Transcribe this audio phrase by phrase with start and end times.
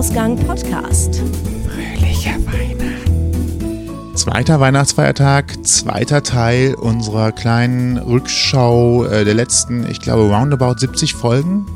[0.00, 1.20] Ausgang Podcast.
[1.68, 4.16] Fröhliche Weihnachten.
[4.16, 11.66] Zweiter Weihnachtsfeiertag, zweiter Teil unserer kleinen Rückschau äh, der letzten, ich glaube, roundabout 70 Folgen.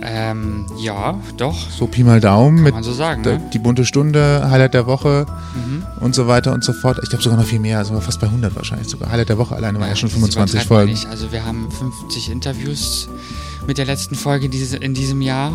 [0.00, 1.68] Ähm, ja, doch.
[1.68, 3.50] So Pi mal Daumen Kann mit man so sagen, der, ne?
[3.52, 5.82] die bunte Stunde, Highlight der Woche Mhm.
[6.00, 6.98] und so weiter und so fort.
[7.02, 9.12] Ich glaube sogar noch viel mehr, also fast bei 100 wahrscheinlich sogar.
[9.12, 11.10] Highlight der Woche alleine waren ja schon das 25 übertreibt man Folgen.
[11.10, 13.10] Also wir haben 50 Interviews
[13.66, 15.52] mit der letzten Folge in diesem Jahr.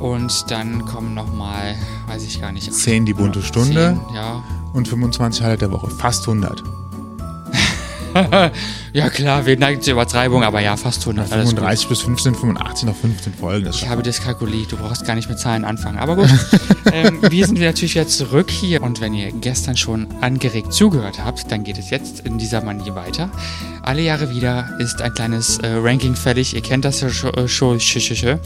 [0.00, 2.72] Und dann kommen nochmal, weiß ich gar nicht.
[2.72, 4.00] 10 die bunte Stunde.
[4.06, 4.42] 10, ja.
[4.72, 6.62] Und 25 Highlight der Woche, fast 100.
[8.92, 11.30] ja klar, wir neigen zur Übertreibung, aber ja, fast 100.
[11.30, 11.58] Alles gut.
[11.58, 13.66] 35 bis 15, 85 noch 15 Folgen.
[13.66, 15.98] Das Ich habe Dyskalkulie, du brauchst gar nicht mit Zahlen anfangen.
[15.98, 16.28] Aber gut,
[16.92, 18.82] ähm, wir sind natürlich wieder zurück hier.
[18.82, 22.94] Und wenn ihr gestern schon angeregt zugehört habt, dann geht es jetzt in dieser Manier
[22.94, 23.30] weiter.
[23.82, 26.54] Alle Jahre wieder ist ein kleines äh, Ranking fällig.
[26.54, 27.34] Ihr kennt das ja schon.
[27.34, 28.40] Äh,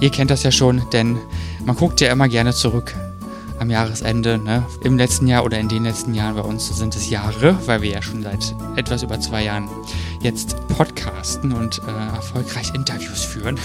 [0.00, 1.18] ihr kennt das ja schon, denn
[1.64, 2.94] man guckt ja immer gerne zurück
[3.58, 4.64] am Jahresende, ne?
[4.82, 6.34] im letzten Jahr oder in den letzten Jahren.
[6.34, 9.68] Bei uns sind es Jahre, weil wir ja schon seit etwas über zwei Jahren
[10.22, 13.58] jetzt podcasten und äh, erfolgreich Interviews führen.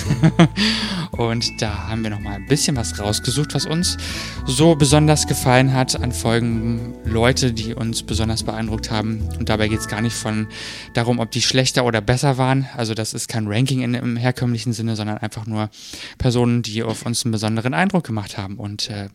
[1.12, 3.98] und da haben wir nochmal ein bisschen was rausgesucht, was uns
[4.46, 9.28] so besonders gefallen hat an Folgen, Leute, die uns besonders beeindruckt haben.
[9.38, 10.48] Und dabei geht es gar nicht von
[10.94, 12.68] darum, ob die schlechter oder besser waren.
[12.76, 15.70] Also das ist kein Ranking in, im herkömmlichen Sinne, sondern einfach nur
[16.18, 18.58] Personen, die auf uns einen besonderen Eindruck gemacht haben.
[18.58, 19.10] Und äh,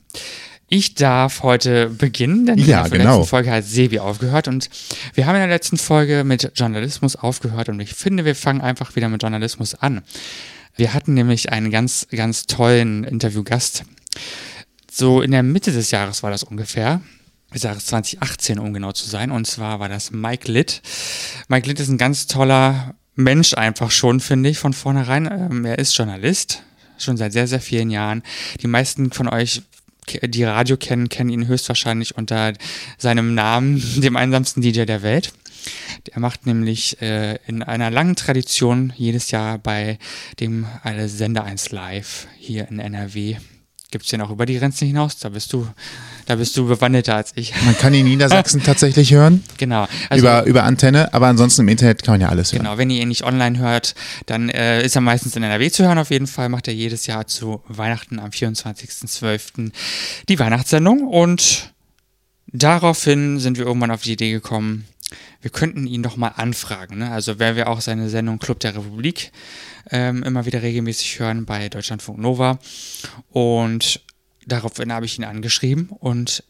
[0.71, 3.17] ich darf heute beginnen, denn Ja, in der genau.
[3.17, 4.71] letzten Folge hat Sebi aufgehört und
[5.15, 8.95] wir haben in der letzten Folge mit Journalismus aufgehört und ich finde, wir fangen einfach
[8.97, 10.03] wieder mit Journalismus an.
[10.77, 13.83] Wir hatten nämlich einen ganz, ganz tollen Interviewgast.
[14.91, 17.01] So in der Mitte des Jahres war das ungefähr.
[17.53, 19.33] Des Jahres 2018, um genau zu sein.
[19.33, 20.83] Und zwar war das Mike Litt.
[21.49, 25.27] Mike Litt ist ein ganz toller Mensch einfach schon, finde ich, von vornherein.
[25.27, 26.63] Ähm, er ist Journalist,
[26.97, 28.23] schon seit sehr, sehr vielen Jahren.
[28.63, 29.63] Die meisten von euch
[30.23, 32.53] die Radio kennen, kennen ihn höchstwahrscheinlich unter
[32.99, 35.33] seinem Namen, dem einsamsten DJ der Welt.
[36.11, 39.99] Er macht nämlich äh, in einer langen Tradition jedes Jahr bei
[40.41, 43.37] dem alle Sender 1 Live hier in NRW.
[43.91, 45.19] Gibt es den auch über die Grenzen hinaus?
[45.19, 45.67] Da bist du,
[46.31, 47.53] da bist du bewandelter als ich.
[47.65, 49.89] Man kann ihn in Niedersachsen tatsächlich hören, Genau.
[50.11, 52.63] Also, über, über Antenne, aber ansonsten im Internet kann man ja alles hören.
[52.63, 53.97] Genau, wenn ihr ihn nicht online hört,
[54.27, 56.49] dann äh, ist er meistens in NRW zu hören auf jeden Fall.
[56.49, 59.73] Macht er jedes Jahr zu Weihnachten am 24.12.
[60.29, 61.01] die Weihnachtssendung.
[61.01, 61.73] Und
[62.47, 64.85] daraufhin sind wir irgendwann auf die Idee gekommen,
[65.43, 66.99] wir könnten ihn doch mal anfragen.
[66.99, 67.11] Ne?
[67.11, 69.33] Also wer wir auch seine Sendung Club der Republik
[69.91, 72.61] ähm, immer wieder regelmäßig hören bei Deutschlandfunk Nova.
[73.33, 74.01] Und
[74.53, 76.45] daraufhin habe ich ihn angeschrieben und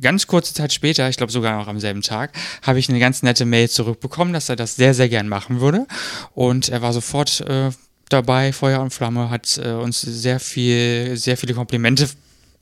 [0.00, 2.32] ganz kurze Zeit später, ich glaube sogar noch am selben Tag,
[2.62, 5.86] habe ich eine ganz nette Mail zurückbekommen, dass er das sehr, sehr gern machen würde.
[6.34, 7.70] Und er war sofort äh,
[8.08, 12.08] dabei, Feuer und Flamme, hat äh, uns sehr viel, sehr viele Komplimente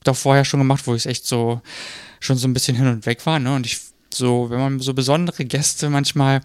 [0.03, 1.61] doch vorher schon gemacht, wo ich echt so
[2.19, 3.39] schon so ein bisschen hin und weg war.
[3.39, 3.53] Ne?
[3.53, 3.79] Und ich
[4.13, 6.41] so, wenn man so besondere Gäste manchmal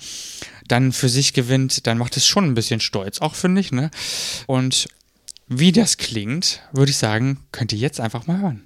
[0.69, 3.73] dann für sich gewinnt, dann macht es schon ein bisschen stolz, auch finde ich.
[3.73, 3.91] Ne?
[4.47, 4.89] Und
[5.59, 8.63] wie das klingt, würde ich sagen, könnt ihr jetzt einfach mal hören.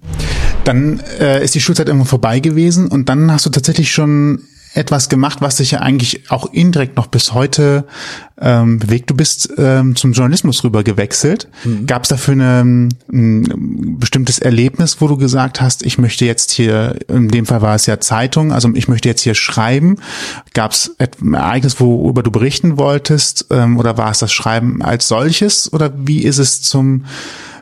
[0.64, 4.42] Dann äh, ist die Schulzeit irgendwann vorbei gewesen und dann hast du tatsächlich schon
[4.76, 7.86] etwas gemacht, was dich ja eigentlich auch indirekt noch bis heute
[8.38, 9.08] ähm, bewegt.
[9.08, 11.48] Du bist ähm, zum Journalismus rüber gewechselt.
[11.86, 16.96] Gab es dafür eine, ein bestimmtes Erlebnis, wo du gesagt hast, ich möchte jetzt hier,
[17.08, 19.96] in dem Fall war es ja Zeitung, also ich möchte jetzt hier schreiben.
[20.52, 25.08] Gab es ein Ereignis, worüber du berichten wolltest, ähm, oder war es das Schreiben als
[25.08, 25.72] solches?
[25.72, 27.04] Oder wie ist es zum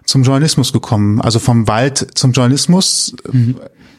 [0.07, 1.21] zum Journalismus gekommen?
[1.23, 3.15] Also vom Wald zum Journalismus?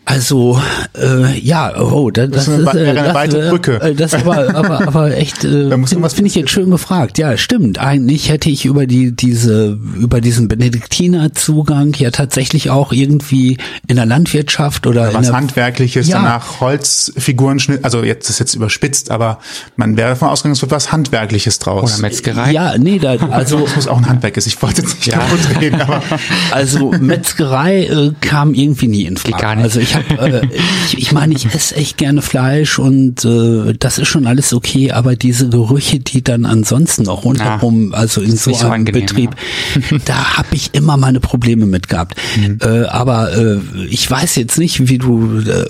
[0.08, 0.62] Also,
[0.96, 3.82] äh, ja, oh, das, Das ist eine ist, äh, eine das, weite äh, Brücke.
[3.82, 7.18] äh, Das aber, aber, aber echt, äh, Da muss finde find ich jetzt schön gefragt.
[7.18, 7.80] Ja, stimmt.
[7.80, 13.58] Eigentlich hätte ich über die, diese, über diesen Benediktinerzugang ja tatsächlich auch irgendwie
[13.88, 16.18] in der Landwirtschaft oder in was der, Handwerkliches, Ja.
[16.18, 19.40] danach Holzfiguren, also jetzt ist jetzt überspitzt, aber
[19.76, 21.94] man wäre davon ausgegangen, es wird was Handwerkliches draus.
[21.94, 22.52] Oder Metzgerei.
[22.52, 24.46] ja, nee, da, also, Es muss auch ein Handwerk ist.
[24.46, 26.02] Ich wollte jetzt nicht kaputt reden, aber
[26.52, 29.42] Also Metzgerei äh, kam irgendwie nie in Frage.
[29.42, 29.64] gar nicht.
[29.64, 30.48] Also ich habe, äh,
[30.88, 34.92] ich, ich meine, ich esse echt gerne Fleisch und äh, das ist schon alles okay,
[34.92, 39.36] aber diese Gerüche, die dann ansonsten noch rundherum, also in so so einem angenehm, Betrieb,
[40.06, 42.16] da habe ich immer meine Probleme mit gehabt.
[42.62, 43.60] Äh, aber äh,
[43.90, 45.66] ich weiß jetzt nicht, wie du äh,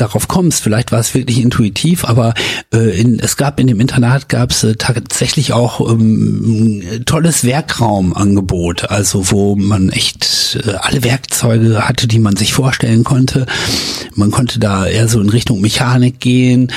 [0.00, 0.62] darauf kommst.
[0.62, 2.34] Vielleicht war es wirklich intuitiv, aber
[2.72, 7.44] äh, in, es gab in dem Internat gab es äh, tatsächlich auch ähm, ein tolles
[7.44, 13.17] Werkraumangebot, also wo man echt äh, alle Werkzeuge hatte, die man sich vorstellen konnte.
[13.18, 13.46] Konnte.
[14.14, 16.72] Man konnte da eher so in Richtung Mechanik gehen,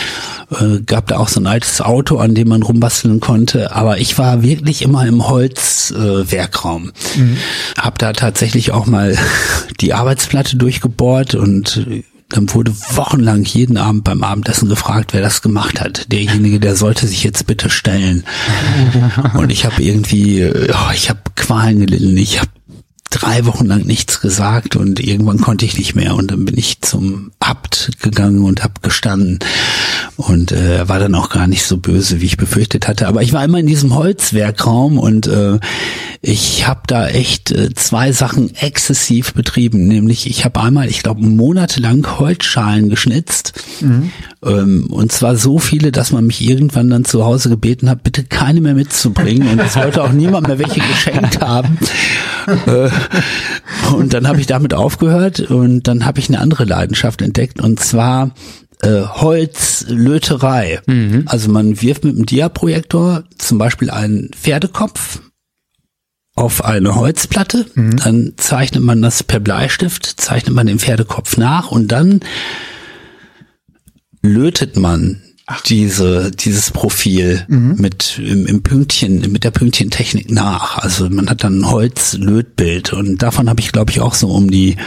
[0.50, 3.76] äh, gab da auch so ein altes Auto, an dem man rumbasteln konnte.
[3.76, 6.92] Aber ich war wirklich immer im Holzwerkraum.
[7.16, 7.38] Äh, mhm.
[7.78, 9.18] Hab da tatsächlich auch mal
[9.82, 11.86] die Arbeitsplatte durchgebohrt und
[12.30, 16.12] dann wurde wochenlang jeden Abend beim Abendessen gefragt, wer das gemacht hat.
[16.12, 18.24] Derjenige, der sollte sich jetzt bitte stellen.
[19.34, 22.50] Und ich habe irgendwie, oh, ich habe Qualen gelitten, ich habe
[23.12, 26.16] drei Wochen lang nichts gesagt und irgendwann konnte ich nicht mehr.
[26.16, 29.40] Und dann bin ich zum Abt gegangen und habe gestanden
[30.18, 33.08] und äh, er war dann auch gar nicht so böse, wie ich befürchtet hatte.
[33.08, 35.60] Aber ich war immer in diesem Holzwerkraum und äh,
[36.22, 39.88] ich habe da echt äh, zwei Sachen exzessiv betrieben.
[39.88, 44.12] Nämlich ich habe einmal, ich glaube, monatelang Holzschalen geschnitzt mhm.
[44.46, 48.24] ähm, und zwar so viele, dass man mich irgendwann dann zu Hause gebeten hat, bitte
[48.24, 51.78] keine mehr mitzubringen und es wollte auch niemand mehr welche geschenkt haben.
[52.66, 52.90] Äh,
[53.94, 57.80] und dann habe ich damit aufgehört und dann habe ich eine andere Leidenschaft entdeckt und
[57.80, 58.32] zwar
[58.82, 60.82] äh, Holzlöterei.
[60.88, 61.24] Mhm.
[61.28, 65.22] Also man wirft mit dem Diaprojektor zum Beispiel einen Pferdekopf
[66.36, 67.98] auf eine Holzplatte, mhm.
[67.98, 72.22] dann zeichnet man das per Bleistift, zeichnet man den Pferdekopf nach und dann
[74.22, 75.62] lötet man Ach.
[75.64, 77.76] diese dieses Profil mhm.
[77.78, 80.78] mit im, im, Pünktchen mit der Pünktchentechnik nach.
[80.78, 84.50] Also man hat dann ein Holzlötbild und davon habe ich glaube ich auch so um
[84.50, 84.78] die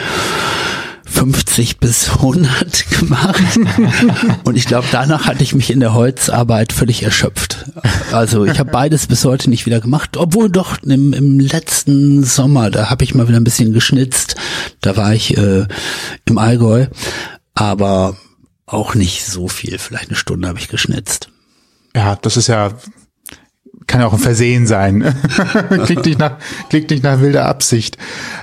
[1.04, 3.42] 50 bis 100 gemacht.
[4.44, 7.70] Und ich glaube, danach hatte ich mich in der Holzarbeit völlig erschöpft.
[8.12, 12.70] Also ich habe beides bis heute nicht wieder gemacht, obwohl doch im, im letzten Sommer,
[12.70, 14.36] da habe ich mal wieder ein bisschen geschnitzt.
[14.80, 15.66] Da war ich äh,
[16.24, 16.86] im Allgäu,
[17.54, 18.16] aber
[18.66, 19.78] auch nicht so viel.
[19.78, 21.28] Vielleicht eine Stunde habe ich geschnitzt.
[21.94, 22.72] Ja, das ist ja
[23.86, 25.14] kann ja auch ein Versehen sein.
[25.84, 26.38] klingt nicht nach,
[26.68, 27.98] klingt nicht nach wilder Absicht.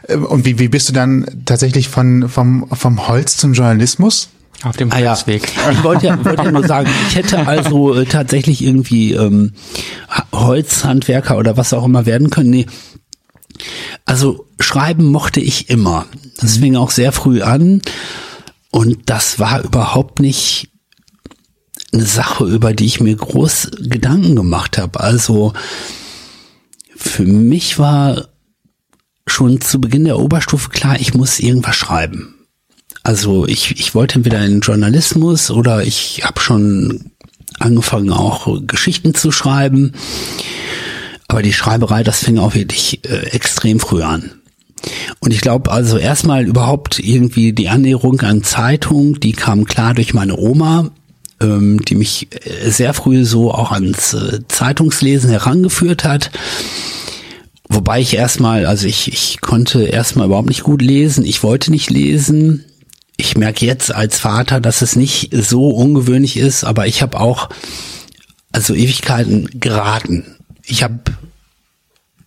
[0.08, 4.30] Ähm, und wie, wie bist du dann tatsächlich von, vom, vom Holz zum Journalismus?
[4.64, 5.52] Auf dem Holzweg.
[5.58, 5.72] Ah, ja.
[5.72, 9.54] Ich wollte ja, wollte ja nur sagen, ich hätte also äh, tatsächlich irgendwie ähm,
[10.32, 12.52] Holzhandwerker oder was auch immer werden können.
[12.52, 12.68] Nee.
[14.06, 16.06] Also schreiben mochte ich immer.
[16.40, 17.82] Das fing auch sehr früh an.
[18.70, 20.71] Und das war überhaupt nicht
[21.94, 25.00] eine Sache, über die ich mir groß Gedanken gemacht habe.
[25.00, 25.54] Also
[26.96, 28.28] für mich war
[29.28, 32.36] schon zu Beginn der Oberstufe klar, ich muss irgendwas schreiben.
[33.04, 37.12] Also ich, ich wollte entweder in Journalismus oder ich habe schon
[37.60, 39.94] angefangen auch Geschichten zu schreiben.
[41.28, 44.32] Aber die Schreiberei, das fing auch wirklich äh, extrem früh an.
[45.20, 50.14] Und ich glaube also erstmal überhaupt irgendwie die Annäherung an Zeitung, die kam klar durch
[50.14, 50.92] meine Oma,
[51.42, 56.32] ähm, die mich äh, sehr früh so auch ans äh, Zeitungslesen herangeführt hat.
[57.68, 61.26] Wobei ich erstmal, also ich, ich konnte erstmal überhaupt nicht gut lesen.
[61.26, 62.66] Ich wollte nicht lesen.
[63.18, 67.50] Ich merke jetzt als Vater, dass es nicht so ungewöhnlich ist, aber ich habe auch
[68.52, 70.36] also Ewigkeiten geraten.
[70.66, 71.00] Ich habe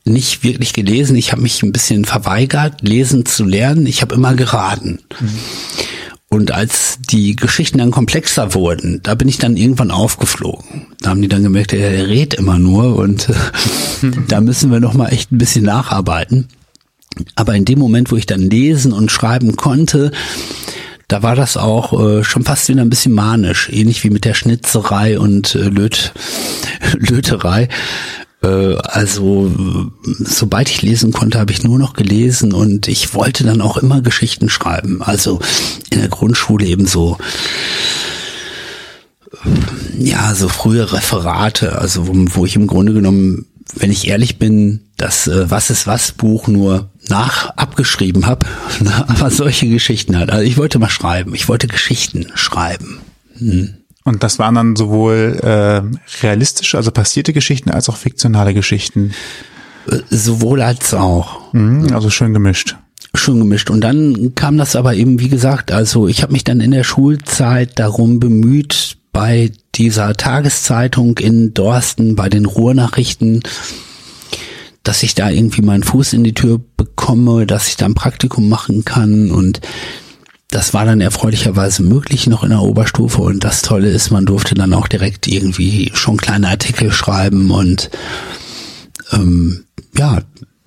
[0.05, 1.17] nicht wirklich gelesen.
[1.17, 3.87] Ich habe mich ein bisschen verweigert, lesen zu lernen.
[3.87, 5.01] Ich habe immer geraten.
[5.21, 5.39] Mhm.
[6.35, 10.87] Und als die Geschichten dann komplexer wurden, da bin ich dann irgendwann aufgeflogen.
[11.01, 13.29] Da haben die dann gemerkt, er redet immer nur und
[14.29, 16.49] da müssen wir noch mal echt ein bisschen nacharbeiten.
[17.37, 20.11] Aber in dem Moment, wo ich dann lesen und schreiben konnte,
[21.07, 24.35] da war das auch äh, schon fast wieder ein bisschen manisch, ähnlich wie mit der
[24.35, 26.15] Schnitzerei und äh, Löt
[26.99, 27.69] Löterei.
[28.45, 29.51] Äh, also
[30.21, 34.03] sobald ich lesen konnte, habe ich nur noch gelesen und ich wollte dann auch immer
[34.03, 35.03] Geschichten schreiben.
[35.03, 35.41] Also
[35.91, 37.17] in der Grundschule eben so
[39.99, 44.81] ja, so frühe Referate, also wo, wo ich im Grunde genommen, wenn ich ehrlich bin,
[44.97, 48.47] das äh, Was ist was Buch nur nach abgeschrieben habe,
[49.09, 50.31] aber solche Geschichten halt.
[50.31, 52.99] Also ich wollte mal schreiben, ich wollte Geschichten schreiben.
[53.39, 53.75] Hm.
[54.05, 59.13] Und das waren dann sowohl äh, realistische, also passierte Geschichten, als auch fiktionale Geschichten.
[59.91, 61.53] Äh, sowohl als auch.
[61.55, 62.77] Mhm, also schön gemischt.
[63.15, 63.71] Schön gemischt.
[63.71, 66.85] Und dann kam das aber eben, wie gesagt, also ich habe mich dann in der
[66.85, 73.43] Schulzeit darum bemüht, bei dieser Tageszeitung in Dorsten, bei den Ruhrnachrichten,
[74.83, 78.49] dass ich da irgendwie meinen Fuß in die Tür bekomme, dass ich da ein Praktikum
[78.49, 79.61] machen kann und
[80.55, 84.55] das war dann erfreulicherweise möglich noch in der Oberstufe und das Tolle ist, man durfte
[84.55, 87.91] dann auch direkt irgendwie schon kleine Artikel schreiben und
[89.13, 89.65] ähm,
[89.99, 90.23] ja,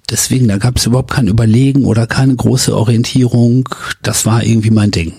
[0.09, 3.69] deswegen, da gab es überhaupt kein Überlegen oder keine große Orientierung.
[4.01, 5.13] Das war irgendwie mein Ding.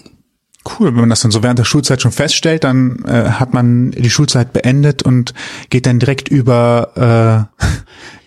[0.64, 3.92] Cool, wenn man das dann so während der Schulzeit schon feststellt, dann äh, hat man
[3.92, 5.32] die Schulzeit beendet und
[5.70, 7.66] geht dann direkt über äh,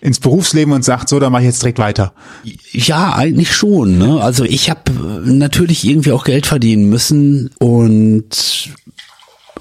[0.00, 2.12] ins Berufsleben und sagt, so, da mache ich jetzt direkt weiter?
[2.72, 3.98] Ja, eigentlich schon.
[3.98, 4.20] Ne?
[4.20, 4.90] Also ich habe
[5.24, 8.70] natürlich irgendwie auch Geld verdienen müssen und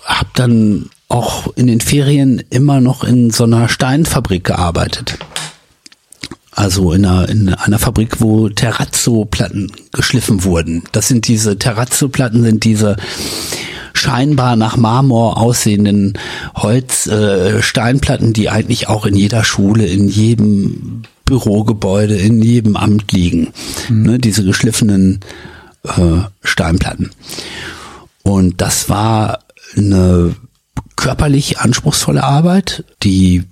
[0.06, 5.20] habe dann auch in den Ferien immer noch in so einer Steinfabrik gearbeitet.
[6.54, 10.84] Also in einer, in einer Fabrik, wo Terrazzo-Platten geschliffen wurden.
[10.92, 12.98] Das sind diese Terrazzo-Platten, sind diese
[13.94, 16.18] scheinbar nach Marmor aussehenden
[16.56, 23.54] Holz-Steinplatten, äh, die eigentlich auch in jeder Schule, in jedem Bürogebäude, in jedem Amt liegen.
[23.88, 24.04] Mhm.
[24.04, 25.22] Ne, diese geschliffenen
[25.84, 27.12] äh, Steinplatten.
[28.24, 29.40] Und das war
[29.78, 30.36] eine
[31.02, 33.44] körperlich anspruchsvolle Arbeit, die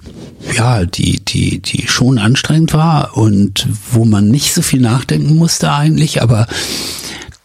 [0.55, 5.71] ja, die die die schon anstrengend war und wo man nicht so viel nachdenken musste
[5.71, 6.47] eigentlich, aber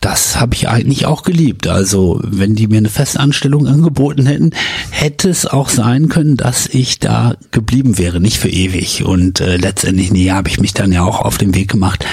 [0.01, 1.67] das habe ich eigentlich auch geliebt.
[1.67, 4.51] Also wenn die mir eine Festanstellung angeboten hätten,
[4.91, 9.03] hätte es auch sein können, dass ich da geblieben wäre, nicht für ewig.
[9.07, 12.05] Und äh, letztendlich, nee, habe ich mich dann ja auch auf den Weg gemacht,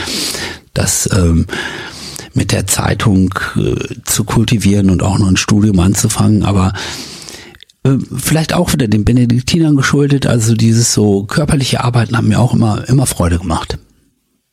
[0.74, 1.48] das ähm,
[2.33, 6.43] mit der Zeitung äh, zu kultivieren und auch noch ein Studium anzufangen.
[6.43, 6.71] Aber
[7.83, 10.27] vielleicht auch wieder den Benediktinern geschuldet.
[10.27, 13.77] Also dieses so körperliche Arbeiten haben mir auch immer immer Freude gemacht.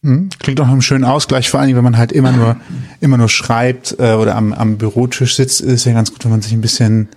[0.03, 2.57] Hm, klingt auch nach einem schönen Ausgleich, vor allem wenn man halt immer nur,
[3.01, 6.41] immer nur schreibt äh, oder am, am Bürotisch sitzt, ist ja ganz gut, wenn man
[6.41, 7.09] sich ein bisschen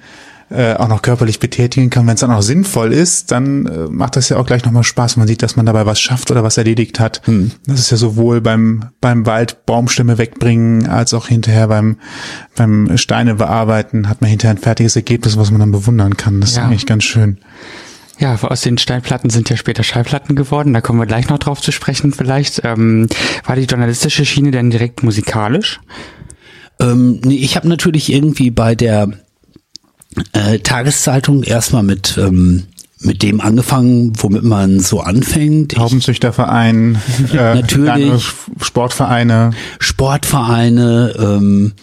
[0.52, 2.06] äh, auch noch körperlich betätigen kann.
[2.08, 5.18] Wenn es dann auch sinnvoll ist, dann äh, macht das ja auch gleich nochmal Spaß,
[5.18, 7.22] man sieht, dass man dabei was schafft oder was erledigt hat.
[7.26, 7.52] Hm.
[7.66, 11.98] Das ist ja sowohl beim, beim Wald Baumstämme wegbringen, als auch hinterher beim,
[12.56, 16.42] beim Steine bearbeiten, hat man hinterher ein fertiges Ergebnis, was man dann bewundern kann.
[16.42, 16.62] Das ja.
[16.62, 17.38] ist eigentlich ganz schön.
[18.20, 20.74] Ja, aus den Steinplatten sind ja später Schallplatten geworden.
[20.74, 22.62] Da kommen wir gleich noch drauf zu sprechen vielleicht.
[22.64, 23.08] Ähm,
[23.46, 25.80] war die journalistische Schiene denn direkt musikalisch?
[26.80, 29.10] Ähm, nee, ich habe natürlich irgendwie bei der
[30.34, 32.64] äh, Tageszeitung erstmal mit ähm,
[33.04, 35.78] mit dem angefangen, womit man so anfängt.
[35.78, 37.02] Haubenzüchterverein,
[37.34, 38.24] äh, natürlich
[38.62, 41.74] Sportvereine, Sportvereine, ähm,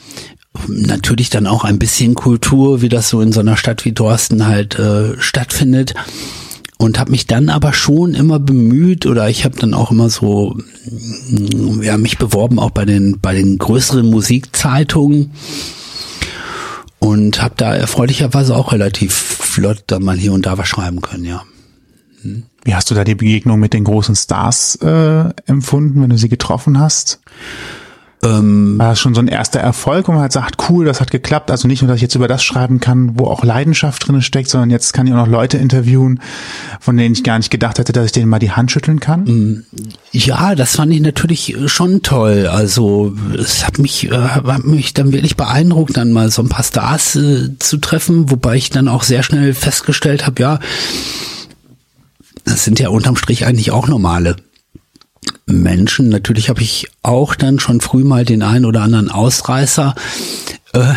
[0.69, 4.47] natürlich dann auch ein bisschen Kultur, wie das so in so einer Stadt wie Dorsten
[4.47, 5.95] halt äh, stattfindet.
[6.81, 10.57] Und habe mich dann aber schon immer bemüht oder ich habe dann auch immer so
[10.87, 15.33] mm, ja mich beworben auch bei den bei den größeren Musikzeitungen
[16.99, 21.25] und habe da erfreulicherweise auch relativ flott dann mal hier und da was schreiben können,
[21.25, 21.45] ja.
[22.23, 22.45] Hm.
[22.65, 26.29] Wie hast du da die Begegnung mit den großen Stars äh, empfunden, wenn du sie
[26.29, 27.21] getroffen hast?
[28.23, 31.11] Ähm, War das schon so ein erster Erfolg, wo man halt sagt, cool, das hat
[31.11, 31.51] geklappt.
[31.51, 34.49] Also nicht nur, dass ich jetzt über das schreiben kann, wo auch Leidenschaft drin steckt,
[34.49, 36.21] sondern jetzt kann ich auch noch Leute interviewen,
[36.81, 39.25] von denen ich gar nicht gedacht hätte, dass ich denen mal die Hand schütteln kann.
[39.25, 39.65] Mm,
[40.11, 42.49] ja, das fand ich natürlich schon toll.
[42.49, 46.65] Also es hat mich, äh, hat mich dann wirklich beeindruckt, dann mal so ein paar
[46.65, 50.59] Stars äh, zu treffen, wobei ich dann auch sehr schnell festgestellt habe, ja,
[52.45, 54.37] das sind ja unterm Strich eigentlich auch normale
[55.47, 56.09] Menschen.
[56.09, 59.95] Natürlich habe ich auch dann schon früh mal den einen oder anderen Ausreißer
[60.73, 60.95] äh,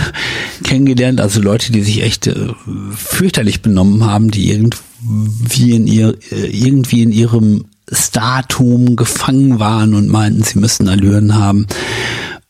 [0.63, 2.47] kennengelernt, also Leute, die sich echt äh,
[2.95, 10.07] fürchterlich benommen haben, die irgendwie in ihr äh, irgendwie in ihrem Startum gefangen waren und
[10.07, 11.67] meinten, sie müssten Allüren haben.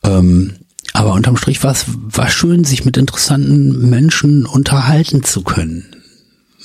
[0.04, 0.54] Ähm,
[0.94, 5.96] aber unterm Strich war es war schön, sich mit interessanten Menschen unterhalten zu können.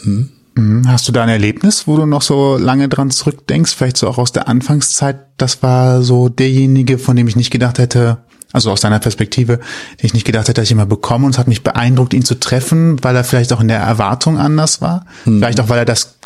[0.03, 0.31] Hm?
[0.57, 0.89] Mhm.
[0.89, 4.19] Hast du da ein Erlebnis, wo du noch so lange dran zurückdenkst, vielleicht so auch
[4.19, 8.19] aus der Anfangszeit, das war so derjenige, von dem ich nicht gedacht hätte,
[8.53, 11.33] also aus deiner Perspektive, den ich nicht gedacht hätte, dass ich ihn mal bekomme und
[11.33, 14.81] es hat mich beeindruckt, ihn zu treffen, weil er vielleicht auch in der Erwartung anders
[14.81, 15.39] war, mhm.
[15.39, 16.17] vielleicht auch, weil er das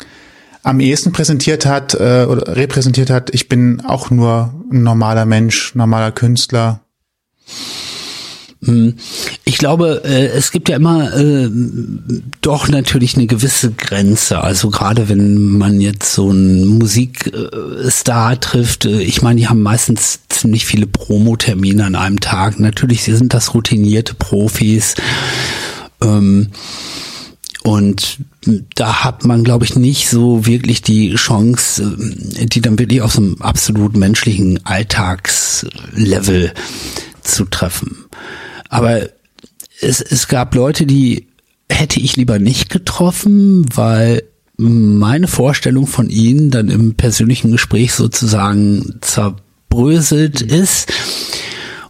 [0.63, 5.75] am ehesten präsentiert hat äh, oder repräsentiert hat, ich bin auch nur ein normaler Mensch,
[5.75, 6.81] normaler Künstler.
[8.63, 8.93] Hm.
[9.43, 11.49] Ich glaube, äh, es gibt ja immer äh,
[12.41, 14.41] doch natürlich eine gewisse Grenze.
[14.41, 20.19] Also gerade wenn man jetzt so einen Musikstar trifft, äh, ich meine, die haben meistens
[20.29, 22.59] ziemlich viele Promotermine an einem Tag.
[22.59, 24.93] Natürlich sind das routinierte Profis.
[26.03, 26.51] Ähm,
[27.63, 28.19] und
[28.75, 33.21] da hat man, glaube ich, nicht so wirklich die Chance, die dann wirklich auf so
[33.21, 36.53] einem absolut menschlichen Alltagslevel
[37.21, 38.05] zu treffen.
[38.71, 39.01] Aber
[39.81, 41.27] es, es gab Leute, die
[41.69, 44.23] hätte ich lieber nicht getroffen, weil
[44.57, 50.91] meine Vorstellung von ihnen dann im persönlichen Gespräch sozusagen zerbröselt ist.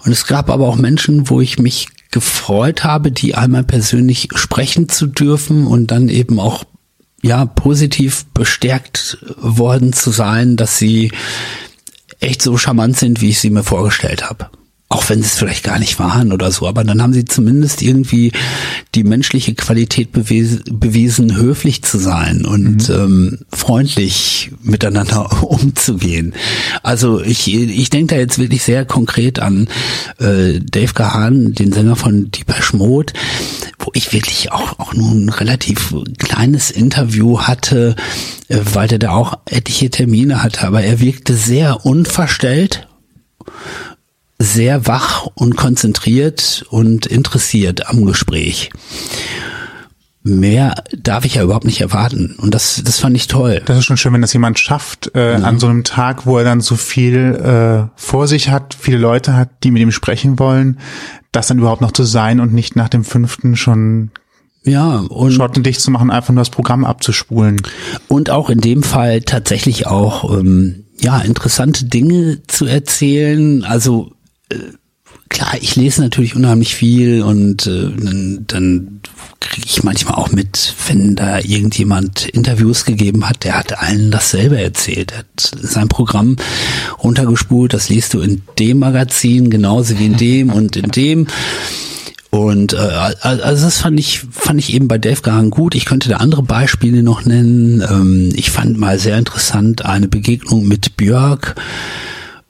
[0.03, 4.89] Und es gab aber auch Menschen, wo ich mich gefreut habe, die einmal persönlich sprechen
[4.89, 6.63] zu dürfen und dann eben auch
[7.21, 11.11] ja positiv bestärkt worden zu sein, dass sie
[12.19, 14.49] echt so charmant sind, wie ich sie mir vorgestellt habe.
[14.91, 17.81] Auch wenn sie es vielleicht gar nicht waren oder so, aber dann haben sie zumindest
[17.81, 18.33] irgendwie
[18.93, 22.95] die menschliche Qualität bewiesen, bewiesen höflich zu sein und mhm.
[22.95, 26.33] ähm, freundlich miteinander umzugehen.
[26.83, 29.69] Also ich, ich denke da jetzt wirklich sehr konkret an
[30.19, 33.13] äh, Dave Gahan, den Sänger von Deepesh Mode,
[33.79, 37.95] wo ich wirklich auch, auch nur ein relativ kleines Interview hatte,
[38.49, 42.87] äh, weil der da auch etliche Termine hatte, aber er wirkte sehr unverstellt
[44.41, 48.69] sehr wach und konzentriert und interessiert am Gespräch.
[50.23, 52.35] Mehr darf ich ja überhaupt nicht erwarten.
[52.37, 53.61] Und das, das fand ich toll.
[53.65, 55.45] Das ist schon schön, wenn das jemand schafft, äh, ja.
[55.45, 59.35] an so einem Tag, wo er dann so viel äh, vor sich hat, viele Leute
[59.35, 60.79] hat, die mit ihm sprechen wollen,
[61.31, 64.11] das dann überhaupt noch zu sein und nicht nach dem fünften schon
[64.63, 67.59] ja, und schottendicht zu machen, einfach nur das Programm abzuspulen.
[68.07, 73.63] Und auch in dem Fall tatsächlich auch ähm, ja interessante Dinge zu erzählen.
[73.63, 74.11] Also
[75.29, 79.01] klar, ich lese natürlich unheimlich viel und äh, dann, dann
[79.39, 84.61] kriege ich manchmal auch mit, wenn da irgendjemand Interviews gegeben hat, der hat allen dasselbe
[84.61, 85.11] erzählt.
[85.11, 86.35] Er hat sein Programm
[87.03, 91.27] runtergespult, das liest du in dem Magazin genauso wie in dem und in dem.
[92.29, 95.75] Und äh, also das fand ich fand ich eben bei Dave Gahan gut.
[95.75, 97.81] Ich könnte da andere Beispiele noch nennen.
[97.81, 101.55] Ähm, ich fand mal sehr interessant eine Begegnung mit Björk.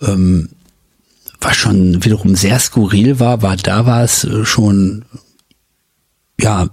[0.03, 0.50] Ähm,
[1.41, 5.05] was schon wiederum sehr skurril war, war da war es äh, schon
[6.39, 6.69] ja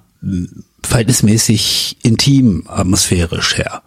[0.83, 3.83] verhältnismäßig intim atmosphärisch her.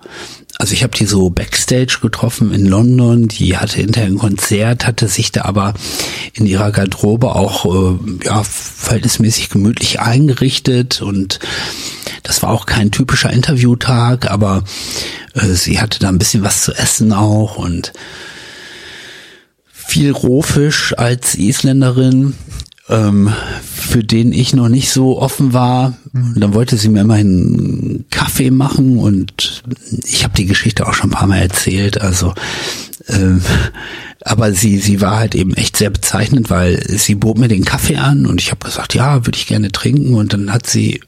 [0.57, 5.07] Also ich habe die so backstage getroffen in London, die hatte hinterher ein Konzert, hatte
[5.07, 5.73] sich da aber
[6.33, 11.39] in ihrer Garderobe auch äh, ja verhältnismäßig gemütlich eingerichtet und
[12.21, 14.63] das war auch kein typischer Interviewtag, aber
[15.33, 17.93] äh, sie hatte da ein bisschen was zu essen auch und
[19.91, 22.33] viel Rohfisch als Isländerin,
[22.87, 23.29] ähm,
[23.61, 25.97] für den ich noch nicht so offen war.
[26.13, 29.63] Und dann wollte sie mir immerhin Kaffee machen und
[30.05, 31.99] ich habe die Geschichte auch schon ein paar Mal erzählt.
[31.99, 32.33] Also
[33.09, 33.41] ähm,
[34.23, 37.97] aber sie sie war halt eben echt sehr bezeichnend, weil sie bot mir den Kaffee
[37.97, 41.01] an und ich habe gesagt, ja, würde ich gerne trinken und dann hat sie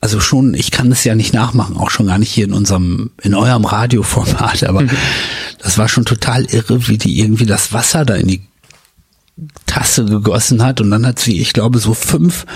[0.00, 3.10] also schon, ich kann es ja nicht nachmachen, auch schon gar nicht hier in unserem,
[3.22, 4.90] in eurem Radioformat, aber mhm.
[5.58, 8.42] das war schon total irre, wie die irgendwie das Wasser da in die
[9.66, 12.46] Tasse gegossen hat und dann hat sie, ich glaube, so fünf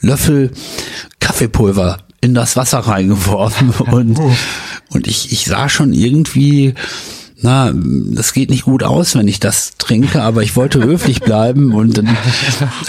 [0.00, 0.52] Löffel
[1.20, 4.36] Kaffeepulver in das Wasser reingeworfen und, oh.
[4.90, 6.74] und ich, ich sah schon irgendwie,
[7.40, 11.72] na, das geht nicht gut aus, wenn ich das trinke, aber ich wollte höflich bleiben
[11.72, 12.16] und dann,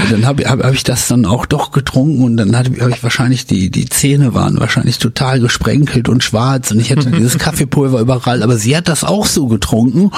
[0.10, 3.04] dann habe hab, hab ich das dann auch doch getrunken und dann habe hab ich
[3.04, 8.00] wahrscheinlich, die, die Zähne waren wahrscheinlich total gesprenkelt und schwarz und ich hatte dieses Kaffeepulver
[8.00, 10.12] überall, aber sie hat das auch so getrunken.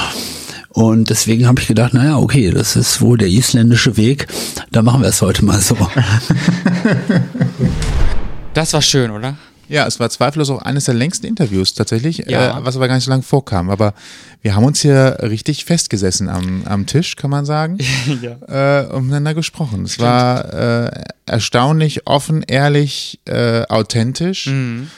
[0.74, 4.28] Und deswegen habe ich gedacht, naja, okay, das ist wohl der isländische Weg.
[4.72, 5.76] Da machen wir es heute mal so.
[8.54, 9.38] Das war schön, oder?
[9.72, 12.60] Ja, es war zweifellos auch eines der längsten Interviews tatsächlich, ja.
[12.60, 13.70] äh, was aber gar nicht so lange vorkam.
[13.70, 13.94] Aber
[14.42, 17.78] wir haben uns hier richtig festgesessen am, am Tisch, kann man sagen,
[18.22, 18.82] ja.
[18.82, 19.86] äh, umeinander gesprochen.
[19.86, 20.10] Es Stimmt.
[20.10, 20.54] war
[20.88, 24.48] äh, erstaunlich offen, ehrlich, äh, authentisch.
[24.48, 24.90] Mhm.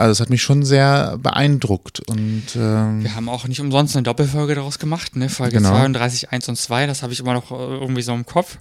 [0.00, 4.02] Also es hat mich schon sehr beeindruckt und ähm, wir haben auch nicht umsonst eine
[4.04, 5.28] Doppelfolge daraus gemacht, ne?
[5.28, 5.68] Folge genau.
[5.68, 8.56] 32, 1 und 2, das habe ich immer noch äh, irgendwie so im Kopf.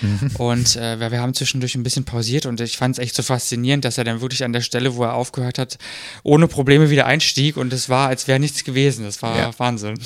[0.00, 0.30] Mhm.
[0.38, 3.22] Und äh, wir, wir haben zwischendurch ein bisschen pausiert und ich fand es echt so
[3.22, 5.76] faszinierend, dass er dann wirklich an der Stelle, wo er aufgehört hat,
[6.22, 9.04] ohne Probleme wieder einstieg und es war, als wäre nichts gewesen.
[9.04, 9.50] Das war ja.
[9.58, 9.98] Wahnsinn.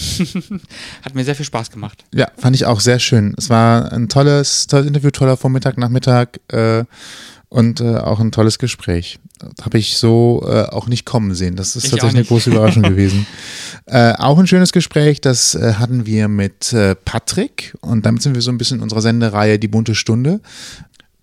[1.02, 2.04] hat mir sehr viel Spaß gemacht.
[2.12, 3.36] Ja, fand ich auch sehr schön.
[3.38, 6.40] Es war ein tolles, tolles Interview, toller Vormittag, Nachmittag.
[6.48, 6.86] Äh,
[7.52, 9.18] und äh, auch ein tolles Gespräch.
[9.60, 11.54] Habe ich so äh, auch nicht kommen sehen.
[11.54, 13.26] Das ist ich tatsächlich eine große Überraschung gewesen.
[13.84, 18.34] Äh, auch ein schönes Gespräch, das äh, hatten wir mit äh, Patrick und damit sind
[18.34, 20.40] wir so ein bisschen in unserer Sendereihe Die bunte Stunde.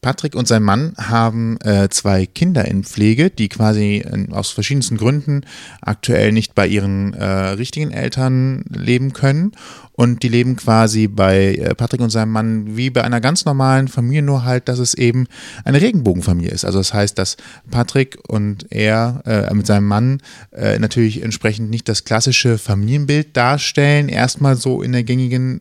[0.02, 4.98] Patrick und sein Mann haben äh, zwei Kinder in Pflege, die quasi äh, aus verschiedensten
[4.98, 5.42] Gründen
[5.82, 9.52] aktuell nicht bei ihren äh, richtigen Eltern leben können.
[9.92, 13.90] Und die leben quasi bei äh, Patrick und seinem Mann wie bei einer ganz normalen
[13.90, 15.28] Familie, nur halt, dass es eben
[15.66, 16.64] eine Regenbogenfamilie ist.
[16.64, 17.36] Also das heißt, dass
[17.70, 20.22] Patrick und er äh, mit seinem Mann
[20.54, 25.60] äh, natürlich entsprechend nicht das klassische Familienbild darstellen, erstmal so in der gängigen,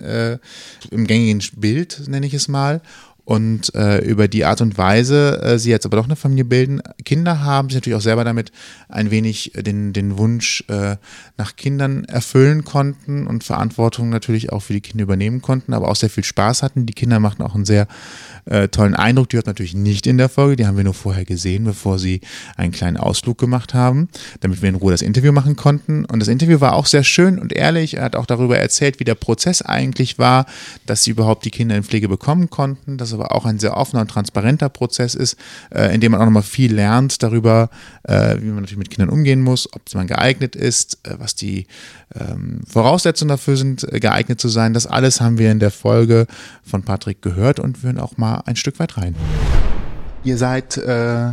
[0.90, 2.80] im gängigen Bild, nenne ich es mal
[3.28, 6.80] und äh, über die Art und Weise, äh, sie jetzt aber doch eine Familie bilden,
[7.04, 8.52] Kinder haben, sich natürlich auch selber damit
[8.88, 10.96] ein wenig den, den Wunsch äh,
[11.36, 15.96] nach Kindern erfüllen konnten und Verantwortung natürlich auch für die Kinder übernehmen konnten, aber auch
[15.96, 16.86] sehr viel Spaß hatten.
[16.86, 17.86] Die Kinder machten auch einen sehr
[18.46, 19.28] äh, tollen Eindruck.
[19.28, 22.22] Die hört natürlich nicht in der Folge, die haben wir nur vorher gesehen, bevor sie
[22.56, 24.08] einen kleinen Ausflug gemacht haben,
[24.40, 26.06] damit wir in Ruhe das Interview machen konnten.
[26.06, 27.98] Und das Interview war auch sehr schön und ehrlich.
[27.98, 30.46] Er hat auch darüber erzählt, wie der Prozess eigentlich war,
[30.86, 34.02] dass sie überhaupt die Kinder in Pflege bekommen konnten, dass aber auch ein sehr offener
[34.02, 35.36] und transparenter Prozess ist,
[35.70, 37.70] äh, in dem man auch nochmal viel lernt darüber,
[38.04, 41.66] äh, wie man natürlich mit Kindern umgehen muss, ob man geeignet ist, äh, was die
[42.14, 44.72] ähm, Voraussetzungen dafür sind, äh, geeignet zu sein.
[44.74, 46.26] Das alles haben wir in der Folge
[46.62, 49.14] von Patrick gehört und würden auch mal ein Stück weit rein.
[50.24, 51.32] Ihr seid äh,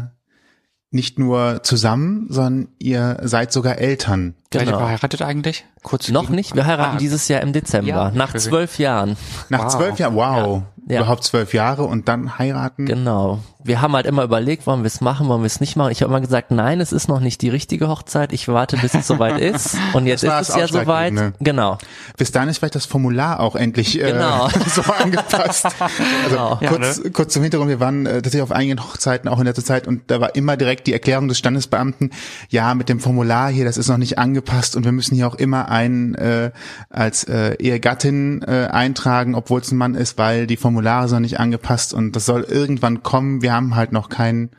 [0.92, 4.36] nicht nur zusammen, sondern ihr seid sogar Eltern.
[4.54, 4.78] Seid ihr Genau.
[4.80, 5.66] verheiratet eigentlich?
[5.86, 9.18] Kurz Noch nicht, wir heiraten Ah, dieses Jahr im Dezember, Ja, nach zwölf Jahren.
[9.50, 9.74] Nach Wow.
[9.76, 11.02] zwölf Jahren, wow, Ja.
[11.02, 12.88] überhaupt zwölf Jahre und dann heiraten.
[12.88, 13.38] Genau.
[13.64, 15.92] Wir haben halt immer überlegt, wollen wir es machen, wollen wir es nicht machen.
[15.92, 18.32] Ich habe immer gesagt, nein, es ist noch nicht die richtige Hochzeit.
[18.32, 19.76] Ich warte, bis es soweit ist.
[19.94, 21.14] Und jetzt ist es ja soweit.
[21.14, 21.34] Ausschlaggebende.
[21.40, 21.80] Genau.
[22.16, 24.50] Bis dahin ist vielleicht das Formular auch endlich äh, Genau.
[24.68, 25.66] so angepasst.
[25.66, 25.90] Also
[26.30, 26.58] Genau.
[26.62, 29.66] Ja, kurz, kurz zum Hintergrund, wir waren äh, tatsächlich auf einigen Hochzeiten auch in letzter
[29.66, 32.12] Zeit und da war immer direkt die Erklärung des Standesbeamten,
[32.50, 35.36] ja, mit dem Formular hier, das ist noch nicht angepasst und wir müssen hier auch
[35.36, 36.52] immer einen äh,
[36.90, 41.40] als äh, Ehegattin äh, eintragen, obwohl es ein Mann ist, weil die Formulare sind nicht
[41.40, 43.42] angepasst und das soll irgendwann kommen.
[43.42, 44.52] Wir haben halt noch keinen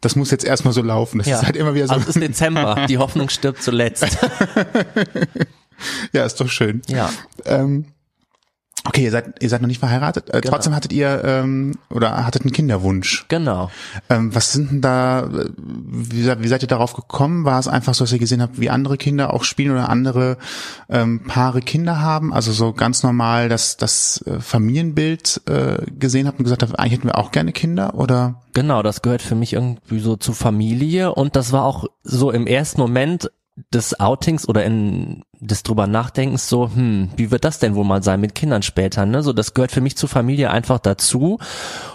[0.00, 1.16] das muss jetzt erstmal so laufen.
[1.16, 1.38] Das Ja.
[1.38, 1.94] ist halt immer wieder so.
[1.94, 2.84] Also es ist Dezember.
[2.90, 4.04] Die Hoffnung stirbt zuletzt.
[6.12, 6.82] ja, ist doch schön.
[6.88, 7.08] Ja.
[7.46, 7.86] Ähm,
[8.86, 10.28] okay, ihr seid, ihr seid noch nicht verheiratet.
[10.28, 10.52] Äh, Genau.
[10.54, 13.24] Trotzdem hattet ihr ähm, oder hattet einen Kinderwunsch.
[13.28, 13.70] Genau.
[14.10, 17.44] Ähm, was sind denn da, wie, seid- wie seid ihr darauf gekommen?
[17.44, 20.36] War es einfach so, dass ihr gesehen habt, wie andere Kinder auch spielen oder andere
[20.88, 22.32] ähm, Paare Kinder haben?
[22.32, 26.92] Also so ganz normal das, das äh, Familienbild äh, gesehen habt und gesagt habt, eigentlich
[26.98, 28.42] hätten wir auch gerne Kinder oder?
[28.52, 32.46] Genau, das gehört für mich irgendwie so zur Familie und das war auch so im
[32.46, 33.30] ersten Moment
[33.72, 38.02] des Outings oder in des drüber Nachdenkens so, hm, wie wird das denn wohl mal
[38.02, 39.22] sein mit Kindern später, ne?
[39.22, 41.38] So, das gehört für mich zur Familie einfach dazu.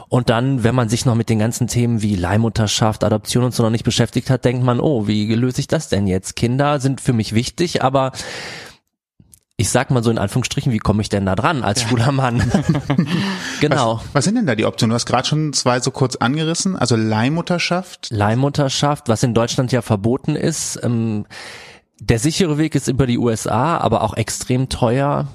[0.07, 3.63] Und dann, wenn man sich noch mit den ganzen Themen wie Leihmutterschaft, Adoption und so
[3.63, 6.35] noch nicht beschäftigt hat, denkt man, oh, wie löse ich das denn jetzt?
[6.35, 8.11] Kinder sind für mich wichtig, aber
[9.59, 12.41] ich sag mal so in Anführungsstrichen, wie komme ich denn da dran als schwuler Mann?
[13.59, 13.97] genau.
[13.97, 14.91] Was, was sind denn da die Optionen?
[14.91, 18.07] Du hast gerade schon zwei so kurz angerissen, also Leihmutterschaft.
[18.09, 20.79] Leihmutterschaft, was in Deutschland ja verboten ist.
[20.81, 21.25] Ähm,
[21.99, 25.27] der sichere Weg ist über die USA, aber auch extrem teuer.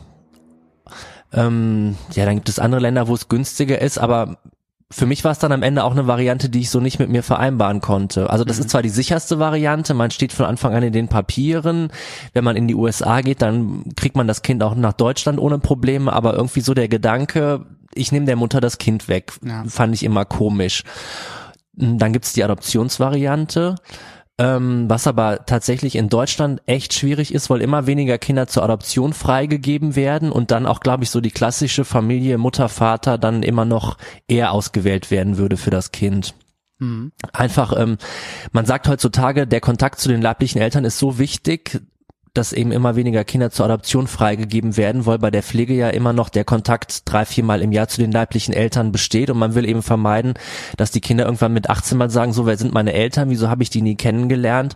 [1.30, 4.38] Ähm, ja, dann gibt es andere Länder, wo es günstiger ist, aber
[4.90, 7.09] für mich war es dann am Ende auch eine Variante, die ich so nicht mit
[7.09, 8.31] mir vereinbaren konnte.
[8.31, 11.88] Also das ist zwar die sicherste Variante, man steht von Anfang an in den Papieren.
[12.33, 15.59] Wenn man in die USA geht, dann kriegt man das Kind auch nach Deutschland ohne
[15.59, 19.64] Probleme, aber irgendwie so der Gedanke, ich nehme der Mutter das Kind weg, Ja.
[19.66, 20.85] fand ich immer komisch.
[21.73, 23.75] Dann gibt's die Adoptionsvariante,
[24.38, 29.12] ähm, was aber tatsächlich in Deutschland echt schwierig ist, weil immer weniger Kinder zur Adoption
[29.12, 33.64] freigegeben werden und dann auch, glaube ich, so die klassische Familie Mutter, Vater dann immer
[33.64, 36.35] noch eher ausgewählt werden würde für das Kind.
[37.33, 37.99] Einfach, ähm,
[38.53, 41.81] man sagt heutzutage, der Kontakt zu den leiblichen Eltern ist so wichtig,
[42.35, 46.12] dass eben immer weniger Kinder zur Adoption freigegeben werden, weil bei der Pflege ja immer
[46.12, 49.31] noch der Kontakt drei, viermal im Jahr zu den leiblichen Eltern besteht.
[49.31, 50.35] Und man will eben vermeiden,
[50.77, 53.62] dass die Kinder irgendwann mit 18 mal sagen, so, wer sind meine Eltern, wieso habe
[53.62, 54.75] ich die nie kennengelernt,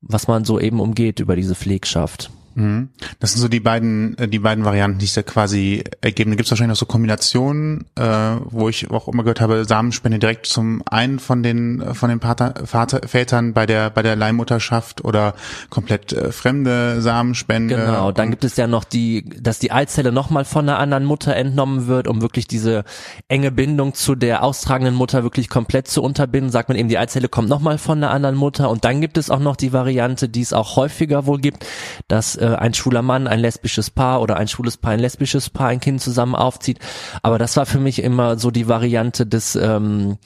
[0.00, 2.30] was man so eben umgeht über diese Pflegschaft.
[2.54, 2.88] Mhm.
[3.20, 6.30] Das sind so die beiden, äh, die beiden Varianten, die sich da quasi ergeben.
[6.30, 8.02] Da gibt es wahrscheinlich noch so Kombinationen, äh,
[8.44, 12.20] wo ich auch immer gehört habe, Samenspende direkt zum einen von den äh, von den
[12.20, 15.34] Pater, Vater, Vätern bei der bei der Leihmutterschaft oder
[15.68, 17.76] komplett äh, fremde Samenspende.
[17.76, 21.36] Genau, dann gibt es ja noch die, dass die Eizelle nochmal von einer anderen Mutter
[21.36, 22.84] entnommen wird, um wirklich diese
[23.28, 26.50] enge Bindung zu der austragenden Mutter wirklich komplett zu unterbinden.
[26.50, 28.70] Sagt man eben, die Eizelle kommt nochmal von einer anderen Mutter.
[28.70, 31.66] Und dann gibt es auch noch die Variante, die es auch häufiger wohl gibt,
[32.08, 35.68] dass äh, ein schwuler Mann ein lesbisches Paar oder ein schwules Paar ein lesbisches Paar
[35.68, 36.78] ein Kind zusammen aufzieht.
[37.22, 40.18] Aber das war für mich immer so die Variante des ähm,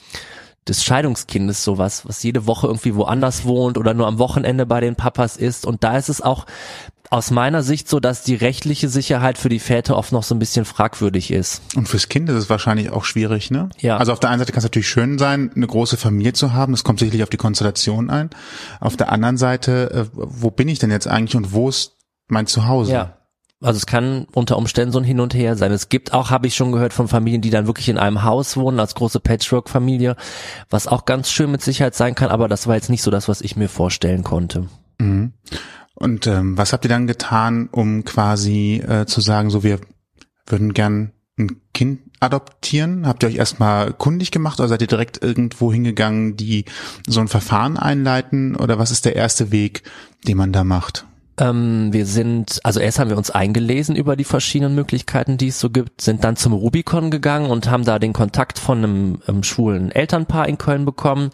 [0.67, 4.95] des Scheidungskindes sowas, was jede Woche irgendwie woanders wohnt oder nur am Wochenende bei den
[4.95, 5.65] Papas ist.
[5.65, 6.47] Und da ist es auch
[7.11, 10.39] aus meiner Sicht so, dass die rechtliche Sicherheit für die Väter oft noch so ein
[10.39, 11.61] bisschen fragwürdig ist.
[11.75, 13.69] Und fürs Kind ist es wahrscheinlich auch schwierig, ne?
[13.79, 13.97] Ja.
[13.97, 16.73] Also auf der einen Seite kann es natürlich schön sein, eine große Familie zu haben.
[16.73, 18.31] Das kommt sicherlich auf die Konstellation ein.
[18.79, 21.94] Auf der anderen Seite, äh, wo bin ich denn jetzt eigentlich und wo ist
[22.27, 22.93] mein Zuhause?
[22.93, 23.17] Ja.
[23.61, 25.71] Also es kann unter Umständen so ein Hin und Her sein.
[25.71, 28.57] Es gibt auch, habe ich schon gehört, von Familien, die dann wirklich in einem Haus
[28.57, 30.17] wohnen, als große Patchwork-Familie,
[30.69, 33.27] was auch ganz schön mit Sicherheit sein kann, aber das war jetzt nicht so das,
[33.27, 34.67] was ich mir vorstellen konnte.
[34.99, 35.33] Mhm.
[35.95, 39.79] Und ähm, was habt ihr dann getan, um quasi äh, zu sagen, so wir
[40.45, 43.07] würden gern ein Kind adoptieren?
[43.07, 46.65] Habt ihr euch erstmal kundig gemacht oder seid ihr direkt irgendwo hingegangen, die
[47.07, 48.55] so ein Verfahren einleiten?
[48.57, 49.83] Oder was ist der erste Weg,
[50.27, 51.05] den man da macht?
[51.37, 55.59] Ähm, wir sind, also erst haben wir uns eingelesen über die verschiedenen Möglichkeiten, die es
[55.59, 59.43] so gibt, sind dann zum Rubicon gegangen und haben da den Kontakt von einem, einem
[59.43, 61.31] schwulen Elternpaar in Köln bekommen.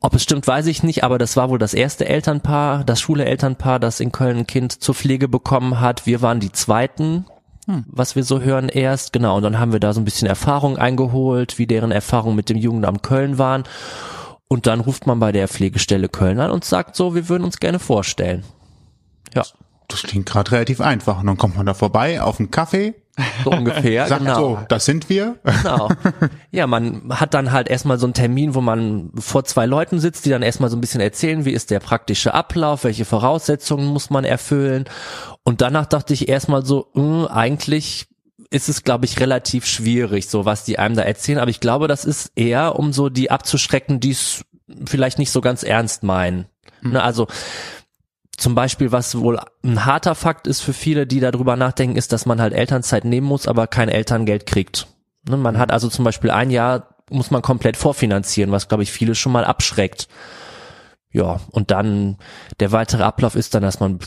[0.00, 3.24] Ob es stimmt, weiß ich nicht, aber das war wohl das erste Elternpaar, das schwule
[3.24, 6.06] Elternpaar, das in Köln ein Kind zur Pflege bekommen hat.
[6.06, 7.24] Wir waren die zweiten,
[7.66, 7.84] hm.
[7.88, 9.12] was wir so hören erst.
[9.12, 12.48] Genau, und dann haben wir da so ein bisschen Erfahrung eingeholt, wie deren Erfahrungen mit
[12.48, 13.62] dem Jugendamt Köln waren.
[14.48, 17.58] Und dann ruft man bei der Pflegestelle Köln an und sagt so, wir würden uns
[17.58, 18.44] gerne vorstellen.
[19.34, 19.44] Ja.
[19.88, 21.20] Das klingt gerade relativ einfach.
[21.20, 22.94] Und dann kommt man da vorbei auf einen Kaffee.
[23.44, 24.38] So ungefähr, Sagt genau.
[24.38, 25.36] so, das sind wir.
[25.44, 25.90] Genau.
[26.50, 30.24] Ja, man hat dann halt erstmal so einen Termin, wo man vor zwei Leuten sitzt,
[30.24, 34.08] die dann erstmal so ein bisschen erzählen, wie ist der praktische Ablauf, welche Voraussetzungen muss
[34.08, 34.86] man erfüllen.
[35.44, 38.06] Und danach dachte ich erstmal so, mh, eigentlich
[38.48, 41.38] ist es, glaube ich, relativ schwierig, so was die einem da erzählen.
[41.38, 44.44] Aber ich glaube, das ist eher, um so die abzuschrecken, die es
[44.86, 46.46] vielleicht nicht so ganz ernst meinen.
[46.82, 47.28] Ne, also
[48.36, 52.26] zum Beispiel, was wohl ein harter Fakt ist für viele, die darüber nachdenken, ist, dass
[52.26, 54.86] man halt Elternzeit nehmen muss, aber kein Elterngeld kriegt.
[55.28, 58.92] Ne, Man hat also zum Beispiel ein Jahr, muss man komplett vorfinanzieren, was, glaube ich,
[58.92, 60.08] viele schon mal abschreckt.
[61.10, 62.16] Ja, und dann
[62.58, 63.98] der weitere Ablauf ist dann, dass man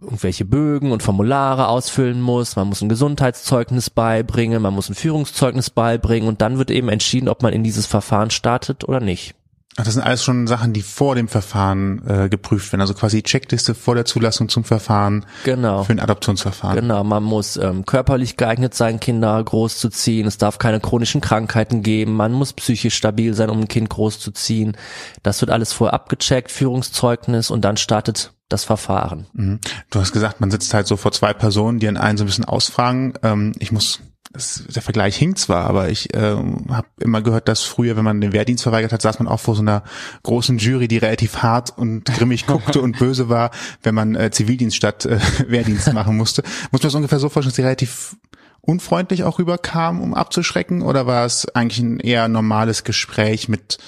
[0.00, 5.70] irgendwelche Bögen und Formulare ausfüllen muss, man muss ein Gesundheitszeugnis beibringen, man muss ein Führungszeugnis
[5.70, 9.34] beibringen und dann wird eben entschieden, ob man in dieses Verfahren startet oder nicht.
[9.76, 12.80] Ach, das sind alles schon Sachen, die vor dem Verfahren äh, geprüft werden.
[12.80, 15.82] Also quasi Checkliste vor der Zulassung zum Verfahren Genau.
[15.82, 16.78] für ein Adoptionsverfahren.
[16.80, 20.28] Genau, man muss ähm, körperlich geeignet sein, Kinder großzuziehen.
[20.28, 22.12] Es darf keine chronischen Krankheiten geben.
[22.14, 24.76] Man muss psychisch stabil sein, um ein Kind großzuziehen.
[25.24, 29.26] Das wird alles vorher abgecheckt, Führungszeugnis und dann startet das Verfahren.
[29.32, 29.58] Mhm.
[29.90, 32.26] Du hast gesagt, man sitzt halt so vor zwei Personen, die an einen so ein
[32.26, 33.14] bisschen ausfragen.
[33.24, 33.98] Ähm, ich muss,
[34.34, 38.20] das, der Vergleich hinkt zwar, aber ich ähm, habe immer gehört, dass früher, wenn man
[38.20, 39.84] den Wehrdienst verweigert hat, saß man auch vor so einer
[40.24, 44.76] großen Jury, die relativ hart und grimmig guckte und böse war, wenn man äh, Zivildienst
[44.76, 45.18] statt äh,
[45.48, 46.42] Wehrdienst machen musste.
[46.72, 48.16] Muss man das ungefähr so vorstellen, dass sie relativ
[48.60, 53.78] unfreundlich auch rüberkam, um abzuschrecken, oder war es eigentlich ein eher normales Gespräch mit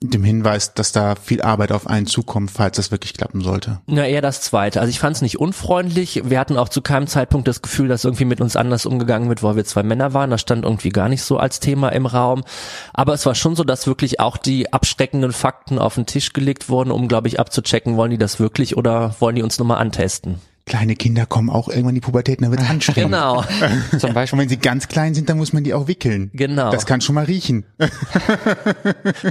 [0.00, 3.80] dem Hinweis, dass da viel Arbeit auf einen zukommt, falls das wirklich klappen sollte.
[3.86, 4.80] Na, eher das Zweite.
[4.80, 6.22] Also ich fand es nicht unfreundlich.
[6.24, 9.42] Wir hatten auch zu keinem Zeitpunkt das Gefühl, dass irgendwie mit uns anders umgegangen wird,
[9.42, 10.30] weil wir zwei Männer waren.
[10.30, 12.44] Das stand irgendwie gar nicht so als Thema im Raum.
[12.92, 16.68] Aber es war schon so, dass wirklich auch die abschreckenden Fakten auf den Tisch gelegt
[16.68, 19.78] wurden, um, glaube ich, abzuchecken, wollen die das wirklich oder wollen die uns nur mal
[19.78, 20.40] antesten.
[20.68, 23.12] Kleine Kinder kommen auch irgendwann in die Pubertät, dann wird es anstrengend.
[23.12, 23.42] Genau.
[23.98, 24.36] Zum Beispiel.
[24.36, 26.30] Und wenn sie ganz klein sind, dann muss man die auch wickeln.
[26.34, 26.70] Genau.
[26.70, 27.64] Das kann schon mal riechen.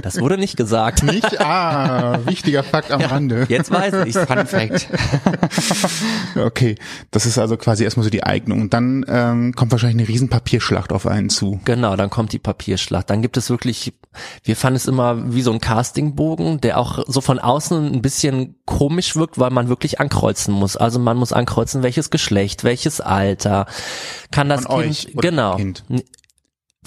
[0.02, 1.02] Das wurde nicht gesagt.
[1.02, 1.40] Nicht?
[1.40, 3.46] Ah, wichtiger Fakt am Rande.
[3.48, 4.18] Jetzt weiß ich's.
[4.18, 4.88] Fun Fact.
[6.36, 6.76] Okay,
[7.10, 8.60] das ist also quasi erstmal so die Eignung.
[8.60, 11.60] Und dann ähm, kommt wahrscheinlich eine riesen Papierschlacht auf einen zu.
[11.64, 13.10] Genau, dann kommt die Papierschlacht.
[13.10, 13.92] Dann gibt es wirklich,
[14.44, 18.56] wir fanden es immer wie so ein Castingbogen, der auch so von außen ein bisschen
[18.64, 20.76] komisch wirkt, weil man wirklich ankreuzen muss.
[20.76, 23.66] Also man muss ankreuzen, welches Geschlecht, welches Alter,
[24.30, 25.56] kann das Von Kind, genau.
[25.56, 25.84] Kind?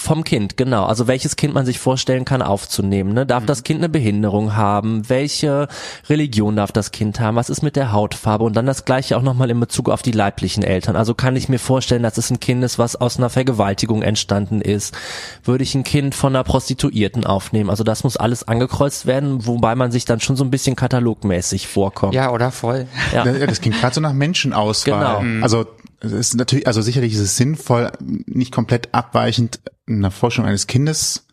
[0.02, 0.86] Vom Kind, genau.
[0.86, 3.14] Also welches Kind man sich vorstellen kann aufzunehmen.
[3.14, 3.24] Ne?
[3.24, 3.28] Mhm.
[3.28, 5.08] Darf das Kind eine Behinderung haben?
[5.08, 5.68] Welche
[6.10, 7.36] Religion darf das Kind haben?
[7.36, 8.44] Was ist mit der Hautfarbe?
[8.44, 10.96] Und dann das gleiche auch nochmal in Bezug auf die leiblichen Eltern.
[10.96, 14.60] Also kann ich mir vorstellen, dass es ein Kind ist, was aus einer Vergewaltigung entstanden
[14.60, 14.98] ist?
[15.44, 17.70] Würde ich ein Kind von einer Prostituierten aufnehmen?
[17.70, 21.68] Also das muss alles angekreuzt werden, wobei man sich dann schon so ein bisschen katalogmäßig
[21.68, 22.16] vorkommt.
[22.16, 22.88] Ja, oder voll.
[23.14, 23.24] Ja.
[23.24, 25.24] Ja, das klingt gerade so nach Menschenauswahl.
[25.24, 25.44] Genau.
[25.44, 25.68] Also
[26.02, 31.28] es ist natürlich, also sicherlich ist es sinnvoll, nicht komplett abweichend eine Forschung eines Kindes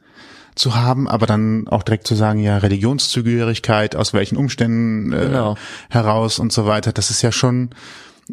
[0.54, 5.56] zu haben, aber dann auch direkt zu sagen, ja, Religionszugehörigkeit, aus welchen Umständen äh, Genau.
[5.88, 6.92] heraus und so weiter.
[6.92, 7.70] Das ist ja schon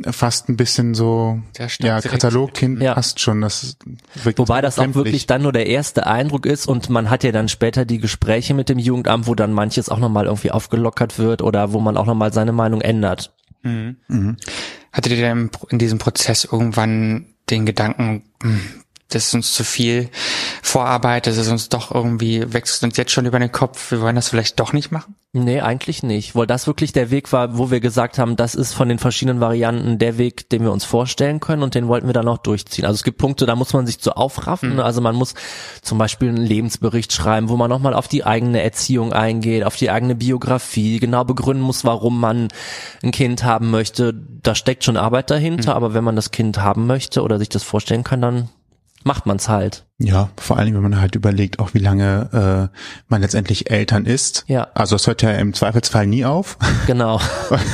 [0.09, 1.39] fast ein bisschen so,
[1.79, 2.01] ja.
[2.01, 2.95] Katalogkind Ja.
[2.95, 3.39] passt schon.
[3.39, 3.77] Das
[4.23, 7.31] wirkt Wobei das auch wirklich dann nur der erste Eindruck ist und man hat ja
[7.31, 11.41] dann später die Gespräche mit dem Jugendamt, wo dann manches auch nochmal irgendwie aufgelockert wird
[11.41, 13.31] oder wo man auch nochmal seine Meinung ändert.
[14.95, 18.61] Hattet ihr denn in diesem Prozess irgendwann den Gedanken, hm,
[19.09, 20.09] das ist uns zu viel
[20.63, 24.15] Vorarbeit, das ist uns doch irgendwie, wächst uns jetzt schon über den Kopf, wir wollen
[24.15, 25.15] das vielleicht doch nicht machen?
[25.37, 28.73] Nee, eigentlich nicht, weil das wirklich der Weg war, wo wir gesagt haben, das ist
[28.73, 32.13] von den verschiedenen Varianten der Weg, den wir uns vorstellen können und den wollten wir
[32.13, 32.85] dann auch durchziehen.
[32.85, 34.79] Also es gibt Punkte, da muss man sich zu aufraffen.
[34.79, 35.33] Also man muss
[35.81, 39.91] zum Beispiel einen Lebensbericht schreiben, wo man nochmal auf die eigene Erziehung eingeht, auf die
[39.91, 42.47] eigene Biografie, genau begründen muss, warum man
[43.03, 44.13] ein Kind haben möchte.
[44.13, 47.63] Da steckt schon Arbeit dahinter, aber wenn man das Kind haben möchte oder sich das
[47.63, 48.49] vorstellen kann, dann
[49.05, 49.85] macht man's halt.
[49.99, 54.43] Ja, vor allem, wenn man halt überlegt, auch wie lange äh, man letztendlich Eltern ist.
[54.47, 54.67] Ja.
[54.73, 56.57] Also es hört ja im Zweifelsfall nie auf.
[56.87, 57.21] Genau.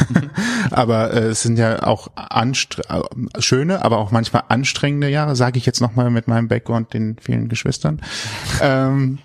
[0.71, 5.65] aber äh, es sind ja auch äh, schöne, aber auch manchmal anstrengende Jahre, sage ich
[5.65, 8.01] jetzt nochmal mit meinem Background, den vielen Geschwistern.
[8.61, 9.19] ähm,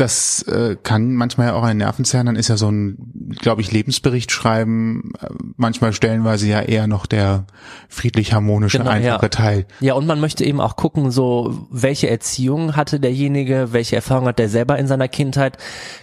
[0.00, 3.70] das äh, kann manchmal ja auch ein Nervenzerren, dann ist ja so ein, glaube ich,
[3.70, 7.44] Lebensbericht schreiben, äh, manchmal stellenweise ja eher noch der
[7.90, 9.28] friedlich-harmonische, Genau, einfache ja.
[9.28, 9.66] Teil.
[9.80, 14.38] Ja, und man möchte eben auch gucken, so, welche Erziehung hatte derjenige, welche Erfahrung hat
[14.38, 15.58] der selber in seiner Kindheit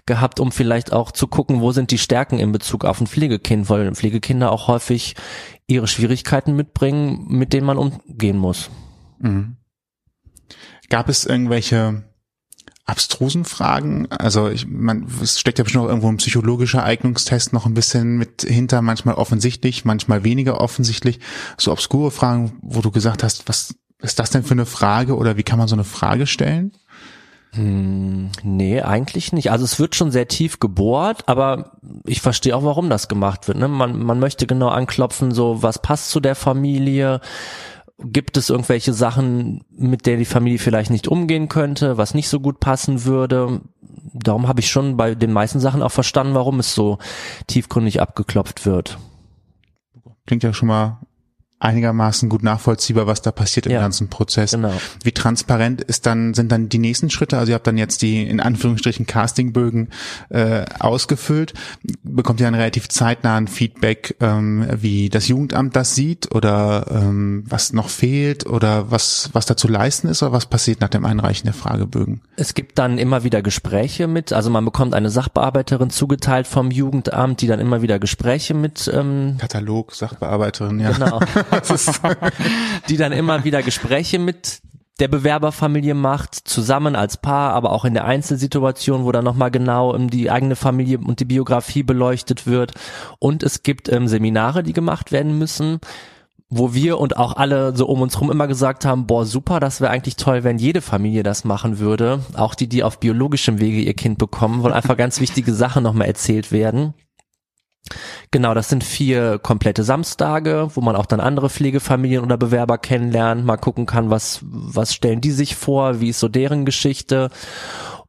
[0.06, 3.68] gehabt, um vielleicht auch zu gucken, wo sind die Stärken in Bezug auf ein Pflegekind,
[3.70, 5.16] weil Pflegekinder auch häufig
[5.66, 8.70] ihre Schwierigkeiten mitbringen, mit denen man umgehen muss.
[10.90, 12.04] Gab es irgendwelche
[12.88, 14.08] abstrusen Fragen?
[14.10, 18.18] Also ich, man, es steckt ja bestimmt auch irgendwo ein psychologischer Eignungstest noch ein bisschen
[18.18, 21.20] mit hinter, manchmal offensichtlich, manchmal weniger offensichtlich.
[21.58, 25.38] So obskure Fragen, wo du gesagt hast, was ist das denn für eine Frage oder
[25.38, 26.72] wie kann man so eine Frage stellen?
[27.56, 29.52] Nee, eigentlich nicht.
[29.52, 33.58] Also es wird schon sehr tief gebohrt, aber ich verstehe auch, warum das gemacht wird.
[33.58, 33.68] Ne?
[33.68, 37.20] Man, man möchte genau anklopfen, so was passt zu der Familie.
[38.00, 42.40] Gibt es irgendwelche Sachen, mit der die Familie vielleicht nicht umgehen könnte, was nicht so
[42.40, 43.62] gut passen würde?
[44.14, 47.00] Darum habe ich schon bei den meisten Sachen auch verstanden, warum es so
[47.48, 49.00] tiefgründig abgeklopft wird.
[50.28, 51.00] Klingt ja schon mal
[51.60, 54.52] einigermaßen gut nachvollziehbar, was da passiert im Ja, ganzen Prozess.
[54.52, 54.74] genau.
[55.04, 57.38] Wie transparent ist dann, sind dann die nächsten Schritte?
[57.38, 59.90] Also ihr habt dann jetzt die in Anführungsstrichen Castingbögen
[60.30, 61.54] äh, ausgefüllt.
[62.04, 67.74] Bekommt ihr dann relativ zeitnahen Feedback, ähm, wie das Jugendamt das sieht oder ähm, was
[67.74, 71.46] noch fehlt oder was, was da zu leisten ist oder was passiert nach dem Einreichen
[71.46, 72.22] der Fragebögen?
[72.36, 77.42] Es gibt dann immer wieder Gespräche mit, also man bekommt eine Sachbearbeiterin zugeteilt vom Jugendamt,
[77.42, 80.92] die dann immer wieder Gespräche mit ähm, Katalog, Sachbearbeiterin, ja.
[80.92, 81.20] Genau.
[82.90, 84.62] die dann immer wieder Gespräche mit
[85.00, 89.94] der Bewerberfamilie macht, zusammen als Paar, aber auch in der Einzelsituation, wo dann nochmal genau
[89.94, 92.74] um die eigene Familie und die Biografie beleuchtet wird.
[93.20, 95.80] Und es gibt ähm, Seminare, die gemacht werden müssen,
[96.50, 99.82] wo wir und auch alle so um uns rum immer gesagt haben, boah, super, das
[99.82, 102.22] wäre eigentlich toll, wenn jede Familie das machen würde.
[102.36, 106.08] Auch die, die auf biologischem Wege ihr Kind bekommen, weil einfach ganz wichtige Sachen nochmal
[106.08, 106.94] erzählt werden.
[108.32, 113.46] Genau, das sind vier komplette Samstage, wo man auch dann andere Pflegefamilien oder Bewerber kennenlernt,
[113.46, 117.30] mal gucken kann, was, was stellen die sich vor, wie ist so deren Geschichte.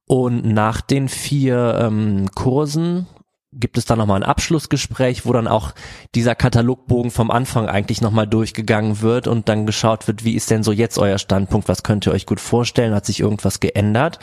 [0.07, 3.07] Und nach den vier ähm, Kursen
[3.53, 5.73] gibt es dann nochmal ein Abschlussgespräch, wo dann auch
[6.15, 10.63] dieser Katalogbogen vom Anfang eigentlich nochmal durchgegangen wird und dann geschaut wird, wie ist denn
[10.63, 14.19] so jetzt euer Standpunkt, was könnt ihr euch gut vorstellen, hat sich irgendwas geändert.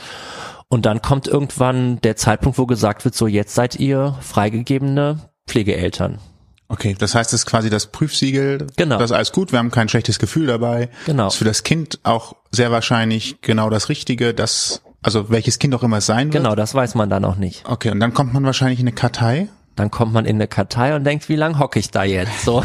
[0.67, 6.19] Und dann kommt irgendwann der Zeitpunkt, wo gesagt wird, so jetzt seid ihr freigegebene Pflegeeltern.
[6.67, 8.67] Okay, das heißt, es ist quasi das Prüfsiegel.
[8.75, 8.97] Genau.
[8.97, 10.89] Das ist alles gut, wir haben kein schlechtes Gefühl dabei.
[11.05, 11.27] Genau.
[11.27, 15.83] Ist für das Kind auch sehr wahrscheinlich genau das Richtige, das, also welches Kind auch
[15.83, 16.43] immer es sein wird.
[16.43, 17.63] Genau, das weiß man dann noch nicht.
[17.67, 19.47] Okay, und dann kommt man wahrscheinlich in eine Kartei.
[19.75, 22.45] Dann kommt man in eine Kartei und denkt, wie lang hocke ich da jetzt?
[22.45, 22.63] So.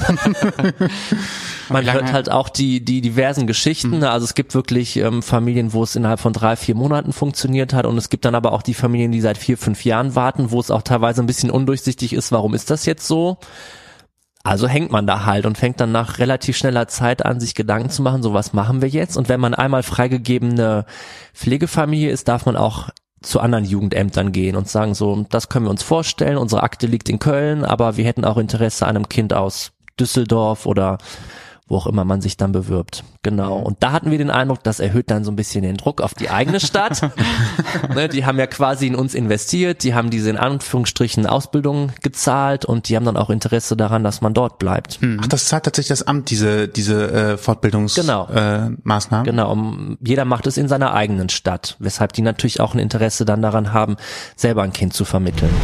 [1.69, 3.99] man hört halt auch die, die diversen Geschichten.
[3.99, 4.05] Mhm.
[4.05, 7.85] Also es gibt wirklich ähm, Familien, wo es innerhalb von drei, vier Monaten funktioniert hat
[7.85, 10.61] und es gibt dann aber auch die Familien, die seit vier, fünf Jahren warten, wo
[10.61, 13.39] es auch teilweise ein bisschen undurchsichtig ist, warum ist das jetzt so?
[14.43, 17.91] Also hängt man da halt und fängt dann nach relativ schneller Zeit an, sich Gedanken
[17.91, 19.17] zu machen, so was machen wir jetzt?
[19.17, 20.87] Und wenn man einmal freigegebene
[21.35, 22.89] Pflegefamilie ist, darf man auch
[23.23, 27.09] zu anderen Jugendämtern gehen und sagen so, das können wir uns vorstellen, unsere Akte liegt
[27.09, 30.99] in Köln, aber wir hätten auch Interesse an einem Kind aus Düsseldorf oder
[31.71, 33.05] wo auch immer man sich dann bewirbt.
[33.23, 33.59] Genau.
[33.59, 36.15] Und da hatten wir den Eindruck, das erhöht dann so ein bisschen den Druck auf
[36.15, 37.01] die eigene Stadt.
[37.95, 42.65] ne, die haben ja quasi in uns investiert, die haben diese in Anführungsstrichen Ausbildung gezahlt
[42.65, 44.99] und die haben dann auch Interesse daran, dass man dort bleibt.
[45.21, 48.35] Ach, das zahlt tatsächlich das Amt, diese, diese äh, Fortbildungsmaßnahmen.
[48.35, 48.67] Genau.
[48.67, 49.25] Äh, Maßnahmen.
[49.25, 53.25] Genau, um, jeder macht es in seiner eigenen Stadt, weshalb die natürlich auch ein Interesse
[53.25, 53.97] dann daran haben,
[54.35, 55.55] selber ein Kind zu vermitteln.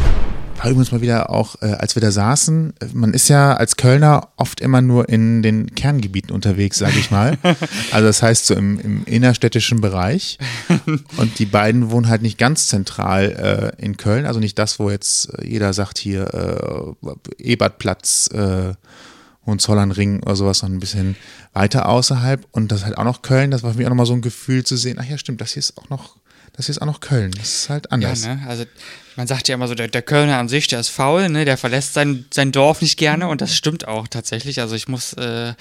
[0.57, 4.29] War übrigens mal wieder auch, äh, als wir da saßen, man ist ja als Kölner
[4.37, 7.37] oft immer nur in den Kerngebieten unterwegs, sage ich mal.
[7.91, 10.39] also das heißt so im, im innerstädtischen Bereich.
[11.17, 14.89] Und die beiden wohnen halt nicht ganz zentral äh, in Köln, also nicht das, wo
[14.89, 18.73] jetzt jeder sagt hier äh, Ebertplatz, äh,
[19.45, 21.15] Hohenzollernring oder sowas, sondern ein bisschen
[21.53, 22.45] weiter außerhalb.
[22.51, 24.63] Und das halt auch noch Köln, das war für mich auch nochmal so ein Gefühl
[24.63, 26.17] zu sehen, ach ja, stimmt, das hier ist auch noch,
[26.57, 27.31] das ist auch noch Köln.
[27.37, 28.25] Das ist halt Ja, anders.
[28.25, 28.43] ne?
[28.47, 28.65] Also
[29.15, 31.45] man sagt ja immer so, der, der Kölner an sich, der ist faul, ne?
[31.45, 34.59] Der verlässt sein, sein Dorf nicht gerne und das stimmt auch tatsächlich.
[34.59, 35.53] Also ich muss äh,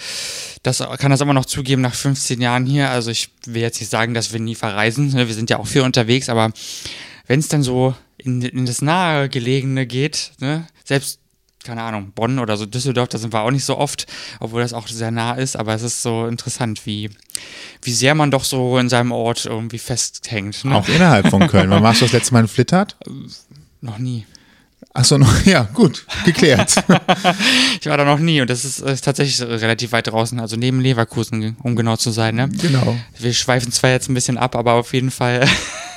[0.62, 2.90] das kann das immer noch zugeben nach 15 Jahren hier.
[2.90, 5.12] Also ich will jetzt nicht sagen, dass wir nie verreisen.
[5.12, 5.28] Ne?
[5.28, 6.52] Wir sind ja auch viel unterwegs, aber
[7.26, 10.66] wenn es dann so in, in das nahegelegene geht, ne?
[10.84, 11.20] selbst
[11.66, 14.06] keine Ahnung, Bonn oder so Düsseldorf, da sind wir auch nicht so oft,
[14.40, 17.10] obwohl das auch sehr nah ist, aber es ist so interessant, wie,
[17.82, 20.64] wie sehr man doch so in seinem Ort irgendwie festhängt.
[20.64, 20.74] Ne?
[20.74, 21.70] Auch innerhalb von Köln.
[21.70, 22.96] Wann warst du das letzte Mal in Flittert?
[23.80, 24.24] Noch nie.
[24.96, 26.74] Achso, noch, ja, gut, geklärt.
[27.80, 30.80] ich war da noch nie und das ist, ist, tatsächlich relativ weit draußen, also neben
[30.80, 32.34] Leverkusen, um genau zu sein.
[32.34, 32.48] Ne?
[32.48, 32.96] Genau.
[33.18, 35.46] Wir schweifen zwar jetzt ein bisschen ab, aber auf jeden Fall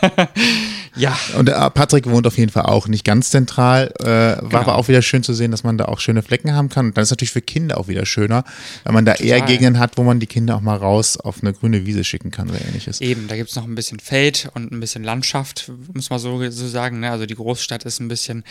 [0.96, 1.18] ja.
[1.38, 3.92] Und äh, Patrick wohnt auf jeden Fall auch nicht ganz zentral.
[4.00, 4.60] Äh, war genau.
[4.60, 6.88] aber auch wieder schön zu sehen, dass man da auch schöne Flecken haben kann.
[6.88, 8.44] Und dann ist natürlich für Kinder auch wieder schöner,
[8.84, 9.28] wenn man da Total.
[9.28, 12.32] eher Gegenden hat, wo man die Kinder auch mal raus auf eine grüne Wiese schicken
[12.32, 13.02] kann oder ähnliches.
[13.02, 16.50] Eben, da gibt es noch ein bisschen Feld und ein bisschen Landschaft, muss man so,
[16.50, 17.00] so sagen.
[17.00, 17.12] Ne?
[17.12, 18.44] Also die Großstadt ist ein bisschen,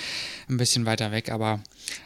[0.49, 1.61] ein bisschen weiter weg, aber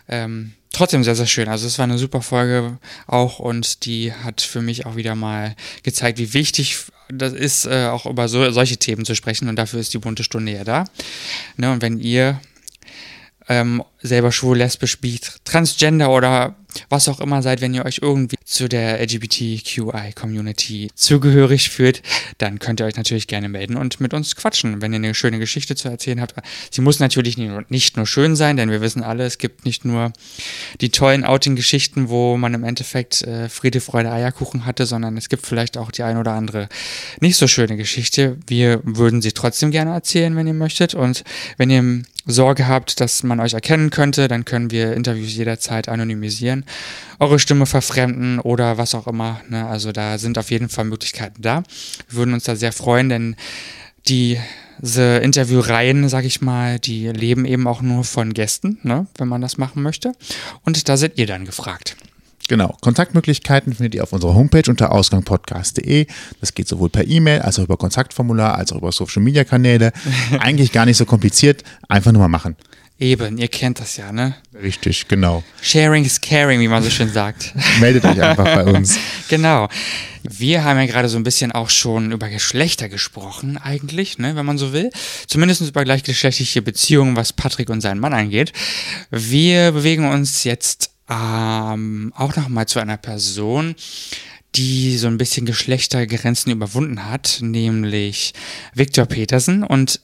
[0.09, 1.49] ähm, trotzdem sehr, sehr schön.
[1.49, 5.55] Also es war eine super Folge auch und die hat für mich auch wieder mal
[5.83, 6.77] gezeigt, wie wichtig
[7.09, 10.25] das ist, äh, auch über so, solche Themen zu sprechen und dafür ist die bunte
[10.25, 10.85] Stunde ja da.
[11.57, 12.41] Ne, und wenn ihr
[13.49, 16.57] ähm, selber schwul, lesbisch, bi, transgender oder
[16.89, 22.03] was auch immer seid, wenn ihr euch irgendwie zu der LGBTQI-Community zugehörig fühlt,
[22.37, 25.39] dann könnt ihr euch natürlich gerne melden und mit uns quatschen, wenn ihr eine schöne
[25.39, 26.35] Geschichte zu erzählen habt.
[26.71, 30.13] Sie muss natürlich nicht nur schön sein, denn wir wissen alle, es gibt nicht nur
[30.83, 35.47] die tollen Outing-Geschichten, wo man im Endeffekt äh, Friede, Freude, Eierkuchen hatte, sondern es gibt
[35.47, 36.69] vielleicht auch die ein oder andere
[37.21, 38.37] nicht so schöne Geschichte.
[38.47, 40.93] Wir würden sie trotzdem gerne erzählen, wenn ihr möchtet.
[40.95, 41.25] Und
[41.57, 46.65] wenn ihr Sorge habt, dass man euch erkennen könnte, dann können wir Interviews jederzeit anonymisieren,
[47.19, 49.41] eure Stimme verfremden oder was auch immer.
[49.49, 49.67] Ne?
[49.67, 51.63] Also da sind auf jeden Fall Möglichkeiten da.
[52.09, 53.37] Wir würden uns da sehr freuen, denn
[54.07, 59.07] diese Interviewreihen, sag ich mal, die leben eben auch nur von Gästen, ne?
[59.17, 60.13] wenn man das machen möchte.
[60.65, 61.97] Und da seid ihr dann gefragt.
[62.49, 62.77] Genau.
[62.81, 66.07] Kontaktmöglichkeiten findet ihr auf unserer Homepage unter ausgangpodcast.de.
[66.41, 69.93] Das geht sowohl per E-Mail als auch über Kontaktformular, als auch über Social Media Kanäle.
[70.41, 71.63] Eigentlich gar nicht so kompliziert.
[71.89, 72.57] Einfach nur mal machen.
[73.03, 74.37] Eben, ihr kennt das ja, ne?
[74.55, 75.43] Richtig, genau.
[75.61, 77.53] Sharing is caring, wie man so schön sagt.
[77.81, 78.97] Meldet euch einfach bei uns.
[79.29, 79.69] Genau.
[80.23, 84.45] Wir haben ja gerade so ein bisschen auch schon über Geschlechter gesprochen, eigentlich, ne, wenn
[84.45, 84.91] man so will.
[85.27, 88.53] Zumindest über gleichgeschlechtliche Beziehungen, was Patrick und seinen Mann angeht.
[89.11, 93.75] Wir bewegen uns jetzt ähm, auch nochmal zu einer Person,
[94.55, 98.35] die so ein bisschen Geschlechtergrenzen überwunden hat, nämlich
[98.75, 99.65] Victor Petersen.
[99.65, 100.01] Und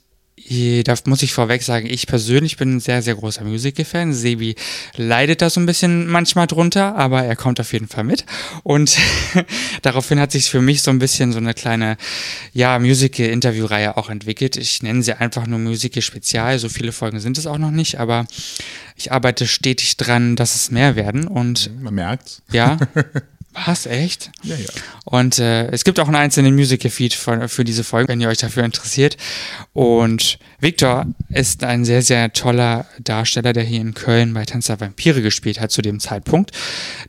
[0.48, 4.14] da muss ich vorweg sagen, ich persönlich bin ein sehr, sehr großer Musical-Fan.
[4.14, 4.54] Sebi
[4.96, 8.24] leidet da so ein bisschen manchmal drunter, aber er kommt auf jeden Fall mit.
[8.62, 8.96] Und
[9.82, 11.96] daraufhin hat sich für mich so ein bisschen so eine kleine,
[12.52, 14.56] ja, Musical-Interview-Reihe auch entwickelt.
[14.56, 16.58] Ich nenne sie einfach nur Musical-Spezial.
[16.58, 18.26] So viele Folgen sind es auch noch nicht, aber
[18.96, 21.28] ich arbeite stetig dran, dass es mehr werden.
[21.28, 22.42] Und man merkt's.
[22.50, 22.78] Ja.
[23.66, 24.30] Was, echt?
[24.42, 24.68] Ja, ja.
[25.04, 28.38] Und äh, es gibt auch einen einzelnen Musical-Feed für, für diese Folge, wenn ihr euch
[28.38, 29.16] dafür interessiert.
[29.72, 35.22] Und Victor ist ein sehr, sehr toller Darsteller, der hier in Köln bei Tanzer Vampire
[35.22, 36.52] gespielt hat zu dem Zeitpunkt.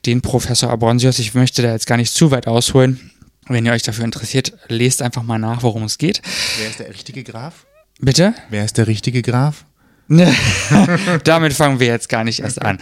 [0.05, 3.11] Den Professor Abronsius, ich möchte da jetzt gar nicht zu weit ausholen.
[3.47, 6.21] Wenn ihr euch dafür interessiert, lest einfach mal nach, worum es geht.
[6.59, 7.65] Wer ist der richtige Graf?
[7.99, 8.33] Bitte?
[8.49, 9.65] Wer ist der richtige Graf?
[11.23, 12.79] Damit fangen wir jetzt gar nicht erst an.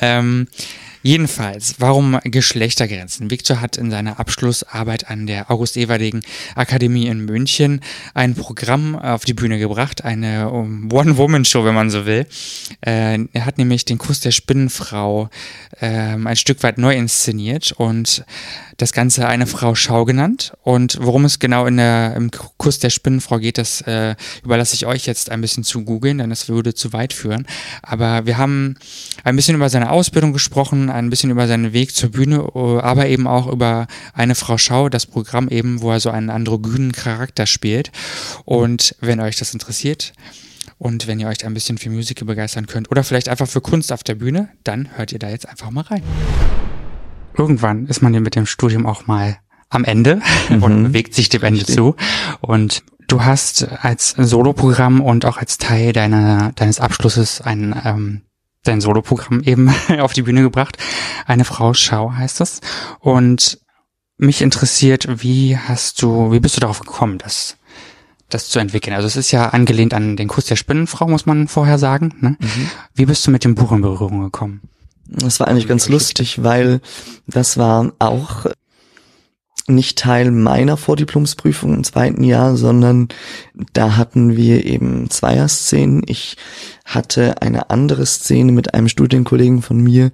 [0.00, 0.48] Ähm,
[1.06, 3.30] Jedenfalls, warum Geschlechtergrenzen?
[3.30, 6.22] Victor hat in seiner Abschlussarbeit an der August-Everdegen
[6.56, 7.80] Akademie in München
[8.12, 12.26] ein Programm auf die Bühne gebracht, eine One-Woman-Show, wenn man so will.
[12.80, 15.30] Äh, er hat nämlich den Kuss der Spinnenfrau
[15.78, 18.24] äh, ein Stück weit neu inszeniert und
[18.76, 20.52] das Ganze eine Frau Schau genannt.
[20.62, 24.86] Und worum es genau in der, im Kuss der Spinnenfrau geht, das äh, überlasse ich
[24.86, 27.46] euch jetzt ein bisschen zu googeln, denn das würde zu weit führen.
[27.82, 28.76] Aber wir haben
[29.24, 33.26] ein bisschen über seine Ausbildung gesprochen, ein bisschen über seinen Weg zur Bühne, aber eben
[33.26, 37.92] auch über eine Frau Schau, das Programm eben, wo er so einen androgynen Charakter spielt.
[38.44, 40.12] Und wenn euch das interessiert,
[40.78, 43.92] und wenn ihr euch ein bisschen für Musik begeistern könnt oder vielleicht einfach für Kunst
[43.92, 46.02] auf der Bühne, dann hört ihr da jetzt einfach mal rein
[47.38, 49.38] irgendwann ist man ja mit dem Studium auch mal
[49.68, 50.62] am Ende mhm.
[50.62, 51.96] und bewegt sich dem Ende zu.
[52.40, 58.22] Und du hast als Soloprogramm und auch als Teil deiner, deines Abschlusses ein, ähm,
[58.66, 60.78] dein Soloprogramm eben auf die Bühne gebracht.
[61.26, 62.60] Eine Frau Schau heißt das.
[63.00, 63.60] Und
[64.18, 67.56] mich interessiert, wie hast du, wie bist du darauf gekommen, das,
[68.28, 68.94] das zu entwickeln?
[68.94, 72.14] Also es ist ja angelehnt an den Kuss der Spinnenfrau, muss man vorher sagen.
[72.20, 72.36] Ne?
[72.40, 72.70] Mhm.
[72.94, 74.62] Wie bist du mit dem Buch in Berührung gekommen?
[75.08, 76.80] Das war eigentlich ganz lustig, weil
[77.26, 78.46] das war auch
[79.68, 83.08] nicht Teil meiner Vordiplomsprüfung im zweiten Jahr, sondern
[83.72, 86.02] da hatten wir eben Zweierszenen.
[86.06, 86.36] Ich
[86.84, 90.12] hatte eine andere Szene mit einem Studienkollegen von mir,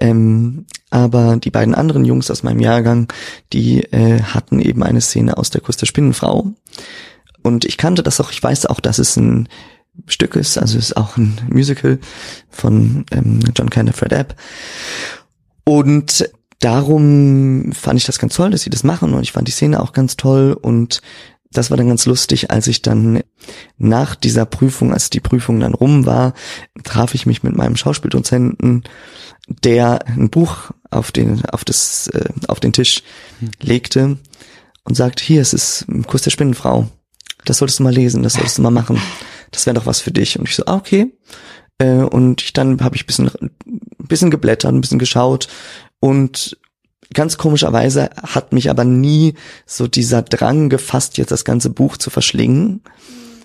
[0.00, 3.12] ähm, aber die beiden anderen Jungs aus meinem Jahrgang,
[3.52, 6.52] die äh, hatten eben eine Szene aus der Kuss der Spinnenfrau.
[7.42, 9.48] Und ich kannte das auch, ich weiß auch, dass es ein
[10.06, 10.58] Stück ist.
[10.58, 11.98] Also ist auch ein Musical
[12.50, 14.36] von ähm, John Kenneth Fred App.
[15.64, 16.28] Und
[16.66, 19.80] darum fand ich das ganz toll, dass sie das machen und ich fand die Szene
[19.80, 21.00] auch ganz toll und
[21.52, 23.22] das war dann ganz lustig, als ich dann
[23.78, 26.34] nach dieser Prüfung, als die Prüfung dann rum war,
[26.82, 28.82] traf ich mich mit meinem Schauspieldozenten,
[29.46, 33.04] der ein Buch auf den auf das äh, auf den Tisch
[33.62, 34.18] legte
[34.82, 36.88] und sagt, hier, es ist ein Kuss der Spinnenfrau.
[37.44, 39.00] Das solltest du mal lesen, das solltest du mal machen.
[39.52, 40.36] Das wäre doch was für dich.
[40.36, 41.14] Und ich so, ah, okay.
[41.78, 43.30] Äh, und ich, dann habe ich bisschen
[43.98, 45.48] bisschen geblättert, ein bisschen geschaut
[46.00, 46.58] und
[47.12, 49.34] ganz komischerweise hat mich aber nie
[49.64, 52.82] so dieser Drang gefasst, jetzt das ganze Buch zu verschlingen.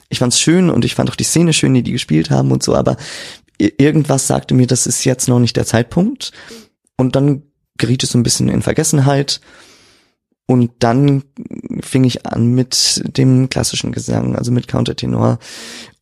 [0.09, 2.63] Ich fand's schön und ich fand auch die Szene schön, die die gespielt haben und
[2.63, 2.97] so, aber
[3.57, 6.31] irgendwas sagte mir, das ist jetzt noch nicht der Zeitpunkt.
[6.97, 7.43] Und dann
[7.77, 9.41] geriet es so ein bisschen in Vergessenheit.
[10.47, 11.23] Und dann
[11.81, 15.39] fing ich an mit dem klassischen Gesang, also mit Countertenor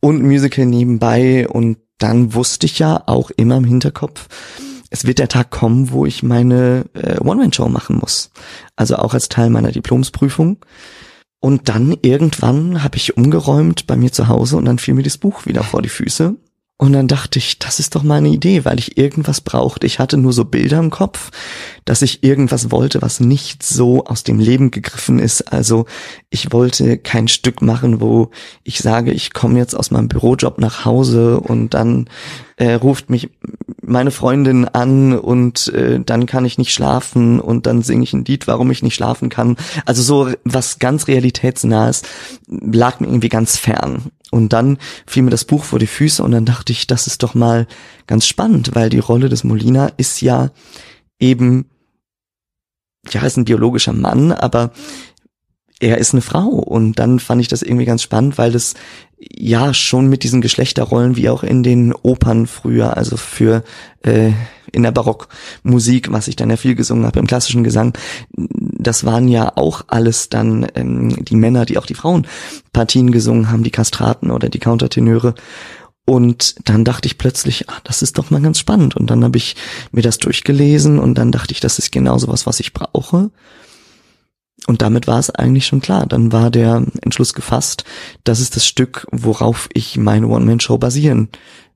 [0.00, 1.48] und Musical nebenbei.
[1.48, 4.26] Und dann wusste ich ja auch immer im Hinterkopf,
[4.90, 8.30] es wird der Tag kommen, wo ich meine äh, One-Man-Show machen muss.
[8.76, 10.58] Also auch als Teil meiner Diplomsprüfung.
[11.38, 15.16] Und dann irgendwann habe ich umgeräumt bei mir zu Hause und dann fiel mir das
[15.16, 16.34] Buch wieder vor die Füße.
[16.76, 19.86] Und dann dachte ich, das ist doch meine Idee, weil ich irgendwas brauchte.
[19.86, 21.30] Ich hatte nur so Bilder im Kopf,
[21.90, 25.52] dass ich irgendwas wollte, was nicht so aus dem Leben gegriffen ist.
[25.52, 25.86] Also
[26.30, 28.30] ich wollte kein Stück machen, wo
[28.62, 32.08] ich sage, ich komme jetzt aus meinem Bürojob nach Hause und dann
[32.58, 33.30] äh, ruft mich
[33.82, 38.24] meine Freundin an und äh, dann kann ich nicht schlafen und dann singe ich ein
[38.24, 39.56] Lied, warum ich nicht schlafen kann.
[39.84, 42.02] Also so was ganz realitätsnahes
[42.46, 44.12] lag mir irgendwie ganz fern.
[44.30, 44.78] Und dann
[45.08, 47.66] fiel mir das Buch vor die Füße und dann dachte ich, das ist doch mal
[48.06, 50.50] ganz spannend, weil die Rolle des Molina ist ja
[51.18, 51.66] eben,
[53.12, 54.70] ja, ist ein biologischer Mann, aber
[55.80, 56.46] er ist eine Frau.
[56.46, 58.74] Und dann fand ich das irgendwie ganz spannend, weil das
[59.18, 63.64] ja schon mit diesen Geschlechterrollen wie auch in den Opern früher, also für
[64.02, 64.32] äh,
[64.72, 67.92] in der Barockmusik, was ich dann ja viel gesungen habe im klassischen Gesang,
[68.32, 73.64] das waren ja auch alles dann ähm, die Männer, die auch die Frauenpartien gesungen haben,
[73.64, 75.34] die Kastraten oder die Countertenöre.
[76.10, 78.96] Und dann dachte ich plötzlich, ah, das ist doch mal ganz spannend.
[78.96, 79.54] Und dann habe ich
[79.92, 83.30] mir das durchgelesen und dann dachte ich, das ist genau sowas, was ich brauche.
[84.66, 86.06] Und damit war es eigentlich schon klar.
[86.06, 87.84] Dann war der Entschluss gefasst,
[88.24, 91.28] das ist das Stück, worauf ich meine One-Man-Show basieren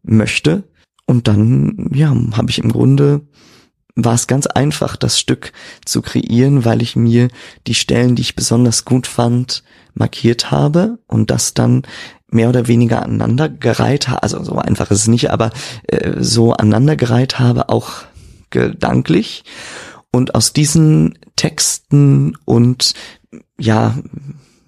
[0.03, 0.65] möchte.
[1.07, 3.21] Und dann, ja, habe ich im Grunde,
[3.95, 5.53] war es ganz einfach, das Stück
[5.85, 7.29] zu kreieren, weil ich mir
[7.69, 9.63] die Stellen, die ich besonders gut fand,
[9.95, 11.83] markiert habe und das dann
[12.35, 15.51] mehr oder weniger aneinandergereiht habe, also so einfach ist es nicht, aber
[15.87, 18.05] äh, so aneinandergereiht habe, auch
[18.51, 19.45] gedanklich.
[20.11, 22.95] Und aus diesen Texten und
[23.59, 23.97] ja,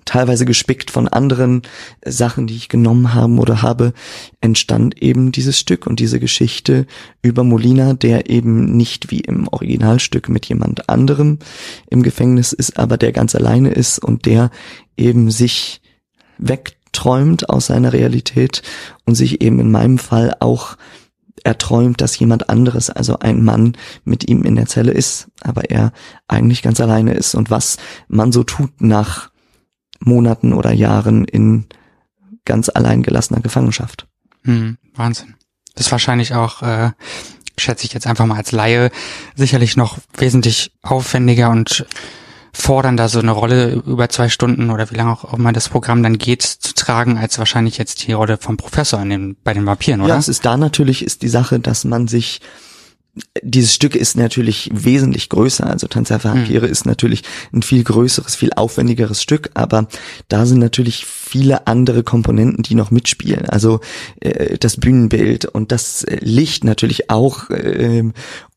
[0.07, 1.63] teilweise gespickt von anderen
[2.05, 3.93] Sachen, die ich genommen haben oder habe,
[4.41, 6.87] entstand eben dieses Stück und diese Geschichte
[7.23, 11.39] über Molina, der eben nicht wie im Originalstück mit jemand anderem
[11.91, 14.51] im Gefängnis ist, aber der ganz alleine ist und der
[14.97, 15.83] eben sich
[16.97, 18.63] wegträumt aus seiner Realität
[19.05, 20.77] und sich eben in meinem Fall auch
[21.45, 25.71] er träumt, dass jemand anderes, also ein Mann, mit ihm in der Zelle ist, aber
[25.71, 25.93] er
[26.27, 27.77] eigentlich ganz alleine ist und was
[28.09, 29.31] man so tut nach
[30.01, 31.67] Monaten oder Jahren in
[32.45, 34.09] ganz alleingelassener Gefangenschaft.
[34.43, 35.35] Hm, Wahnsinn.
[35.75, 36.91] Das ist wahrscheinlich auch, äh,
[37.59, 38.91] schätze ich jetzt einfach mal als Laie,
[39.37, 41.87] sicherlich noch wesentlich aufwendiger und
[42.57, 46.19] fordernder, so eine Rolle über zwei Stunden oder wie lange auch immer das Programm dann
[46.19, 50.01] geht, zu tragen, als wahrscheinlich jetzt die Rolle vom Professor in den, bei den Vampiren,
[50.01, 50.15] oder?
[50.15, 52.41] Ja, es ist da natürlich ist die Sache, dass man sich
[53.43, 55.67] dieses Stück ist natürlich wesentlich größer.
[55.67, 56.73] Also Tanz der Vampire mhm.
[56.73, 59.89] ist natürlich ein viel größeres, viel aufwendigeres Stück, aber
[60.29, 63.47] da sind natürlich viele andere Komponenten, die noch mitspielen.
[63.47, 63.81] Also
[64.21, 68.05] äh, das Bühnenbild und das äh, Licht natürlich auch äh,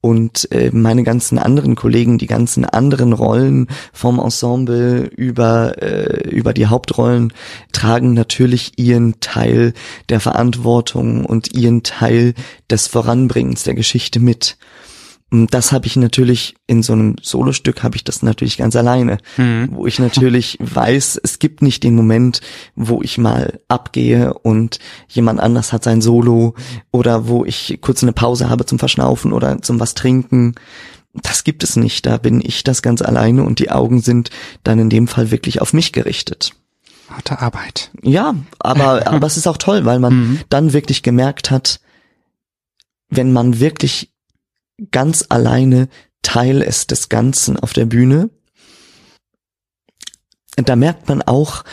[0.02, 6.54] und äh, meine ganzen anderen Kollegen, die ganzen anderen Rollen vom Ensemble über äh, über
[6.54, 7.34] die Hauptrollen
[7.74, 9.74] tragen natürlich ihren Teil
[10.08, 12.34] der Verantwortung und ihren Teil
[12.70, 14.58] des Voranbringens der Geschichte mit.
[15.32, 19.20] Und das habe ich natürlich in so einem Solostück habe ich das natürlich ganz alleine,
[19.38, 19.70] mhm.
[19.72, 22.42] wo ich natürlich weiß, es gibt nicht den Moment,
[22.76, 26.56] wo ich mal abgehe und jemand anders hat sein Solo
[26.92, 30.56] oder wo ich kurz eine Pause habe zum Verschnaufen oder zum was trinken.
[31.14, 32.06] Das gibt es nicht.
[32.06, 34.32] Da bin ich das ganz alleine und die Augen sind
[34.64, 36.54] dann in dem Fall wirklich auf mich gerichtet.
[37.08, 37.92] Harte Arbeit.
[38.02, 40.40] Ja, aber aber es ist auch toll, weil man mhm.
[40.50, 41.82] dann wirklich gemerkt hat,
[43.10, 44.12] wenn man wirklich
[44.92, 45.90] ganz alleine
[46.22, 48.30] Teil ist des Ganzen auf der Bühne.
[50.56, 51.64] Da merkt man auch,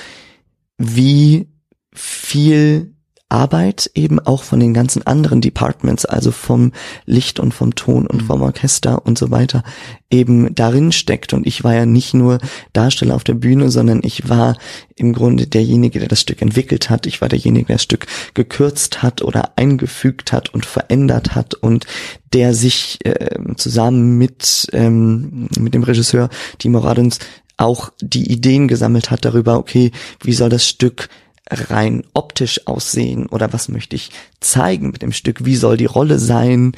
[0.79, 1.49] wie
[1.93, 2.96] viel
[3.29, 6.73] Arbeit eben auch von den ganzen anderen Departments, also vom
[7.07, 9.65] Licht und vom Ton und vom Orchester und so weiter,
[10.11, 11.33] eben darin steckt.
[11.33, 12.39] Und ich war ja nicht nur
[12.73, 14.57] Darsteller auf der Bühne, sondern ich war
[14.95, 17.07] im Grunde derjenige, der das Stück entwickelt hat.
[17.07, 21.87] Ich war derjenige, der das Stück gekürzt hat oder eingefügt hat und verändert hat und
[22.33, 27.19] der sich äh, zusammen mit, ähm, mit dem Regisseur Timo Radens
[27.57, 29.91] auch die Ideen gesammelt hat darüber, okay,
[30.23, 31.09] wie soll das Stück
[31.51, 35.45] rein optisch aussehen oder was möchte ich zeigen mit dem Stück?
[35.45, 36.73] Wie soll die Rolle sein?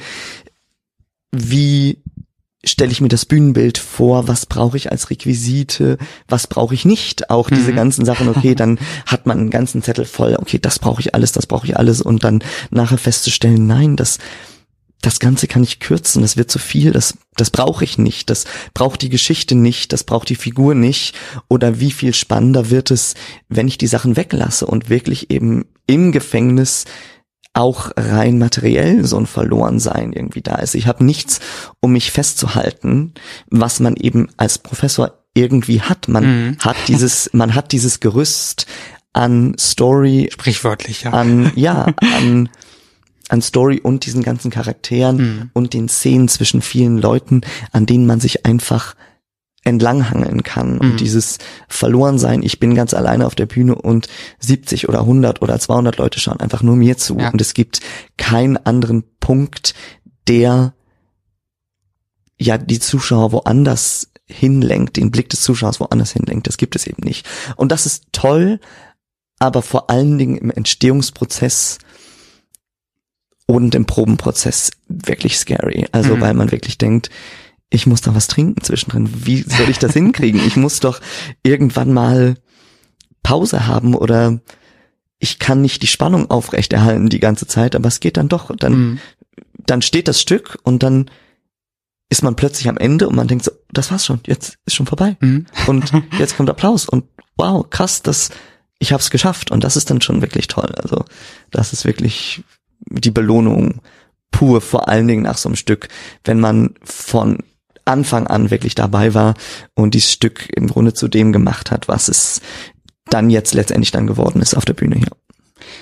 [1.31, 1.99] Wie
[2.63, 4.27] stelle ich mir das Bühnenbild vor?
[4.27, 5.97] Was brauche ich als Requisite?
[6.27, 7.29] Was brauche ich nicht?
[7.29, 7.75] Auch diese Mhm.
[7.75, 11.31] ganzen Sachen, okay, dann hat man einen ganzen Zettel voll, okay, das brauche ich alles,
[11.31, 14.17] das brauche ich alles und dann nachher festzustellen, nein, das
[15.01, 18.45] das Ganze kann ich kürzen, das wird zu viel, das, das brauche ich nicht, das
[18.73, 21.15] braucht die Geschichte nicht, das braucht die Figur nicht.
[21.47, 23.13] Oder wie viel spannender wird es,
[23.47, 26.85] wenn ich die Sachen weglasse und wirklich eben im Gefängnis
[27.53, 30.75] auch rein materiell so ein Verlorensein irgendwie da ist.
[30.75, 31.39] Ich habe nichts,
[31.81, 33.13] um mich festzuhalten,
[33.49, 36.07] was man eben als Professor irgendwie hat.
[36.07, 36.57] Man Mhm.
[36.59, 38.65] hat dieses, man hat dieses Gerüst
[39.13, 41.11] an Story, Sprichwörtlich, ja.
[41.11, 41.87] an, ja,
[42.17, 42.49] an,
[43.29, 45.49] an Story und diesen ganzen Charakteren Mhm.
[45.53, 48.95] und den Szenen zwischen vielen Leuten, an denen man sich einfach
[49.63, 50.75] entlanghangeln kann.
[50.75, 50.79] Mhm.
[50.79, 54.07] Und dieses Verlorensein, ich bin ganz alleine auf der Bühne und
[54.39, 57.17] 70 oder 100 oder 200 Leute schauen einfach nur mir zu.
[57.17, 57.29] Ja.
[57.29, 57.81] Und es gibt
[58.17, 59.73] keinen anderen Punkt,
[60.27, 60.73] der
[62.39, 66.47] ja die Zuschauer woanders hinlenkt, den Blick des Zuschauers woanders hinlenkt.
[66.47, 67.27] Das gibt es eben nicht.
[67.55, 68.59] Und das ist toll,
[69.39, 71.79] aber vor allen Dingen im Entstehungsprozess
[73.49, 75.87] und im Probenprozess wirklich scary.
[75.91, 76.21] Also Mhm.
[76.21, 77.09] weil man wirklich denkt,
[77.71, 79.09] ich muss da was trinken zwischendrin.
[79.25, 80.39] Wie soll ich das hinkriegen?
[80.45, 81.01] Ich muss doch
[81.41, 82.35] irgendwann mal
[83.23, 84.39] Pause haben oder
[85.17, 88.55] ich kann nicht die Spannung aufrechterhalten die ganze Zeit, aber es geht dann doch.
[88.55, 88.99] Dann, Mhm.
[89.65, 91.09] dann steht das Stück und dann
[92.09, 94.85] ist man plötzlich am Ende und man denkt so, das war's schon, jetzt ist schon
[94.85, 95.17] vorbei.
[95.21, 95.47] Mhm.
[95.65, 98.29] Und jetzt kommt Applaus und wow, krass, das,
[98.77, 100.71] ich hab's geschafft und das ist dann schon wirklich toll.
[100.77, 101.03] Also
[101.49, 102.43] das ist wirklich
[102.89, 103.81] die Belohnung
[104.31, 105.87] pur, vor allen Dingen nach so einem Stück,
[106.23, 107.39] wenn man von
[107.85, 109.33] Anfang an wirklich dabei war
[109.73, 112.41] und dieses Stück im Grunde zu dem gemacht hat, was es
[113.09, 115.09] dann jetzt letztendlich dann geworden ist auf der Bühne hier.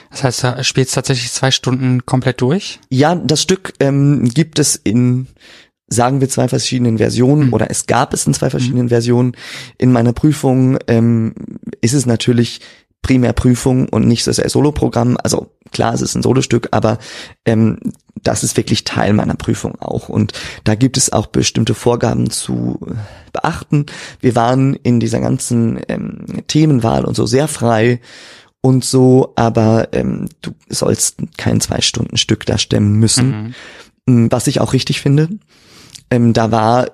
[0.09, 2.79] Das heißt, da spielst tatsächlich zwei Stunden komplett durch?
[2.89, 5.27] Ja, das Stück ähm, gibt es in,
[5.87, 7.53] sagen wir, zwei verschiedenen Versionen Mhm.
[7.53, 9.33] oder es gab es in zwei verschiedenen Versionen.
[9.77, 11.33] In meiner Prüfung ähm,
[11.81, 12.61] ist es natürlich
[13.01, 15.17] primär Prüfung und nicht so sehr Soloprogramm.
[15.23, 16.97] Also klar, es ist ein Solostück, aber
[17.45, 17.79] ähm,
[18.23, 20.09] das ist wirklich Teil meiner Prüfung auch.
[20.09, 20.33] Und
[20.63, 22.79] da gibt es auch bestimmte Vorgaben zu
[23.31, 23.85] beachten.
[24.19, 28.01] Wir waren in dieser ganzen ähm, Themenwahl und so sehr frei
[28.61, 33.53] und so, aber ähm, du sollst kein zwei Stunden Stück da stemmen müssen.
[34.05, 34.25] Mhm.
[34.25, 35.29] Mm, Was ich auch richtig finde.
[36.09, 36.87] Ähm, da war,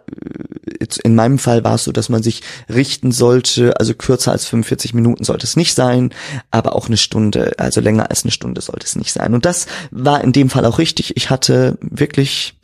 [1.03, 4.93] in meinem Fall war es so, dass man sich richten sollte, also kürzer als 45
[4.93, 6.13] Minuten sollte es nicht sein,
[6.51, 9.33] aber auch eine Stunde, also länger als eine Stunde sollte es nicht sein.
[9.33, 11.15] Und das war in dem Fall auch richtig.
[11.17, 12.55] Ich hatte wirklich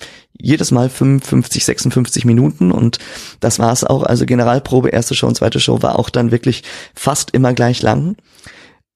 [0.41, 2.99] jedes Mal 55, 56 Minuten und
[3.39, 4.03] das war es auch.
[4.03, 6.63] Also Generalprobe, erste Show und zweite Show war auch dann wirklich
[6.95, 8.15] fast immer gleich lang.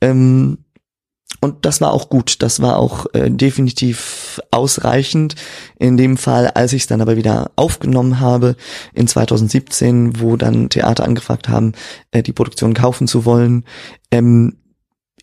[0.01, 0.59] Ähm,
[1.41, 5.35] und das war auch gut, das war auch äh, definitiv ausreichend.
[5.77, 8.55] In dem Fall, als ich es dann aber wieder aufgenommen habe,
[8.93, 11.73] in 2017, wo dann Theater angefragt haben,
[12.11, 13.65] äh, die Produktion kaufen zu wollen,
[14.11, 14.57] ähm,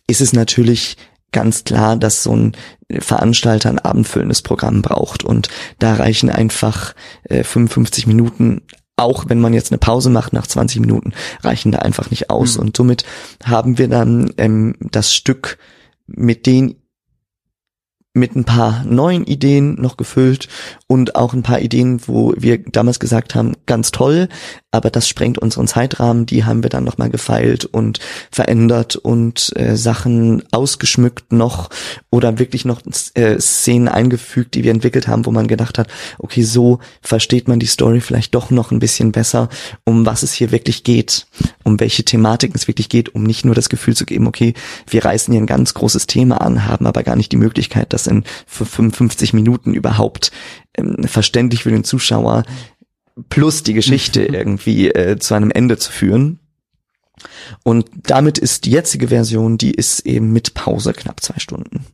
[0.07, 0.97] ist es natürlich
[1.31, 2.57] ganz klar, dass so ein
[2.99, 5.23] Veranstalter ein abendfüllendes Programm braucht.
[5.23, 5.47] Und
[5.79, 6.93] da reichen einfach
[7.23, 8.61] äh, 55 Minuten
[8.97, 12.57] auch wenn man jetzt eine Pause macht nach 20 Minuten, reichen da einfach nicht aus.
[12.57, 12.65] Mhm.
[12.65, 13.03] Und somit
[13.43, 15.57] haben wir dann ähm, das Stück
[16.15, 16.75] mit den
[18.13, 20.49] mit ein paar neuen Ideen noch gefüllt
[20.87, 24.27] und auch ein paar Ideen, wo wir damals gesagt haben, ganz toll,
[24.71, 27.99] aber das sprengt unseren Zeitrahmen, die haben wir dann nochmal gefeilt und
[28.31, 31.69] verändert und äh, Sachen ausgeschmückt noch
[32.09, 32.81] oder wirklich noch
[33.13, 35.87] äh, Szenen eingefügt, die wir entwickelt haben, wo man gedacht hat,
[36.19, 39.49] okay, so versteht man die Story vielleicht doch noch ein bisschen besser,
[39.83, 41.27] um was es hier wirklich geht,
[41.63, 44.53] um welche Thematiken es wirklich geht, um nicht nur das Gefühl zu geben, okay,
[44.87, 48.07] wir reißen hier ein ganz großes Thema an, haben aber gar nicht die Möglichkeit, das
[48.07, 50.31] in für 55 Minuten überhaupt
[50.77, 52.43] ähm, verständlich für den Zuschauer
[53.29, 56.39] plus die Geschichte irgendwie äh, zu einem Ende zu führen.
[57.63, 61.85] Und damit ist die jetzige Version, die ist eben mit Pause knapp zwei Stunden.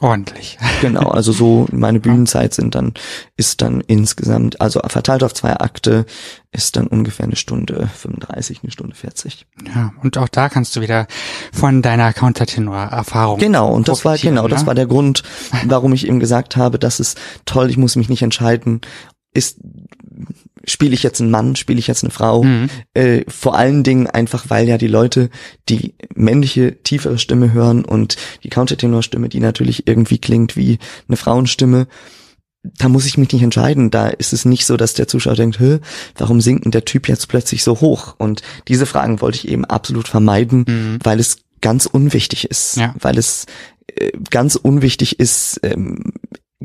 [0.00, 0.58] Ordentlich.
[0.80, 2.92] Genau, also so meine Bühnenzeit sind dann,
[3.38, 6.04] ist dann insgesamt, also verteilt auf zwei Akte,
[6.52, 9.46] ist dann ungefähr eine Stunde 35, eine Stunde 40.
[9.74, 11.06] Ja, und auch da kannst du wieder
[11.54, 13.38] von deiner Countertenor-Erfahrung.
[13.38, 14.66] Genau, und das war, genau, das ne?
[14.66, 15.22] war der Grund,
[15.64, 18.82] warum ich eben gesagt habe, das ist toll, ich muss mich nicht entscheiden,
[19.32, 19.58] ist,
[20.66, 22.70] spiele ich jetzt einen Mann, spiele ich jetzt eine Frau, Mhm.
[22.94, 25.30] äh, vor allen Dingen einfach, weil ja die Leute
[25.68, 31.86] die männliche, tiefere Stimme hören und die Countertenor-Stimme, die natürlich irgendwie klingt wie eine Frauenstimme,
[32.78, 33.90] da muss ich mich nicht entscheiden.
[33.90, 35.80] Da ist es nicht so, dass der Zuschauer denkt, Hö,
[36.16, 38.14] warum singt denn der Typ jetzt plötzlich so hoch?
[38.16, 40.98] Und diese Fragen wollte ich eben absolut vermeiden, Mhm.
[41.02, 42.76] weil es ganz unwichtig ist.
[42.78, 42.94] Ja.
[42.98, 43.44] Weil es
[43.96, 46.14] äh, ganz unwichtig ist, ähm,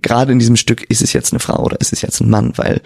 [0.02, 2.54] gerade in diesem Stück, ist es jetzt eine Frau oder ist es jetzt ein Mann?
[2.56, 2.82] Weil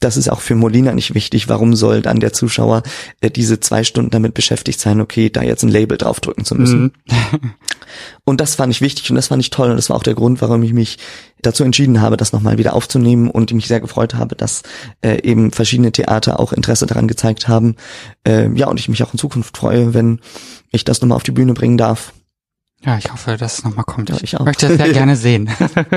[0.00, 1.48] das ist auch für Molina nicht wichtig.
[1.48, 2.82] Warum soll dann der Zuschauer
[3.20, 6.92] äh, diese zwei Stunden damit beschäftigt sein, okay, da jetzt ein Label draufdrücken zu müssen?
[7.08, 7.52] Mhm.
[8.24, 10.14] Und das fand ich wichtig und das fand ich toll und das war auch der
[10.14, 10.98] Grund, warum ich mich
[11.42, 14.62] dazu entschieden habe, das nochmal wieder aufzunehmen und mich sehr gefreut habe, dass
[15.02, 17.76] äh, eben verschiedene Theater auch Interesse daran gezeigt haben.
[18.26, 20.20] Äh, ja, und ich mich auch in Zukunft freue, wenn
[20.70, 22.12] ich das nochmal auf die Bühne bringen darf.
[22.82, 24.08] Ja, ich hoffe, dass es nochmal kommt.
[24.08, 24.44] Ja, ich auch.
[24.46, 25.50] möchte das sehr gerne sehen.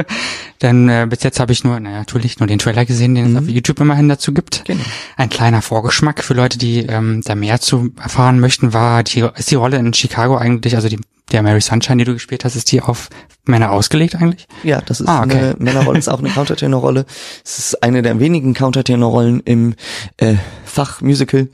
[0.61, 3.41] Denn äh, bis jetzt habe ich nur, naja, natürlich nur den Trailer gesehen, den es
[3.41, 4.65] auf YouTube immerhin dazu gibt.
[4.65, 4.83] Genau.
[5.15, 9.49] Ein kleiner Vorgeschmack für Leute, die ähm, da mehr zu erfahren möchten, war die, ist
[9.49, 10.99] die Rolle in Chicago eigentlich, also die,
[11.31, 13.09] der Mary Sunshine, die du gespielt hast, ist die auf
[13.45, 14.45] Männer ausgelegt eigentlich?
[14.63, 15.37] Ja, das ist Ah, okay.
[15.37, 17.05] eine Männerrolle, ist auch eine Countertenor-Rolle.
[17.45, 19.75] Es ist eine der wenigen Countertenor-Rollen im
[20.17, 21.47] äh, Fach Musical,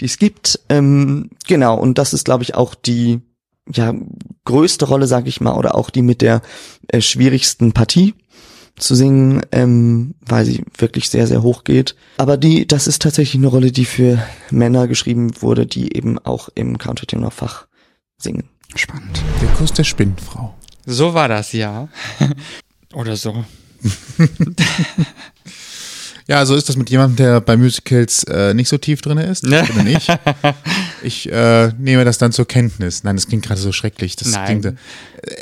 [0.00, 0.60] die es gibt.
[0.68, 3.20] Ähm, genau, und das ist, glaube ich, auch die
[3.72, 3.92] ja,
[4.46, 6.40] größte Rolle, sag ich mal, oder auch die mit der
[6.88, 8.14] äh, schwierigsten Partie
[8.78, 11.96] zu singen, ähm, weil sie wirklich sehr, sehr hoch geht.
[12.18, 16.48] Aber die, das ist tatsächlich eine Rolle, die für Männer geschrieben wurde, die eben auch
[16.54, 17.66] im Countertenor-Fach
[18.18, 18.48] singen.
[18.74, 19.22] Spannend.
[19.40, 20.54] Der Kuss der Spinnenfrau.
[20.84, 21.88] So war das, ja.
[22.94, 23.44] Oder so.
[26.28, 29.44] Ja, so ist das mit jemandem, der bei Musicals äh, nicht so tief drin ist.
[29.44, 29.64] Ne?
[29.72, 30.08] Oder nicht?
[31.02, 33.04] Ich äh, nehme das dann zur Kenntnis.
[33.04, 34.16] Nein, das klingt gerade so schrecklich.
[34.16, 34.60] Das Nein.
[34.60, 34.72] Klingt, äh,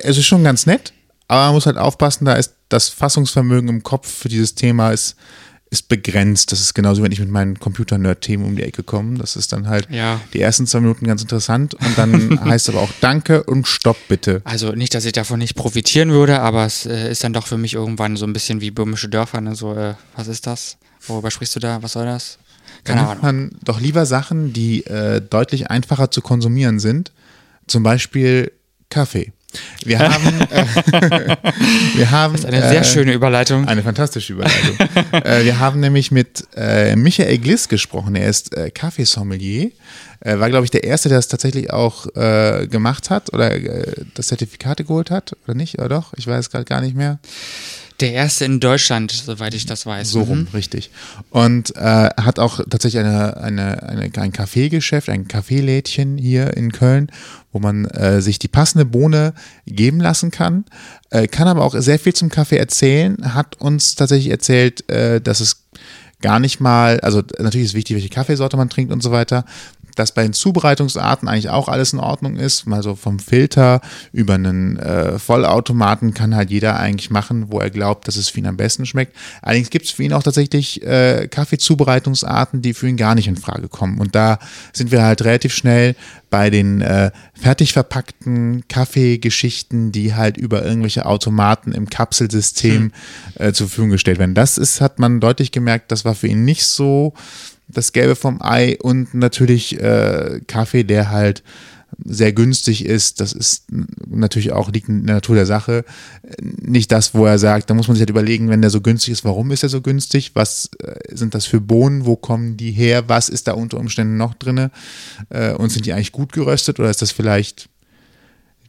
[0.03, 0.93] es ist schon ganz nett,
[1.26, 5.16] aber man muss halt aufpassen, da ist das Fassungsvermögen im Kopf für dieses Thema ist,
[5.74, 6.50] ist begrenzt.
[6.52, 9.18] Das ist genauso, wenn ich mit meinen Computer-Nerd-Themen um die Ecke komme.
[9.18, 10.20] Das ist dann halt Ja.
[10.32, 14.40] die ersten zwei Minuten ganz interessant und dann heißt aber auch Danke und Stopp bitte.
[14.44, 17.58] Also nicht, dass ich davon nicht profitieren würde, aber es äh, ist dann doch für
[17.58, 19.54] mich irgendwann so ein bisschen wie böhmische Dörfer, ne?
[19.54, 20.76] So, äh, was ist das?
[21.06, 21.82] Worüber sprichst du da?
[21.82, 22.38] Was soll das?
[22.84, 23.40] Dann Keine nimmt Ahnung.
[23.50, 27.12] man doch lieber Sachen, die äh, deutlich einfacher zu konsumieren sind.
[27.66, 28.52] Zum Beispiel
[28.90, 29.32] Kaffee.
[29.84, 31.36] Wir haben, äh,
[31.96, 33.66] wir haben Das ist eine sehr äh, schöne Überleitung.
[33.68, 34.76] eine fantastische Überleitung.
[35.12, 38.14] äh, wir haben nämlich mit äh, Michael Gliss gesprochen.
[38.16, 39.70] Er ist äh, Kaffeesommelier.
[40.20, 43.50] Äh, war, glaube ich, der Erste, der das tatsächlich auch gemacht hat oder
[44.14, 45.36] das Zertifikate geholt hat.
[45.46, 45.78] Oder nicht?
[45.78, 46.12] Oder doch?
[46.16, 47.18] Ich weiß gerade gar nicht mehr.
[48.00, 50.11] Der erste in Deutschland, soweit ich das weiß.
[50.11, 50.46] So rum, Mhm.
[50.55, 50.90] richtig.
[51.30, 51.80] Und äh,
[52.16, 57.11] hat auch tatsächlich eine, eine, eine, ein Kaffeegeschäft, ein Kaffeelädchen hier in Köln,
[57.55, 59.32] wo man äh, sich die passende Bohne
[59.64, 60.64] geben lassen kann.
[61.11, 65.40] Äh, kann aber auch sehr viel zum Kaffee erzählen, hat uns tatsächlich erzählt, äh, dass
[65.40, 65.64] es
[66.20, 69.44] gar nicht mal, also natürlich ist wichtig, welche Kaffeesorte man trinkt und so weiter,
[69.95, 72.66] dass bei den Zubereitungsarten eigentlich auch alles in Ordnung ist.
[72.66, 73.80] Mal so vom Filter
[74.12, 78.38] über einen äh, Vollautomaten kann halt jeder eigentlich machen, wo er glaubt, dass es für
[78.38, 79.16] ihn am besten schmeckt.
[79.42, 83.36] Allerdings gibt es für ihn auch tatsächlich äh, Kaffeezubereitungsarten, die für ihn gar nicht in
[83.36, 83.99] Frage kommen.
[83.99, 84.38] Und da
[84.72, 85.95] sind wir halt relativ schnell
[86.30, 92.90] bei den äh, fertig verpackten Kaffeegeschichten, die halt über irgendwelche Automaten im Kapselsystem
[93.36, 94.34] äh, zur Verfügung gestellt werden.
[94.34, 97.14] Das ist, hat man deutlich gemerkt, das war für ihn nicht so
[97.68, 101.42] das Gelbe vom Ei und natürlich äh, Kaffee, der halt
[102.04, 103.66] sehr günstig ist, das ist
[104.06, 105.84] natürlich auch liegt in der Natur der Sache.
[106.40, 109.12] Nicht das, wo er sagt, da muss man sich halt überlegen, wenn der so günstig
[109.12, 110.32] ist, warum ist er so günstig?
[110.34, 112.06] Was äh, sind das für Bohnen?
[112.06, 113.08] Wo kommen die her?
[113.08, 114.70] Was ist da unter Umständen noch drinne?
[115.30, 117.68] Äh, und sind die eigentlich gut geröstet oder ist das vielleicht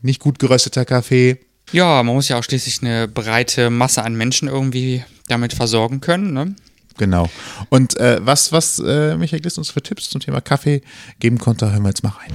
[0.02, 1.40] nicht gut gerösteter Kaffee?
[1.72, 6.34] Ja, man muss ja auch schließlich eine breite Masse an Menschen irgendwie damit versorgen können.
[6.34, 6.56] Ne?
[6.98, 7.30] Genau.
[7.70, 10.82] Und äh, was, was äh, Michael Gliss uns für Tipps zum Thema Kaffee
[11.20, 12.32] geben konnte, hören wir jetzt mal rein.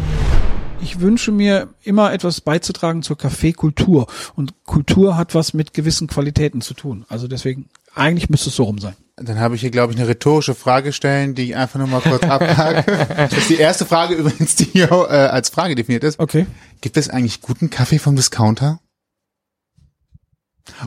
[0.83, 4.07] Ich wünsche mir immer etwas beizutragen zur Kaffeekultur.
[4.35, 7.05] Und Kultur hat was mit gewissen Qualitäten zu tun.
[7.09, 8.95] Also deswegen, eigentlich müsste es so rum sein.
[9.17, 12.01] Dann habe ich hier, glaube ich, eine rhetorische Frage stellen, die ich einfach nur mal
[12.01, 12.85] kurz abhake.
[13.17, 16.19] Das ist die erste Frage übrigens, die hier äh, als Frage definiert ist.
[16.19, 16.47] Okay.
[16.81, 18.81] Gibt es eigentlich guten Kaffee vom Discounter?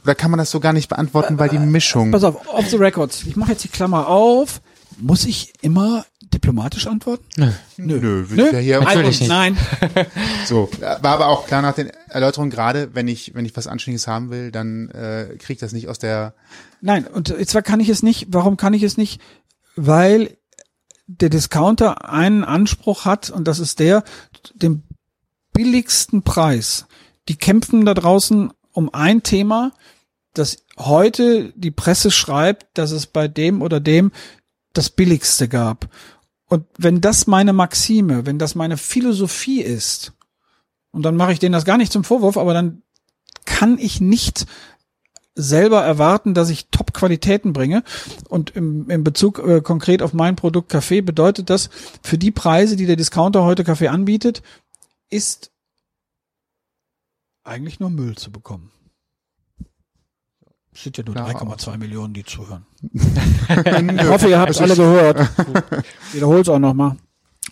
[0.03, 2.11] Oder kann man das so gar nicht beantworten, weil die Mischung...
[2.11, 3.23] Pass auf, off the records.
[3.23, 4.61] Ich mache jetzt die Klammer auf.
[4.99, 7.25] Muss ich immer diplomatisch antworten?
[7.37, 7.51] Nö.
[7.77, 7.99] Nö.
[7.99, 9.29] Nö, wir ja hier Natürlich nicht.
[9.29, 9.57] Nein.
[10.45, 10.69] so.
[10.79, 14.29] War aber auch klar nach den Erläuterungen gerade, wenn ich, wenn ich was Anständiges haben
[14.29, 16.33] will, dann äh, kriege ich das nicht aus der
[16.81, 18.27] Nein, und zwar kann ich es nicht.
[18.29, 19.21] Warum kann ich es nicht?
[19.75, 20.37] Weil
[21.07, 24.03] der Discounter einen Anspruch hat und das ist der,
[24.53, 24.83] den
[25.53, 26.85] billigsten Preis.
[27.29, 29.71] Die kämpfen da draußen um ein Thema,
[30.33, 34.11] das heute die Presse schreibt, dass es bei dem oder dem
[34.73, 35.87] das billigste gab.
[36.47, 40.13] Und wenn das meine Maxime, wenn das meine Philosophie ist,
[40.91, 42.83] und dann mache ich denen das gar nicht zum Vorwurf, aber dann
[43.45, 44.45] kann ich nicht
[45.35, 47.83] selber erwarten, dass ich Top-Qualitäten bringe.
[48.29, 51.69] Und im, im Bezug äh, konkret auf mein Produkt Kaffee bedeutet das,
[52.03, 54.43] für die Preise, die der Discounter heute Kaffee anbietet,
[55.09, 55.51] ist
[57.43, 58.71] eigentlich nur Müll zu bekommen.
[60.73, 62.65] Es sind ja nur Ja, 3,2 Millionen, die zuhören.
[62.91, 65.29] ich hoffe, ihr habt es alle gehört.
[66.13, 66.97] Wiederhol's auch nochmal.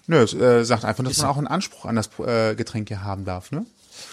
[0.08, 3.04] Nö, es äh, sagt einfach, dass man auch einen Anspruch an das äh, Getränk hier
[3.04, 3.66] haben darf, ne?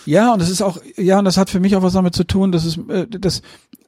[0.05, 2.24] Ja, und das ist auch, ja, und das hat für mich auch was damit zu
[2.24, 3.41] tun, dass es, äh, das,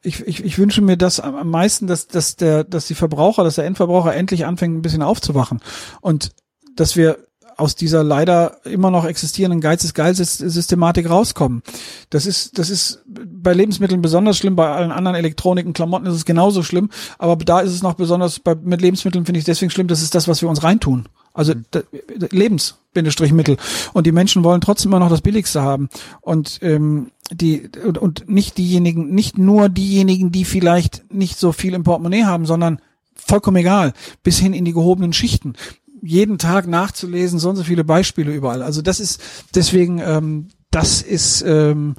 [0.02, 3.44] ich, ich, ich wünsche mir das am am meisten, dass, dass der, dass die Verbraucher,
[3.44, 5.60] dass der Endverbraucher endlich anfängt, ein bisschen aufzuwachen.
[6.00, 6.30] Und
[6.74, 7.18] dass wir
[7.60, 11.62] aus dieser leider immer noch existierenden Geiz ist geil Systematik rauskommen.
[12.08, 16.24] Das ist, das ist bei Lebensmitteln besonders schlimm, bei allen anderen Elektroniken, Klamotten ist es
[16.24, 19.88] genauso schlimm, aber da ist es noch besonders, bei, mit Lebensmitteln finde ich deswegen schlimm,
[19.88, 21.08] das ist das, was wir uns reintun.
[21.32, 21.82] Also da,
[22.30, 23.56] Lebens, Bindestrich Mittel.
[23.92, 25.88] Und die Menschen wollen trotzdem immer noch das Billigste haben.
[26.20, 31.74] Und ähm, die und, und nicht diejenigen, nicht nur diejenigen, die vielleicht nicht so viel
[31.74, 32.80] im Portemonnaie haben, sondern
[33.14, 33.92] vollkommen egal,
[34.24, 35.54] bis hin in die gehobenen Schichten.
[36.02, 38.62] Jeden Tag nachzulesen, so und so viele Beispiele überall.
[38.62, 39.20] Also das ist
[39.54, 41.96] deswegen, ähm, das ist ähm,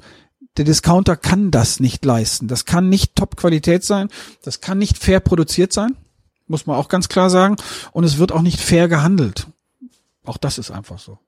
[0.56, 2.48] der Discounter kann das nicht leisten.
[2.48, 4.08] Das kann nicht Top-Qualität sein.
[4.42, 5.96] Das kann nicht fair produziert sein,
[6.46, 7.56] muss man auch ganz klar sagen.
[7.92, 9.46] Und es wird auch nicht fair gehandelt.
[10.24, 11.18] Auch das ist einfach so.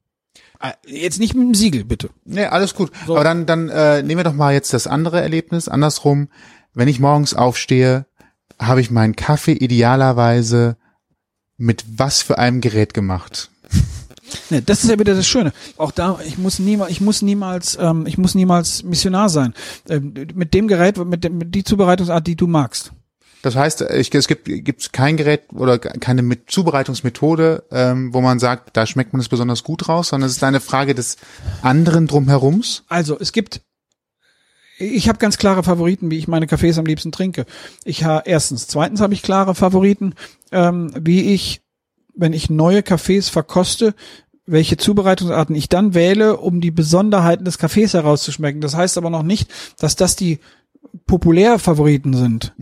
[0.61, 2.11] Äh, Jetzt nicht mit dem Siegel, bitte.
[2.25, 2.93] Nee, alles gut.
[3.07, 3.15] So.
[3.15, 6.29] Aber dann, dann äh, nehmen wir doch mal jetzt das andere Erlebnis, andersrum.
[6.75, 8.07] Wenn ich morgens aufstehe,
[8.61, 10.77] habe ich meinen Kaffee idealerweise
[11.57, 13.51] mit was für einem Gerät gemacht?
[14.51, 15.53] Ne, das ist ja wieder das Schöne.
[15.77, 19.55] Auch da, ich muss niemals, ich muss niemals, ähm, ich muss niemals Missionar sein.
[19.89, 22.93] Ähm, mit dem Gerät, mit, dem, mit die Zubereitungsart, die du magst.
[23.43, 28.39] Das heißt, ich, es gibt gibt's kein Gerät oder keine mit Zubereitungsmethode, ähm, wo man
[28.39, 31.19] sagt, da schmeckt man es besonders gut raus, sondern es ist eine Frage des
[31.61, 32.85] anderen drumherums.
[32.89, 33.61] Also es gibt,
[34.79, 37.47] ich habe ganz klare Favoriten, wie ich meine Kaffees am liebsten trinke.
[37.85, 40.15] Ich habe erstens, zweitens habe ich klare Favoriten,
[40.53, 41.63] ähm, wie ich,
[42.15, 43.95] wenn ich neue Kaffees verkoste,
[44.47, 48.61] welche Zubereitungsarten ich dann wähle, um die Besonderheiten des Kaffees herauszuschmecken.
[48.61, 50.41] Das heißt aber noch nicht, dass das die
[51.07, 52.55] Populärfavoriten sind,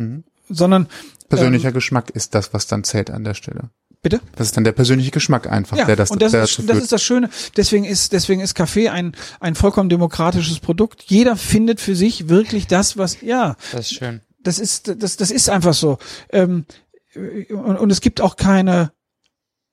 [0.49, 0.87] sondern
[1.29, 3.71] Persönlicher Geschmack ist das, was dann zählt an der Stelle.
[4.03, 4.21] Bitte.
[4.37, 6.79] Das ist dann der persönliche Geschmack einfach, Ja, der das, und das, der ist, das
[6.79, 7.31] ist das Schöne.
[7.57, 11.05] Deswegen ist, deswegen ist Kaffee ein, ein vollkommen demokratisches Produkt.
[11.07, 14.21] Jeder findet für sich wirklich das, was, ja, Das ist schön.
[14.43, 15.99] das ist, das, das ist einfach so.
[16.31, 16.67] Ähm,
[17.15, 18.93] und, und es gibt auch keine,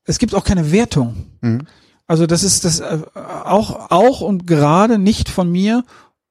[0.03, 1.25] es gibt auch keine Wertung.
[1.41, 1.67] Mhm.
[2.05, 5.83] Also das ist das äh, auch, auch und gerade nicht von mir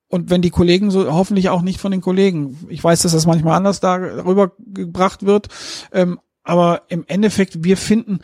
[0.09, 2.67] und wenn die Kollegen so, hoffentlich auch nicht von den Kollegen.
[2.69, 5.49] Ich weiß, dass das manchmal anders darüber gebracht wird,
[5.93, 6.19] ähm,
[6.49, 8.21] aber im Endeffekt, wir finden,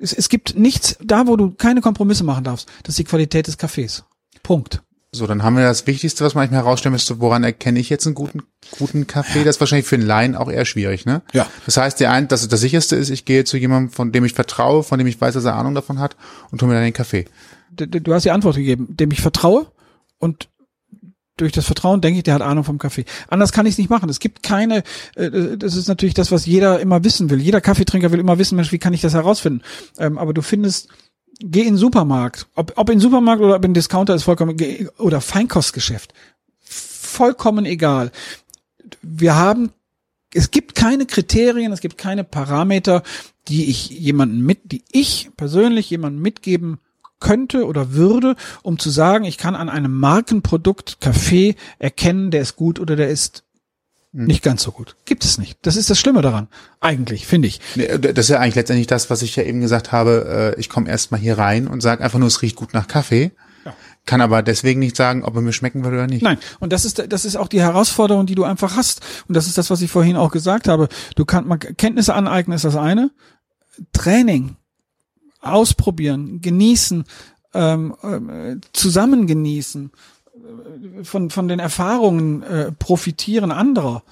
[0.00, 3.46] es, es gibt nichts, da wo du keine Kompromisse machen darfst, das ist die Qualität
[3.46, 4.04] des Kaffees.
[4.42, 4.82] Punkt.
[5.10, 8.04] So, dann haben wir das Wichtigste, was man manchmal herausstellen müsste, woran erkenne ich jetzt
[8.06, 8.42] einen guten,
[8.78, 9.42] guten Kaffee?
[9.42, 11.22] Das ist wahrscheinlich für einen Laien auch eher schwierig, ne?
[11.32, 11.46] Ja.
[11.64, 14.34] Das heißt, der ein, das, das sicherste ist, ich gehe zu jemandem, von dem ich
[14.34, 16.14] vertraue, von dem ich weiß, dass er Ahnung davon hat
[16.50, 17.24] und hole mir dann den Kaffee.
[17.70, 19.72] D- d- Du hast die Antwort gegeben, dem ich vertraue
[20.18, 20.50] und
[21.40, 23.04] durch das Vertrauen denke ich, der hat Ahnung vom Kaffee.
[23.28, 24.10] Anders kann ich es nicht machen.
[24.10, 24.82] Es gibt keine,
[25.14, 27.40] äh, das ist natürlich das, was jeder immer wissen will.
[27.40, 29.62] Jeder Kaffeetrinker will immer wissen, Mensch, wie kann ich das herausfinden?
[29.98, 30.88] Ähm, aber du findest,
[31.40, 34.24] geh in den Supermarkt, ob, ob in den Supermarkt oder ob in den Discounter ist
[34.24, 34.56] vollkommen,
[34.98, 36.12] oder Feinkostgeschäft.
[36.60, 38.12] Vollkommen egal.
[39.02, 39.70] Wir haben,
[40.34, 43.02] es gibt keine Kriterien, es gibt keine Parameter,
[43.48, 46.78] die ich jemanden mit, die ich persönlich jemandem mitgeben
[47.20, 52.56] könnte oder würde, um zu sagen, ich kann an einem Markenprodukt Kaffee erkennen, der ist
[52.56, 53.44] gut oder der ist
[54.12, 54.96] nicht ganz so gut.
[55.04, 55.58] Gibt es nicht.
[55.62, 56.48] Das ist das Schlimme daran.
[56.80, 57.60] Eigentlich, finde ich.
[57.74, 60.54] Nee, Das ist ja eigentlich letztendlich das, was ich ja eben gesagt habe.
[60.56, 63.32] äh, Ich komme erstmal hier rein und sage einfach nur, es riecht gut nach Kaffee.
[64.06, 66.22] Kann aber deswegen nicht sagen, ob er mir schmecken würde oder nicht.
[66.22, 69.02] Nein, und das ist das ist auch die Herausforderung, die du einfach hast.
[69.28, 70.88] Und das ist das, was ich vorhin auch gesagt habe.
[71.14, 73.10] Du kannst mal Kenntnisse aneignen ist das eine.
[73.92, 74.56] Training,
[75.40, 77.04] ausprobieren, genießen,
[77.54, 79.90] ähm, äh, zusammen genießen,
[81.02, 84.02] von von den Erfahrungen äh, profitieren anderer.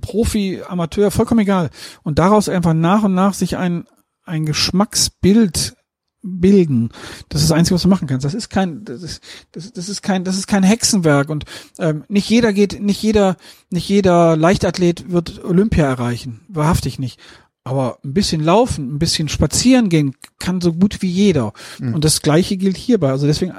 [0.00, 1.70] Profi, Amateur, vollkommen egal.
[2.02, 3.84] Und daraus einfach nach und nach sich ein
[4.24, 5.74] ein Geschmacksbild
[6.22, 6.90] bilden.
[7.28, 8.24] Das ist das Einzige, was du machen kannst.
[8.24, 11.44] Das ist kein, das ist, das, das ist kein, das ist kein Hexenwerk und
[11.78, 13.36] ähm, nicht jeder geht, nicht jeder,
[13.70, 16.40] nicht jeder Leichtathlet wird Olympia erreichen.
[16.48, 17.18] Wahrhaftig nicht.
[17.64, 21.52] Aber ein bisschen laufen, ein bisschen spazieren gehen kann so gut wie jeder.
[21.78, 21.94] Mhm.
[21.94, 23.10] Und das Gleiche gilt hierbei.
[23.10, 23.54] Also deswegen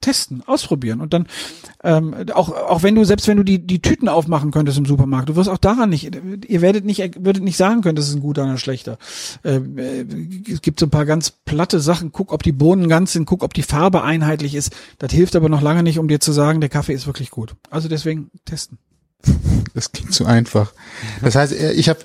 [0.00, 1.26] testen, ausprobieren und dann
[1.84, 5.28] ähm, auch auch wenn du selbst wenn du die die Tüten aufmachen könntest im Supermarkt,
[5.28, 8.20] du wirst auch daran nicht, ihr werdet nicht würdet nicht sagen können, das ist ein
[8.20, 8.98] guter oder ein schlechter.
[9.44, 10.04] Ähm, äh,
[10.50, 12.12] es gibt so ein paar ganz platte Sachen.
[12.12, 14.74] Guck, ob die Bohnen ganz sind, guck, ob die Farbe einheitlich ist.
[14.98, 17.54] Das hilft aber noch lange nicht, um dir zu sagen, der Kaffee ist wirklich gut.
[17.70, 18.78] Also deswegen testen.
[19.74, 20.72] Das klingt zu einfach.
[21.22, 22.00] Das heißt, äh, ich habe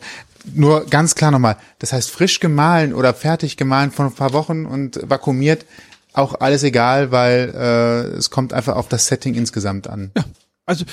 [0.54, 4.66] nur ganz klar nochmal, das heißt frisch gemahlen oder fertig gemahlen von ein paar Wochen
[4.66, 5.66] und vakuumiert,
[6.14, 10.12] auch alles egal, weil äh, es kommt einfach auf das Setting insgesamt an.
[10.18, 10.24] Ja.
[10.66, 10.86] Also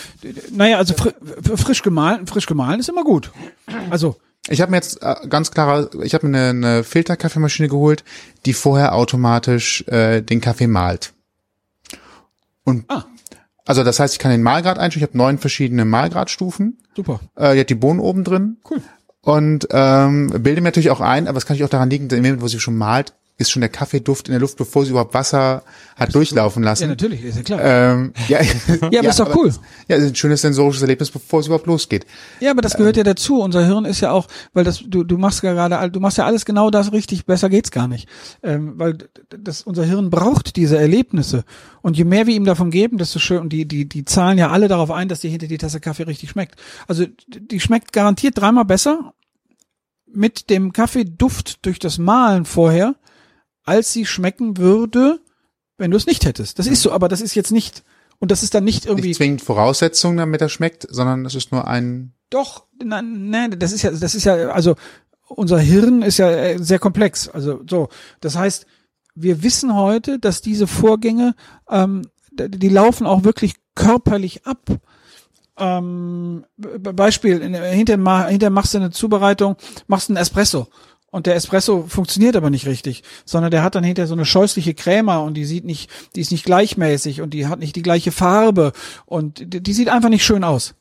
[0.50, 1.12] naja, also fri
[1.56, 3.30] frisch gemahlen, frisch gemahlen ist immer gut.
[3.90, 4.16] Also
[4.48, 8.02] Ich habe mir jetzt äh, ganz klarer, ich habe mir eine, eine Filterkaffeemaschine geholt,
[8.46, 11.12] die vorher automatisch äh, den Kaffee malt.
[12.64, 13.04] Und Ah.
[13.66, 15.04] also das heißt, ich kann den Mahlgrad einstellen.
[15.04, 16.78] Ich habe neun verschiedene Mahlgradstufen.
[16.96, 17.20] super.
[17.36, 18.56] Äh, die hat die Bohnen oben drin.
[18.68, 18.82] Cool.
[19.22, 22.16] Und ähm, bilde mir natürlich auch ein, aber es kann natürlich auch daran liegen, im
[22.16, 25.14] Moment, wo sie schon malt, ist schon der Kaffeeduft in der Luft, bevor sie überhaupt
[25.14, 25.62] Wasser
[25.96, 26.82] hat durchlaufen lassen.
[26.82, 27.60] Ja, natürlich, ist ja klar.
[27.62, 28.40] Ähm, ja,
[28.90, 29.50] Ja, aber ist doch cool.
[29.88, 32.04] Ja, es ist ein schönes sensorisches Erlebnis, bevor es überhaupt losgeht.
[32.40, 33.40] Ja, aber das gehört ja dazu.
[33.40, 36.26] Unser Hirn ist ja auch, weil das du du machst ja gerade, du machst ja
[36.26, 37.24] alles genau das richtig.
[37.24, 38.08] Besser geht's gar nicht,
[38.42, 38.98] ähm, weil
[39.30, 41.44] das unser Hirn braucht diese Erlebnisse
[41.80, 43.38] und je mehr wir ihm davon geben, desto schön.
[43.38, 46.02] Und die die die zahlen ja alle darauf ein, dass dir hinter die Tasse Kaffee
[46.02, 46.56] richtig schmeckt.
[46.86, 49.14] Also die schmeckt garantiert dreimal besser
[50.12, 52.94] mit dem Kaffeeduft durch das Mahlen vorher,
[53.64, 55.20] als sie schmecken würde,
[55.78, 56.58] wenn du es nicht hättest.
[56.58, 57.82] Das ist so, aber das ist jetzt nicht
[58.18, 61.52] und das ist dann nicht irgendwie Nicht zwingend Voraussetzungen, damit er schmeckt, sondern es ist
[61.52, 64.76] nur ein Doch, nein, nein, das ist ja, das ist ja, also
[65.28, 67.28] unser Hirn ist ja äh, sehr komplex.
[67.28, 67.88] Also so,
[68.20, 68.66] das heißt,
[69.14, 71.34] wir wissen heute, dass diese Vorgänge,
[71.70, 72.02] ähm,
[72.32, 74.60] die laufen auch wirklich körperlich ab.
[75.56, 79.56] Ähm, Be- Beispiel, in- hinter, hinter machst du eine Zubereitung,
[79.88, 80.68] machst einen Espresso.
[81.10, 84.74] Und der Espresso funktioniert aber nicht richtig, sondern der hat dann hinter so eine scheußliche
[84.74, 88.12] Crema und die sieht nicht, die ist nicht gleichmäßig und die hat nicht die gleiche
[88.12, 88.72] Farbe
[89.06, 90.74] und die, die sieht einfach nicht schön aus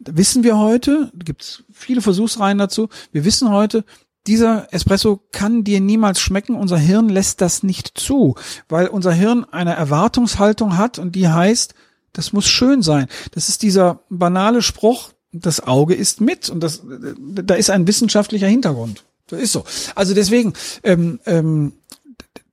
[0.00, 3.84] wissen wir heute, gibt es viele Versuchsreihen dazu, wir wissen heute,
[4.26, 8.34] dieser Espresso kann dir niemals schmecken, unser Hirn lässt das nicht zu,
[8.68, 11.74] weil unser Hirn eine Erwartungshaltung hat und die heißt,
[12.12, 13.06] das muss schön sein.
[13.32, 16.82] Das ist dieser banale Spruch, das Auge ist mit und das,
[17.18, 19.04] da ist ein wissenschaftlicher Hintergrund.
[19.30, 19.64] Das ist so.
[19.94, 20.52] Also deswegen,
[20.82, 21.72] ähm, ähm,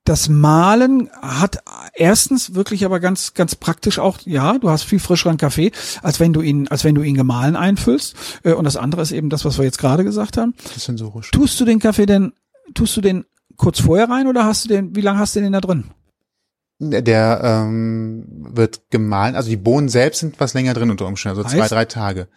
[0.03, 1.57] das Malen hat
[1.93, 6.31] erstens wirklich aber ganz ganz praktisch auch ja du hast viel frischeren Kaffee als wenn
[6.31, 9.43] du ihn als wenn du ihn gemahlen einfüllst Äh, und das andere ist eben das
[9.43, 11.31] was wir jetzt gerade gesagt haben das ist sensorisch.
[11.31, 12.31] tust du den Kaffee denn
[12.73, 13.25] tust du den
[13.57, 15.91] kurz vorher rein oder hast du den wie lange hast du den da drin
[16.79, 21.49] Der, ähm, wird gemahlen, also die Bohnen selbst sind was länger drin unter Umständen, also
[21.49, 21.71] zwei, Heißt?
[21.73, 22.27] drei Tage.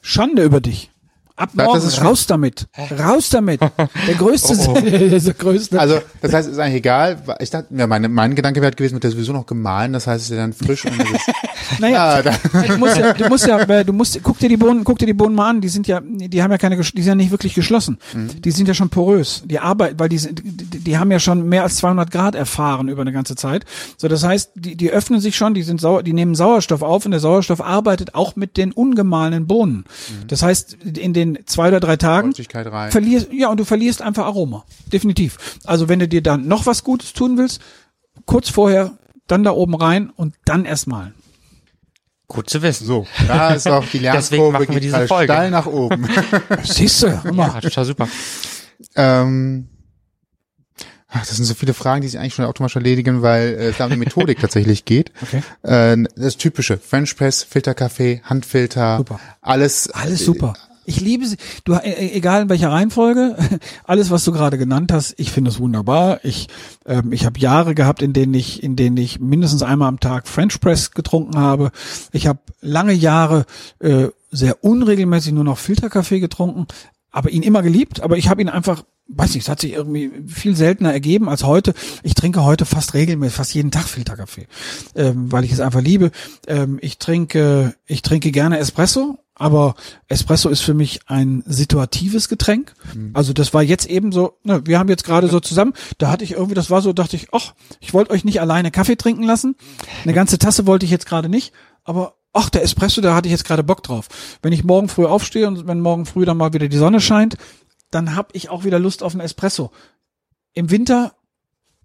[0.00, 0.92] Schande über dich
[1.36, 2.66] ab Das morgen ist schon- raus damit
[2.98, 4.80] raus damit der größte Oh, oh.
[4.80, 7.18] der größte Also das heißt, es ist eigentlich egal.
[7.40, 10.24] Ich dachte, ja, meine, mein Gedanke wäre gewesen, wird der sowieso noch gemahlen, das heißt,
[10.24, 11.30] es ist ja dann frisch und ist,
[11.80, 14.56] naja ja, da, du musst ja, du musst ja, äh, du musst, guck dir die
[14.56, 16.82] Bohnen, guck dir die Bohnen mal an, die sind ja, die haben ja keine, die
[17.02, 17.98] sind ja nicht wirklich geschlossen.
[18.14, 19.42] Die sind ja schon porös.
[19.44, 22.88] Die arbeiten, weil die, sind- die, die haben ja schon mehr als 200 Grad erfahren
[22.88, 23.64] über eine ganze Zeit.
[23.96, 27.04] So, das heißt, die, die öffnen sich schon, die sind sauer, die nehmen Sauerstoff auf
[27.06, 29.84] und der Sauerstoff arbeitet auch mit den ungemahlenen Bohnen.
[30.28, 32.32] Das heißt, in den zwei oder drei Tagen
[32.90, 34.64] verlierst, ja, und du verlierst einfach Aroma.
[34.92, 35.58] Definitiv.
[35.64, 37.60] Also wenn du dir dann noch was Gutes tun willst,
[38.26, 38.92] kurz vorher,
[39.26, 41.14] dann da oben rein und dann erst malen.
[42.28, 42.86] Gut zu wissen.
[42.86, 45.32] So, da ist auch die Deswegen Lernkurve machen wir geht diese Folge.
[45.32, 46.08] steil nach oben.
[46.64, 48.08] Siehst du, Ja, total super.
[48.96, 49.68] ähm,
[51.08, 53.76] ach, das sind so viele Fragen, die sich eigentlich schon automatisch erledigen, weil äh, es
[53.78, 55.12] da um die Methodik tatsächlich geht.
[55.22, 55.42] Okay.
[55.62, 59.20] Äh, das typische French Press, Filterkaffee, Handfilter, Super.
[59.40, 59.90] alles.
[59.90, 60.54] Alles super.
[60.86, 61.36] Ich liebe sie.
[61.64, 63.36] Du, äh, egal in welcher Reihenfolge,
[63.84, 66.20] alles, was du gerade genannt hast, ich finde es wunderbar.
[66.24, 66.48] Ich,
[66.86, 70.28] ähm, ich habe Jahre gehabt, in denen ich, in denen ich mindestens einmal am Tag
[70.28, 71.70] French Press getrunken habe.
[72.12, 73.46] Ich habe lange Jahre
[73.80, 76.66] äh, sehr unregelmäßig nur noch Filterkaffee getrunken,
[77.10, 78.00] aber ihn immer geliebt.
[78.00, 81.44] Aber ich habe ihn einfach, weiß nicht, es hat sich irgendwie viel seltener ergeben als
[81.44, 81.72] heute.
[82.02, 84.48] Ich trinke heute fast regelmäßig, fast jeden Tag Filterkaffee,
[84.96, 86.10] ähm, weil ich es einfach liebe.
[86.46, 89.74] Ähm, ich trinke, ich trinke gerne Espresso aber
[90.08, 92.74] Espresso ist für mich ein situatives Getränk.
[93.14, 96.24] Also das war jetzt eben so, ne, wir haben jetzt gerade so zusammen, da hatte
[96.24, 99.24] ich irgendwie, das war so, dachte ich, ach, ich wollte euch nicht alleine Kaffee trinken
[99.24, 99.56] lassen.
[100.04, 103.32] Eine ganze Tasse wollte ich jetzt gerade nicht, aber ach, der Espresso, da hatte ich
[103.32, 104.08] jetzt gerade Bock drauf.
[104.42, 107.36] Wenn ich morgen früh aufstehe und wenn morgen früh dann mal wieder die Sonne scheint,
[107.90, 109.70] dann habe ich auch wieder Lust auf einen Espresso.
[110.52, 111.14] Im Winter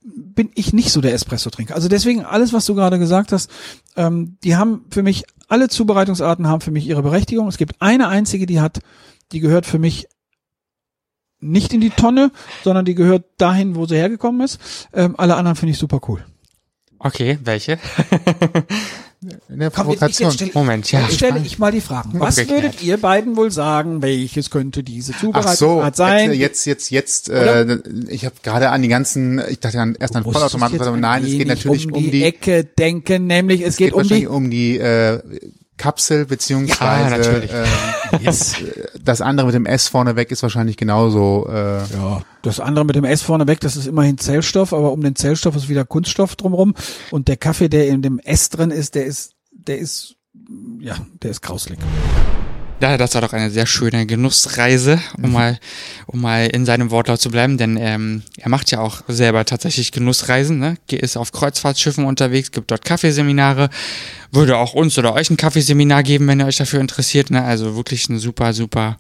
[0.04, 1.76] bin ich nicht so der Espresso-Trinker.
[1.76, 3.52] Also deswegen alles, was du gerade gesagt hast,
[3.96, 7.48] ähm, die haben für mich, alle Zubereitungsarten haben für mich ihre Berechtigung.
[7.48, 8.80] Es gibt eine einzige, die hat,
[9.32, 10.08] die gehört für mich
[11.40, 12.32] nicht in die Tonne,
[12.64, 14.60] sondern die gehört dahin, wo sie hergekommen ist.
[14.94, 16.24] Ähm, alle anderen finde ich super cool.
[17.00, 17.80] Okay, welche?
[19.22, 20.30] In der Komm, jetzt- Provokation.
[20.30, 21.02] jetzt stell- Moment, ja.
[21.02, 22.18] Jetzt stelle ich mal die Fragen.
[22.22, 22.64] Was Umgekehrt.
[22.64, 26.34] würdet ihr beiden wohl sagen, welches könnte diese Ach so, Zubereitungsart sein?
[26.34, 30.24] jetzt, jetzt, jetzt, äh, ich habe gerade an die ganzen, ich dachte an, erst an
[30.24, 33.72] Du Vollautomaten, aber nein, es geht natürlich um um die, die, Ecke denken, nämlich es,
[33.72, 35.20] es geht, geht um die um die äh,
[35.80, 38.64] Kapsel beziehungsweise Ja, ähm,
[39.04, 41.48] das andere mit dem S vorne weg ist wahrscheinlich genauso.
[41.50, 45.02] Äh, Ja, das andere mit dem S vorne weg, das ist immerhin Zellstoff, aber um
[45.02, 46.76] den Zellstoff ist wieder Kunststoff drumrum.
[47.10, 50.16] Und der Kaffee, der in dem S drin ist, der ist, der ist,
[50.80, 51.80] ja, der ist grauslig.
[52.82, 55.60] Ja, das war doch eine sehr schöne Genussreise, um mal,
[56.08, 59.92] um mal in seinem Wortlaut zu bleiben, denn ähm, er macht ja auch selber tatsächlich
[59.92, 60.78] Genussreisen, ne?
[60.90, 63.70] Ist auf Kreuzfahrtschiffen unterwegs, gibt dort Kaffeeseminare,
[64.32, 67.44] würde auch uns oder euch ein Kaffeeseminar geben, wenn ihr euch dafür interessiert, ne?
[67.44, 68.98] Also wirklich ein super, super,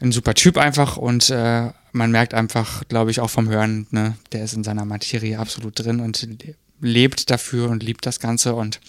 [0.00, 0.96] ein super Typ einfach.
[0.96, 4.86] Und äh, man merkt einfach, glaube ich, auch vom Hören, ne, der ist in seiner
[4.86, 8.54] Materie absolut drin und le- lebt dafür und liebt das Ganze.
[8.54, 8.80] Und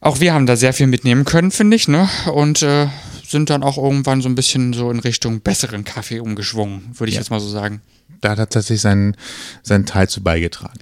[0.00, 2.08] auch wir haben da sehr viel mitnehmen können, finde ich, ne?
[2.32, 2.86] Und äh,
[3.26, 7.14] sind dann auch irgendwann so ein bisschen so in Richtung besseren Kaffee umgeschwungen, würde ich
[7.16, 7.20] Ja.
[7.20, 7.82] jetzt mal so sagen.
[8.20, 9.16] da hat er tatsächlich seinen,
[9.62, 10.78] seinen Teil zu beigetragen.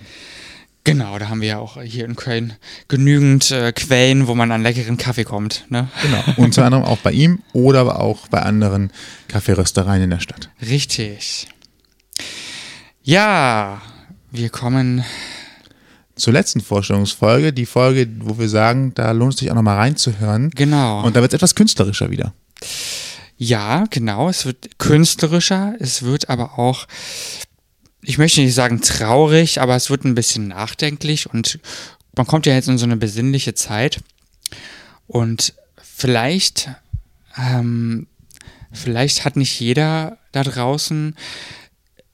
[0.85, 2.53] Genau, da haben wir ja auch hier in Köln
[2.87, 5.89] genügend äh, Quellen, wo man an leckeren Kaffee kommt, ne?
[6.03, 6.23] Genau.
[6.37, 8.93] Unter anderem auch bei ihm oder aber auch bei anderen
[9.27, 10.49] Kaffeeröstereien in der Stadt.
[10.63, 11.49] Richtig.
[13.03, 13.83] Ja,
[14.31, 15.05] wir kommen.
[16.17, 20.51] Zur letzten Vorstellungsfolge, die Folge, wo wir sagen, da lohnt es sich auch nochmal reinzuhören.
[20.51, 21.05] Genau.
[21.05, 22.33] Und da wird es etwas künstlerischer wieder.
[23.37, 24.29] Ja, genau.
[24.29, 25.75] Es wird künstlerischer.
[25.79, 26.87] Es wird aber auch,
[28.03, 31.59] ich möchte nicht sagen traurig, aber es wird ein bisschen nachdenklich und
[32.17, 34.01] man kommt ja jetzt in so eine besinnliche Zeit.
[35.07, 36.71] Und vielleicht,
[37.37, 38.07] ähm,
[38.73, 41.15] vielleicht hat nicht jeder da draußen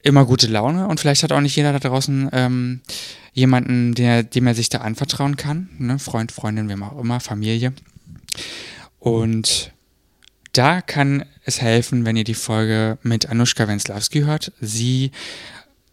[0.03, 2.81] immer gute Laune und vielleicht hat auch nicht jeder da draußen ähm,
[3.33, 5.69] jemanden, der, dem er sich da anvertrauen kann.
[5.79, 5.97] Ne?
[5.97, 7.73] Freund, Freundin, wem auch immer, Familie.
[8.99, 9.71] Und
[10.51, 14.51] da kann es helfen, wenn ihr die Folge mit Anushka Wenslawski hört.
[14.61, 15.11] Sie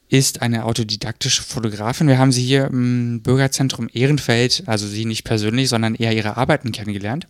[0.08, 2.08] ist eine autodidaktische Fotografin.
[2.08, 6.72] Wir haben sie hier im Bürgerzentrum Ehrenfeld, also sie nicht persönlich, sondern eher ihre Arbeiten
[6.72, 7.28] kennengelernt.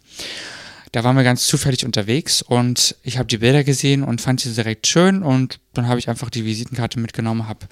[0.93, 4.53] Da waren wir ganz zufällig unterwegs und ich habe die Bilder gesehen und fand sie
[4.53, 7.67] direkt schön und dann habe ich einfach die Visitenkarte mitgenommen, habe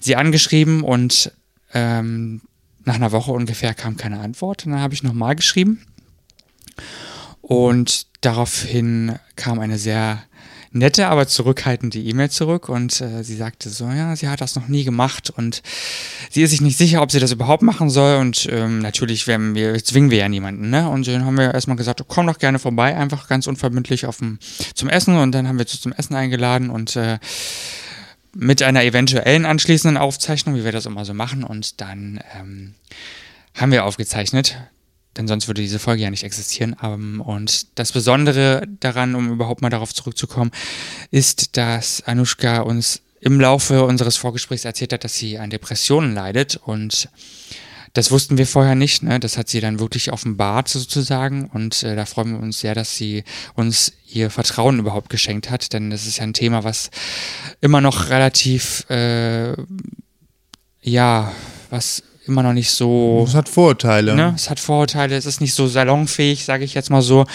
[0.00, 1.32] sie angeschrieben und
[1.74, 2.40] ähm,
[2.84, 4.64] nach einer Woche ungefähr kam keine Antwort.
[4.64, 5.84] Und dann habe ich nochmal geschrieben
[7.42, 10.22] und daraufhin kam eine sehr
[10.72, 14.68] nette, aber zurückhaltende E-Mail zurück und äh, sie sagte so, ja, sie hat das noch
[14.68, 15.62] nie gemacht und
[16.30, 19.54] sie ist sich nicht sicher, ob sie das überhaupt machen soll und ähm, natürlich werden
[19.54, 20.88] wir, zwingen wir ja niemanden, ne?
[20.88, 24.38] Und dann haben wir erstmal gesagt, komm doch gerne vorbei, einfach ganz unverbindlich auf dem,
[24.74, 27.18] zum Essen und dann haben wir sie zum Essen eingeladen und äh,
[28.34, 32.74] mit einer eventuellen anschließenden Aufzeichnung, wie wir das immer so machen und dann ähm,
[33.54, 34.56] haben wir aufgezeichnet,
[35.16, 36.76] denn sonst würde diese Folge ja nicht existieren.
[36.82, 40.50] Ähm, und das Besondere daran, um überhaupt mal darauf zurückzukommen,
[41.10, 46.56] ist, dass Anushka uns im Laufe unseres Vorgesprächs erzählt hat, dass sie an Depressionen leidet
[46.56, 47.08] und
[47.94, 49.20] das wussten wir vorher nicht, ne?
[49.20, 52.96] Das hat sie dann wirklich offenbart sozusagen und äh, da freuen wir uns sehr, dass
[52.96, 53.22] sie
[53.54, 56.90] uns ihr Vertrauen überhaupt geschenkt hat, denn das ist ja ein Thema, was
[57.60, 59.54] immer noch relativ, äh,
[60.80, 61.32] ja,
[61.68, 64.14] was immer noch nicht so Das hat Vorurteile.
[64.14, 64.32] Ne?
[64.36, 67.26] Es hat Vorurteile, es ist nicht so salonfähig, sage ich jetzt mal so.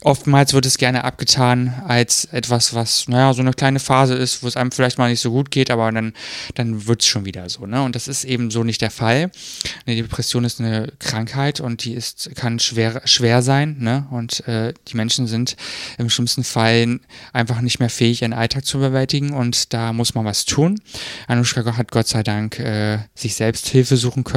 [0.00, 4.48] Oftmals wird es gerne abgetan als etwas, was, naja, so eine kleine Phase ist, wo
[4.48, 6.12] es einem vielleicht mal nicht so gut geht, aber dann,
[6.56, 7.66] dann wird es schon wieder so.
[7.66, 7.82] Ne?
[7.82, 9.30] Und das ist eben so nicht der Fall.
[9.86, 13.76] Eine Depression ist eine Krankheit und die ist, kann schwer, schwer sein.
[13.78, 14.06] Ne?
[14.10, 15.56] Und äh, die Menschen sind
[15.98, 16.98] im schlimmsten Fall
[17.32, 20.80] einfach nicht mehr fähig, ihren Alltag zu bewältigen und da muss man was tun.
[21.28, 24.31] Anushka hat Gott sei Dank äh, sich selbst Hilfe suchen können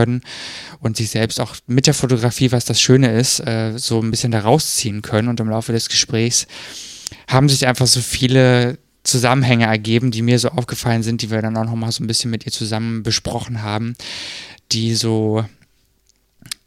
[0.79, 4.31] und sich selbst auch mit der Fotografie, was das Schöne ist, äh, so ein bisschen
[4.31, 5.27] da rausziehen können.
[5.27, 6.47] Und im Laufe des Gesprächs
[7.27, 11.57] haben sich einfach so viele Zusammenhänge ergeben, die mir so aufgefallen sind, die wir dann
[11.57, 13.95] auch nochmal so ein bisschen mit ihr zusammen besprochen haben,
[14.71, 15.45] die so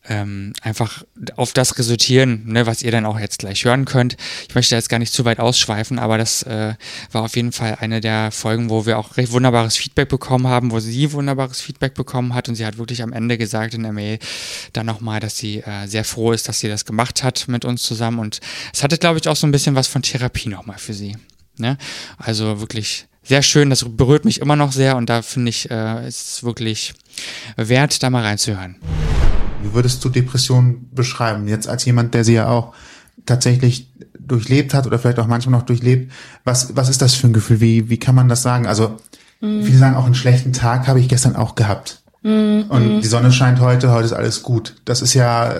[0.08, 1.04] ähm, einfach
[1.36, 4.16] auf das resultieren, ne, was ihr dann auch jetzt gleich hören könnt.
[4.48, 6.74] Ich möchte jetzt gar nicht zu weit ausschweifen, aber das äh,
[7.12, 10.70] war auf jeden Fall eine der Folgen, wo wir auch recht wunderbares Feedback bekommen haben,
[10.70, 13.92] wo sie wunderbares Feedback bekommen hat und sie hat wirklich am Ende gesagt in der
[13.92, 14.18] Mail
[14.72, 17.82] dann nochmal, dass sie äh, sehr froh ist, dass sie das gemacht hat mit uns
[17.82, 18.40] zusammen und
[18.72, 21.16] es hatte, glaube ich, auch so ein bisschen was von Therapie nochmal für sie.
[21.56, 21.76] Ne?
[22.16, 26.08] Also wirklich sehr schön, das berührt mich immer noch sehr und da finde ich, äh,
[26.08, 26.94] ist es wirklich
[27.56, 28.76] wert, da mal reinzuhören.
[29.62, 31.48] Wie würdest du Depressionen beschreiben?
[31.48, 32.74] Jetzt als jemand, der sie ja auch
[33.26, 36.12] tatsächlich durchlebt hat oder vielleicht auch manchmal noch durchlebt.
[36.44, 37.60] Was, was ist das für ein Gefühl?
[37.60, 38.66] Wie, wie kann man das sagen?
[38.66, 38.96] Also,
[39.40, 39.62] mhm.
[39.62, 42.02] viele sagen auch einen schlechten Tag habe ich gestern auch gehabt.
[42.22, 42.66] Mhm.
[42.68, 44.76] Und die Sonne scheint heute, heute ist alles gut.
[44.84, 45.54] Das ist ja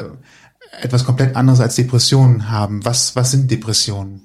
[0.80, 2.84] etwas komplett anderes als Depressionen haben.
[2.84, 4.22] Was, was sind Depressionen?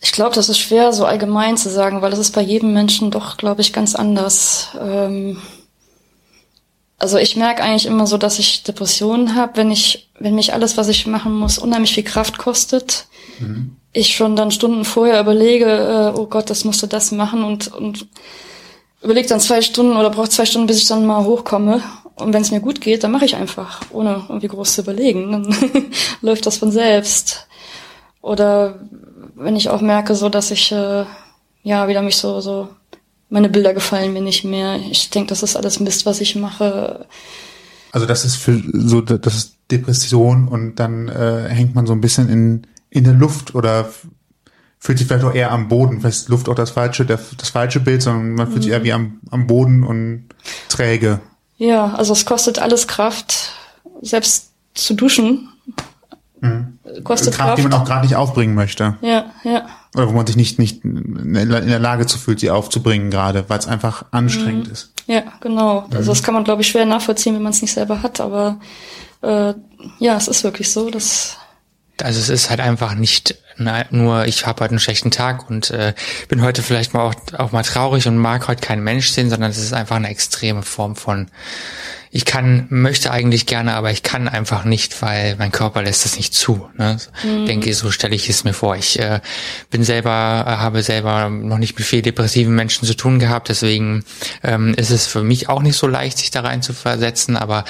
[0.00, 3.10] Ich glaube, das ist schwer so allgemein zu sagen, weil es ist bei jedem Menschen
[3.10, 4.68] doch, glaube ich, ganz anders.
[4.80, 5.38] Ähm
[6.98, 10.76] also ich merke eigentlich immer so, dass ich Depressionen habe, wenn ich, wenn mich alles,
[10.76, 13.06] was ich machen muss, unheimlich viel Kraft kostet.
[13.38, 13.76] Mhm.
[13.92, 15.66] Ich schon dann Stunden vorher überlege,
[16.14, 18.06] äh, oh Gott, das musst du das machen und, und
[19.02, 21.82] überlege dann zwei Stunden oder brauche zwei Stunden, bis ich dann mal hochkomme.
[22.16, 25.32] Und wenn es mir gut geht, dann mache ich einfach, ohne irgendwie groß zu überlegen.
[25.32, 25.54] Dann
[26.22, 27.46] läuft das von selbst.
[28.22, 28.80] Oder
[29.34, 31.04] wenn ich auch merke, so dass ich äh,
[31.62, 32.68] ja wieder mich so so
[33.28, 34.78] meine Bilder gefallen mir nicht mehr.
[34.90, 37.06] Ich denke, das ist alles Mist, was ich mache.
[37.92, 42.00] Also das ist für so das ist Depression und dann äh, hängt man so ein
[42.00, 43.88] bisschen in in der Luft oder
[44.78, 46.00] fühlt sich vielleicht auch eher am Boden.
[46.00, 48.62] Vielleicht ist Luft auch das falsche der, das falsche Bild, sondern man fühlt mhm.
[48.62, 50.26] sich eher wie am am Boden und
[50.68, 51.20] träge.
[51.56, 53.52] Ja, also es kostet alles Kraft,
[54.02, 55.48] selbst zu duschen.
[56.40, 56.78] Mhm.
[57.02, 58.96] Kostet Kraft, Kraft, die man auch gerade nicht aufbringen möchte.
[59.00, 59.66] Ja, ja.
[59.96, 63.58] Oder wo man sich nicht, nicht in der Lage zu fühlt, sie aufzubringen gerade, weil
[63.58, 64.72] es einfach anstrengend mhm.
[64.72, 64.92] ist.
[65.06, 65.86] Ja, genau.
[65.90, 68.60] Also das kann man, glaube ich, schwer nachvollziehen, wenn man es nicht selber hat, aber
[69.22, 69.54] äh,
[69.98, 71.38] ja, es ist wirklich so, dass
[72.02, 73.36] also es ist halt einfach nicht
[73.90, 75.94] nur, ich habe heute einen schlechten Tag und äh,
[76.28, 79.50] bin heute vielleicht mal auch, auch mal traurig und mag heute keinen Mensch sehen, sondern
[79.50, 81.28] es ist einfach eine extreme Form von
[82.16, 86.16] ich kann, möchte eigentlich gerne, aber ich kann einfach nicht, weil mein Körper lässt es
[86.16, 86.66] nicht zu.
[86.78, 86.96] Ne?
[87.22, 87.44] Mhm.
[87.44, 88.74] Denke ich, so stelle ich es mir vor.
[88.74, 89.20] Ich äh,
[89.70, 94.02] bin selber, äh, habe selber noch nicht mit viel depressiven Menschen zu tun gehabt, deswegen
[94.42, 97.36] ähm, ist es für mich auch nicht so leicht, sich da rein zu versetzen.
[97.36, 97.64] Aber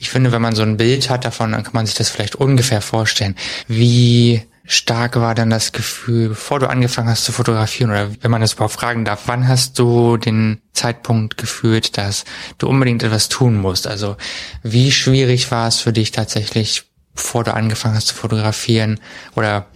[0.00, 2.34] ich finde, wenn man so ein Bild hat davon, dann kann man sich das vielleicht
[2.34, 3.36] ungefähr vorstellen,
[3.68, 8.40] wie stark war dann das Gefühl, bevor du angefangen hast zu fotografieren oder wenn man
[8.40, 12.24] das überhaupt fragen darf, wann hast du den Zeitpunkt gefühlt, dass
[12.58, 13.86] du unbedingt etwas tun musst?
[13.86, 14.16] Also
[14.62, 16.84] wie schwierig war es für dich tatsächlich,
[17.14, 19.00] bevor du angefangen hast zu fotografieren
[19.34, 19.66] oder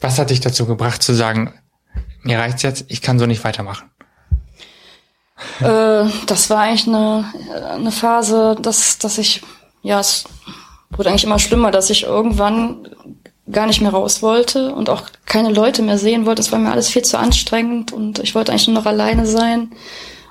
[0.00, 1.54] was hat dich dazu gebracht zu sagen,
[2.22, 3.90] mir reicht's jetzt, ich kann so nicht weitermachen?
[5.60, 7.24] Äh, das war eigentlich eine,
[7.72, 9.42] eine Phase, dass, dass ich,
[9.82, 10.24] ja, es
[10.90, 12.88] wurde eigentlich immer schlimmer, dass ich irgendwann
[13.52, 16.42] gar nicht mehr raus wollte und auch keine Leute mehr sehen wollte.
[16.42, 19.70] Es war mir alles viel zu anstrengend und ich wollte eigentlich nur noch alleine sein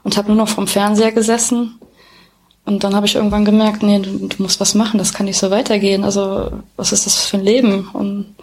[0.04, 1.80] und habe nur noch vom Fernseher gesessen.
[2.66, 5.38] Und dann habe ich irgendwann gemerkt, nee, du, du, musst was machen, das kann nicht
[5.38, 6.04] so weitergehen.
[6.04, 7.90] Also was ist das für ein Leben?
[7.94, 8.36] Und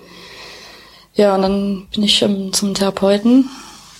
[1.15, 3.49] ja, und dann bin ich ähm, zum Therapeuten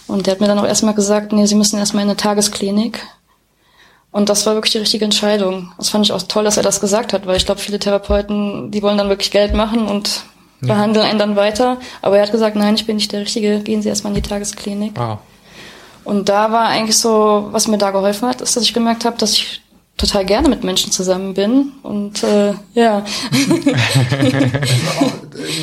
[0.07, 3.01] und der hat mir dann auch erstmal gesagt, nee, sie müssen erstmal in eine Tagesklinik.
[4.11, 5.73] Und das war wirklich die richtige Entscheidung.
[5.77, 8.71] Das fand ich auch toll, dass er das gesagt hat, weil ich glaube, viele Therapeuten,
[8.71, 10.23] die wollen dann wirklich Geld machen und
[10.61, 10.75] ja.
[10.75, 11.79] behandeln einen dann weiter.
[12.03, 14.29] Aber er hat gesagt, nein, ich bin nicht der Richtige, gehen Sie erstmal in die
[14.29, 14.93] Tagesklinik.
[14.97, 15.19] Wow.
[16.05, 19.19] Und da war eigentlich so, was mir da geholfen hat, ist, dass ich gemerkt habe,
[19.19, 19.61] dass ich
[19.99, 21.73] total gerne mit Menschen zusammen bin.
[21.83, 23.05] Und äh, ja.
[23.31, 25.13] das war auch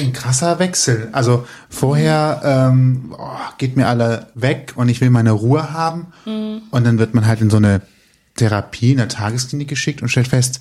[0.03, 1.09] ein krasser Wechsel.
[1.13, 3.27] Also vorher ähm, oh,
[3.57, 6.07] geht mir alle weg und ich will meine Ruhe haben.
[6.25, 6.63] Mhm.
[6.69, 7.81] Und dann wird man halt in so eine
[8.35, 10.59] Therapie in der Tagesklinik geschickt und stellt fest,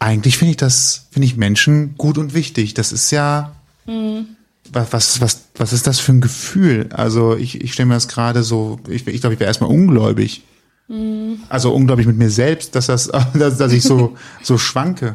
[0.00, 2.74] eigentlich finde ich das, finde ich Menschen gut und wichtig.
[2.74, 3.52] Das ist ja,
[3.86, 4.26] mhm.
[4.72, 6.88] was, was, was, was ist das für ein Gefühl?
[6.92, 10.42] Also ich, ich stelle mir das gerade so, ich, ich glaube, ich wäre erstmal ungläubig.
[10.88, 11.40] Mhm.
[11.48, 15.14] Also ungläubig mit mir selbst, dass das, dass, dass ich so, so schwanke.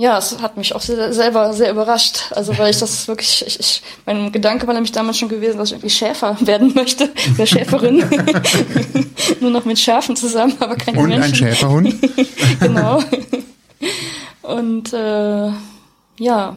[0.00, 2.32] Ja, es hat mich auch sehr, selber sehr überrascht.
[2.34, 5.68] Also weil ich das wirklich, ich, ich, mein Gedanke war nämlich damals schon gewesen, dass
[5.68, 8.02] ich irgendwie Schäfer werden möchte, oder Schäferin.
[9.40, 11.22] Nur noch mit Schafen zusammen, aber keine Und Menschen.
[11.22, 11.94] ein Schäferhund.
[12.60, 13.02] genau.
[14.40, 15.50] Und äh,
[16.18, 16.56] ja,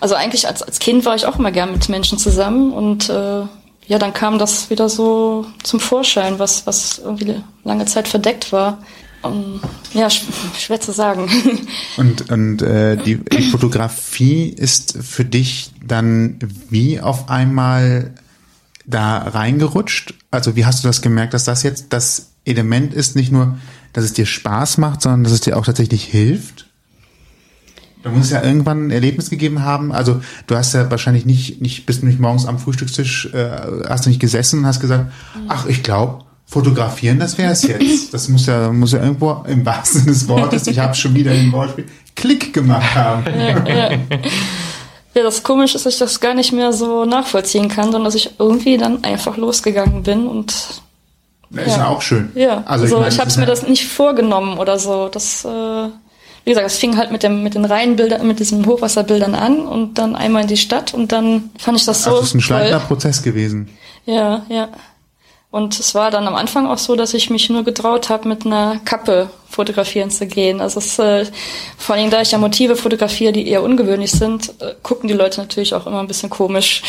[0.00, 3.40] also eigentlich als, als Kind war ich auch immer gern mit Menschen zusammen und äh,
[3.88, 8.78] ja, dann kam das wieder so zum Vorschein, was, was irgendwie lange Zeit verdeckt war.
[9.24, 9.60] Um,
[9.92, 11.28] ja, schwer zu sagen.
[11.96, 16.38] Und, und äh, die, die Fotografie ist für dich dann
[16.68, 18.14] wie auf einmal
[18.86, 20.14] da reingerutscht?
[20.30, 23.58] Also wie hast du das gemerkt, dass das jetzt das Element ist, nicht nur,
[23.92, 26.66] dass es dir Spaß macht, sondern dass es dir auch tatsächlich hilft?
[28.02, 29.90] Da muss es ja irgendwann ein Erlebnis gegeben haben.
[29.90, 33.50] Also du hast ja wahrscheinlich nicht, nicht bist du nicht morgens am Frühstückstisch, äh,
[33.88, 35.10] hast du nicht gesessen und hast gesagt,
[35.48, 38.12] ach, ich glaube, Fotografieren, das wäre es jetzt.
[38.14, 41.32] Das muss ja, muss ja irgendwo im wahrsten Sinne des Wortes, ich habe schon wieder
[41.32, 43.24] ein Wortspiel, Klick gemacht haben.
[43.26, 43.90] Ja, ja.
[45.16, 48.14] Ja, das komisch ist, dass ich das gar nicht mehr so nachvollziehen kann, sondern dass
[48.16, 50.52] ich irgendwie dann einfach losgegangen bin und
[51.50, 52.30] Das ist ja auch schön.
[52.34, 55.08] ja, also, ich ich, meine, das habe mir ja- das nicht vorgenommen oder so.
[55.08, 55.48] Das, äh,
[56.44, 59.94] wie gesagt, es fing halt mit dem mit den Reihenbildern, mit diesen Hochwasserbildern an und
[59.98, 62.40] dann einmal in die Stadt und dann fand ich das so Also es ist ein
[62.40, 62.88] schleichender toll.
[62.88, 63.68] Prozess gewesen.
[64.06, 64.68] Ja, ja.
[65.54, 68.44] Und es war dann am Anfang auch so, dass ich mich nur getraut habe, mit
[68.44, 70.60] einer Kappe fotografieren zu gehen.
[70.60, 71.24] Also es, äh,
[71.78, 75.40] vor allem, da ich ja Motive fotografiere, die eher ungewöhnlich sind, äh, gucken die Leute
[75.40, 76.82] natürlich auch immer ein bisschen komisch.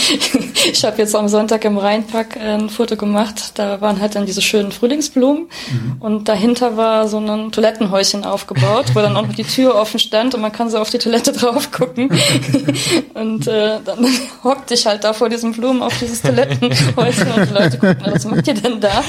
[0.72, 3.52] ich habe jetzt am Sonntag im Rheinpark äh, ein Foto gemacht.
[3.54, 5.48] Da waren halt dann diese schönen Frühlingsblumen
[6.00, 10.34] und dahinter war so ein Toilettenhäuschen aufgebaut, wo dann auch noch die Tür offen stand
[10.34, 12.08] und man kann so auf die Toilette drauf gucken.
[13.14, 14.06] und äh, dann
[14.44, 18.24] hockte ich halt da vor diesen Blumen auf dieses Toilettenhäuschen und die Leute gucken, was
[18.24, 19.02] macht ihr denn da?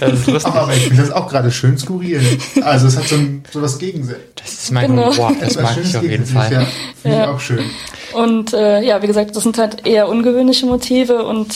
[0.00, 0.52] Das ist lustig.
[0.52, 2.20] Aber ich finde das auch gerade schön skurril.
[2.62, 4.20] Also es hat so, ein, so was Gegensätze.
[4.36, 5.12] Das ist mein Genau.
[5.12, 5.32] Humor.
[5.40, 6.52] Das mag ich auf jeden Fall.
[6.52, 6.66] Ja,
[7.02, 7.24] finde Ja.
[7.24, 7.64] ich auch schön.
[8.14, 11.54] Und äh, ja, wie gesagt, das sind halt eher ungewöhnliche Motive und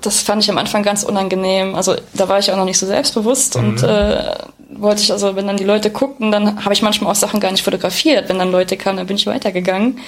[0.00, 1.74] das fand ich am Anfang ganz unangenehm.
[1.76, 4.34] Also da war ich auch noch nicht so selbstbewusst und äh,
[4.70, 7.52] wollte ich, also wenn dann die Leute guckten, dann habe ich manchmal auch Sachen gar
[7.52, 8.28] nicht fotografiert.
[8.28, 9.98] Wenn dann Leute kamen, dann bin ich weitergegangen.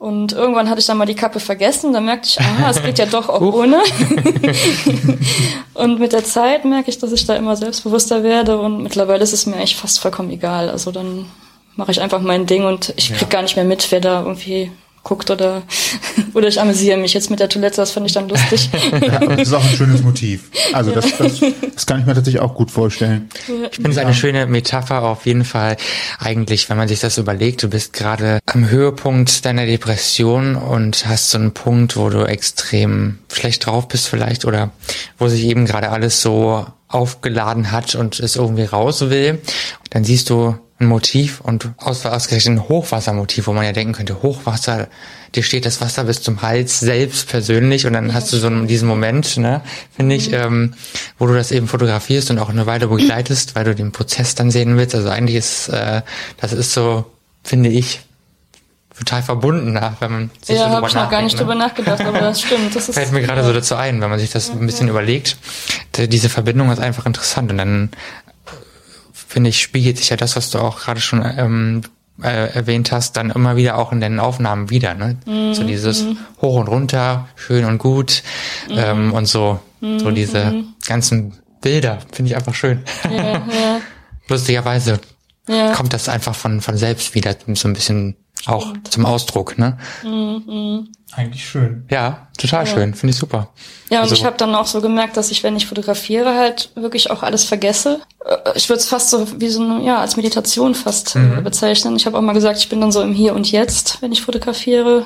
[0.00, 2.98] Und irgendwann hatte ich dann mal die Kappe vergessen, dann merkte ich, aha, es geht
[2.98, 3.82] ja doch auch ohne.
[5.74, 9.34] und mit der Zeit merke ich, dass ich da immer selbstbewusster werde und mittlerweile ist
[9.34, 10.70] es mir eigentlich fast vollkommen egal.
[10.70, 11.26] Also dann
[11.76, 14.72] mache ich einfach mein Ding und ich krieg gar nicht mehr mit, wer da irgendwie
[15.02, 15.62] guckt oder
[16.34, 18.70] oder ich amüsiere mich jetzt mit der Toilette, das fand ich dann lustig.
[19.00, 20.50] Ja, aber das ist auch ein schönes Motiv.
[20.72, 21.40] Also das, das,
[21.74, 23.28] das kann ich mir tatsächlich auch gut vorstellen.
[23.70, 25.76] Ich finde es eine schöne Metapher auf jeden Fall.
[26.18, 31.30] Eigentlich, wenn man sich das überlegt, du bist gerade am Höhepunkt deiner Depression und hast
[31.30, 34.70] so einen Punkt, wo du extrem schlecht drauf bist vielleicht oder
[35.18, 39.40] wo sich eben gerade alles so aufgeladen hat und es irgendwie raus will.
[39.90, 44.22] Dann siehst du ein Motiv und aus, ausgerechnet ein Hochwassermotiv, wo man ja denken könnte,
[44.22, 44.88] Hochwasser,
[45.34, 48.66] dir steht das Wasser bis zum Hals selbst persönlich und dann hast du so einen,
[48.66, 49.60] diesen Moment, ne,
[49.94, 50.74] finde ich, ähm,
[51.18, 54.50] wo du das eben fotografierst und auch eine Weile begleitest, weil du den Prozess dann
[54.50, 54.94] sehen willst.
[54.94, 56.02] Also eigentlich ist, äh,
[56.40, 57.04] das ist so,
[57.44, 58.00] finde ich,
[58.98, 61.54] total verbundener, wenn man sich so ja, habe drüber ich noch gar nicht nachdenkt, drüber
[61.54, 61.60] ne?
[61.60, 62.74] nachgedacht, aber das stimmt.
[62.74, 65.36] Das Fällt mir gerade so dazu ein, wenn man sich das ein bisschen überlegt.
[65.96, 67.90] Diese Verbindung ist einfach interessant und dann
[69.30, 71.82] finde ich, spiegelt sich ja das, was du auch gerade schon ähm,
[72.20, 74.94] äh, erwähnt hast, dann immer wieder auch in deinen Aufnahmen wieder.
[74.94, 75.16] Ne?
[75.54, 76.04] so dieses
[76.40, 78.24] Hoch und runter, schön und gut
[78.68, 82.82] ähm, und so, so diese ganzen Bilder finde ich einfach schön.
[83.04, 83.80] ja, ja,
[84.28, 85.00] Lustigerweise
[85.48, 85.74] ja.
[85.74, 88.16] kommt das einfach von von selbst wieder so ein bisschen
[88.46, 89.58] auch zum Ausdruck.
[89.58, 89.76] Ne?
[91.12, 91.84] Eigentlich schön.
[91.90, 93.48] Ja, total schön, finde ich super.
[93.90, 96.70] Ja, und Also- ich habe dann auch so gemerkt, dass ich, wenn ich fotografiere, halt
[96.76, 98.00] wirklich auch alles vergesse.
[98.24, 101.38] Äh, Ich würde es fast so wie so eine, ja, als Meditation fast Mhm.
[101.38, 101.96] äh, bezeichnen.
[101.96, 104.22] Ich habe auch mal gesagt, ich bin dann so im Hier und Jetzt, wenn ich
[104.22, 105.04] fotografiere.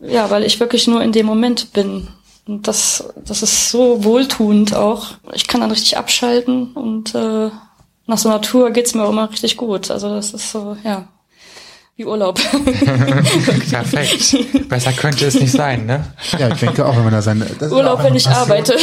[0.00, 2.08] Ja, weil ich wirklich nur in dem Moment bin.
[2.46, 5.12] Und das, das ist so wohltuend auch.
[5.32, 7.50] Ich kann dann richtig abschalten und äh,
[8.06, 9.90] nach so einer Tour geht's mir auch immer richtig gut.
[9.90, 11.08] Also das ist so, ja,
[11.96, 12.38] wie Urlaub.
[13.70, 14.68] Perfekt.
[14.68, 16.04] Besser könnte es nicht sein, ne?
[16.38, 17.46] Ja, ich denke auch, wenn man da seine...
[17.70, 18.74] Urlaub, wenn ich arbeite.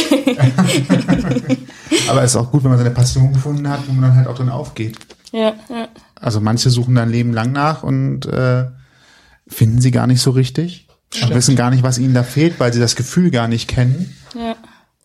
[2.08, 4.26] Aber es ist auch gut, wenn man seine Passion gefunden hat, wo man dann halt
[4.26, 4.98] auch drin aufgeht.
[5.32, 5.88] ja, ja.
[6.20, 8.64] Also manche suchen dann Leben lang nach und äh,
[9.46, 10.88] finden sie gar nicht so richtig.
[11.22, 14.16] Und wissen gar nicht, was ihnen da fehlt, weil sie das Gefühl gar nicht kennen.
[14.34, 14.56] ja.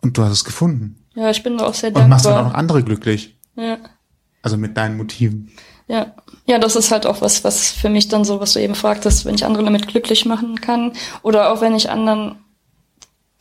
[0.01, 0.95] Und du hast es gefunden.
[1.13, 2.53] Ja, ich bin da auch sehr Und machst dann auch dankbar.
[2.53, 3.37] noch andere glücklich.
[3.57, 3.77] Ja.
[4.41, 5.51] Also mit deinen Motiven.
[5.89, 6.13] Ja,
[6.45, 9.25] ja, das ist halt auch was, was für mich dann so, was du eben fragtest,
[9.25, 10.93] wenn ich andere damit glücklich machen kann
[11.23, 12.35] oder auch wenn ich anderen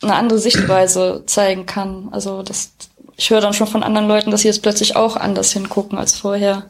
[0.01, 2.09] eine andere Sichtweise zeigen kann.
[2.11, 2.71] Also das,
[3.17, 6.17] ich höre dann schon von anderen Leuten, dass sie jetzt plötzlich auch anders hingucken als
[6.17, 6.69] vorher.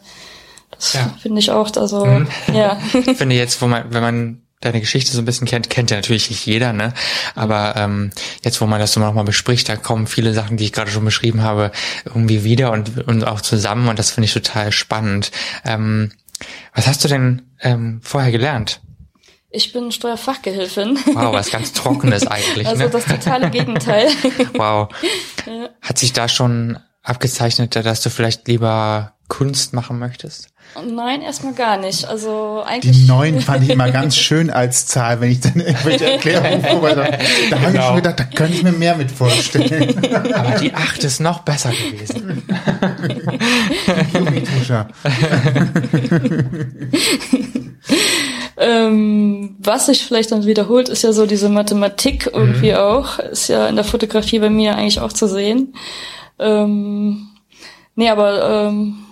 [0.71, 1.13] Das Ja.
[1.21, 2.05] finde ich auch, also
[2.53, 5.89] ja, Ich finde jetzt, wo man, wenn man deine Geschichte so ein bisschen kennt, kennt
[5.91, 6.93] ja natürlich nicht jeder, ne?
[7.35, 8.11] Aber ähm,
[8.43, 11.05] jetzt, wo man das so nochmal bespricht, da kommen viele Sachen, die ich gerade schon
[11.05, 11.71] beschrieben habe,
[12.05, 15.31] irgendwie wieder und, und auch zusammen und das finde ich total spannend.
[15.63, 16.11] Ähm,
[16.73, 18.81] was hast du denn ähm, vorher gelernt?
[19.51, 20.99] ich bin Steuerfachgehilfin.
[21.13, 22.89] Wow, was ganz Trockenes eigentlich, Also ne?
[22.89, 24.07] das totale Gegenteil.
[24.53, 24.89] Wow.
[25.81, 26.77] Hat sich da schon
[27.09, 30.47] abgezeichnet, dass du vielleicht lieber Kunst machen möchtest?
[30.87, 32.05] Nein, erstmal gar nicht.
[32.05, 32.95] Also eigentlich.
[32.95, 37.13] Die neun fand ich immer ganz schön als Zahl, wenn ich dann irgendwelche Erklärungen vorbereitet
[37.13, 37.49] habe.
[37.49, 37.87] Da habe ich Genau.
[37.87, 39.95] schon gedacht, da könnte ich mir mehr mit vorstellen.
[40.33, 42.43] Aber die acht ist noch besser gewesen.
[44.13, 44.87] Geometrischer.
[48.61, 53.17] Ähm, was sich vielleicht dann wiederholt, ist ja so diese Mathematik irgendwie auch.
[53.19, 55.73] Ist ja in der Fotografie bei mir eigentlich auch zu sehen.
[56.39, 57.27] Ähm,
[57.95, 59.05] nee, aber ähm,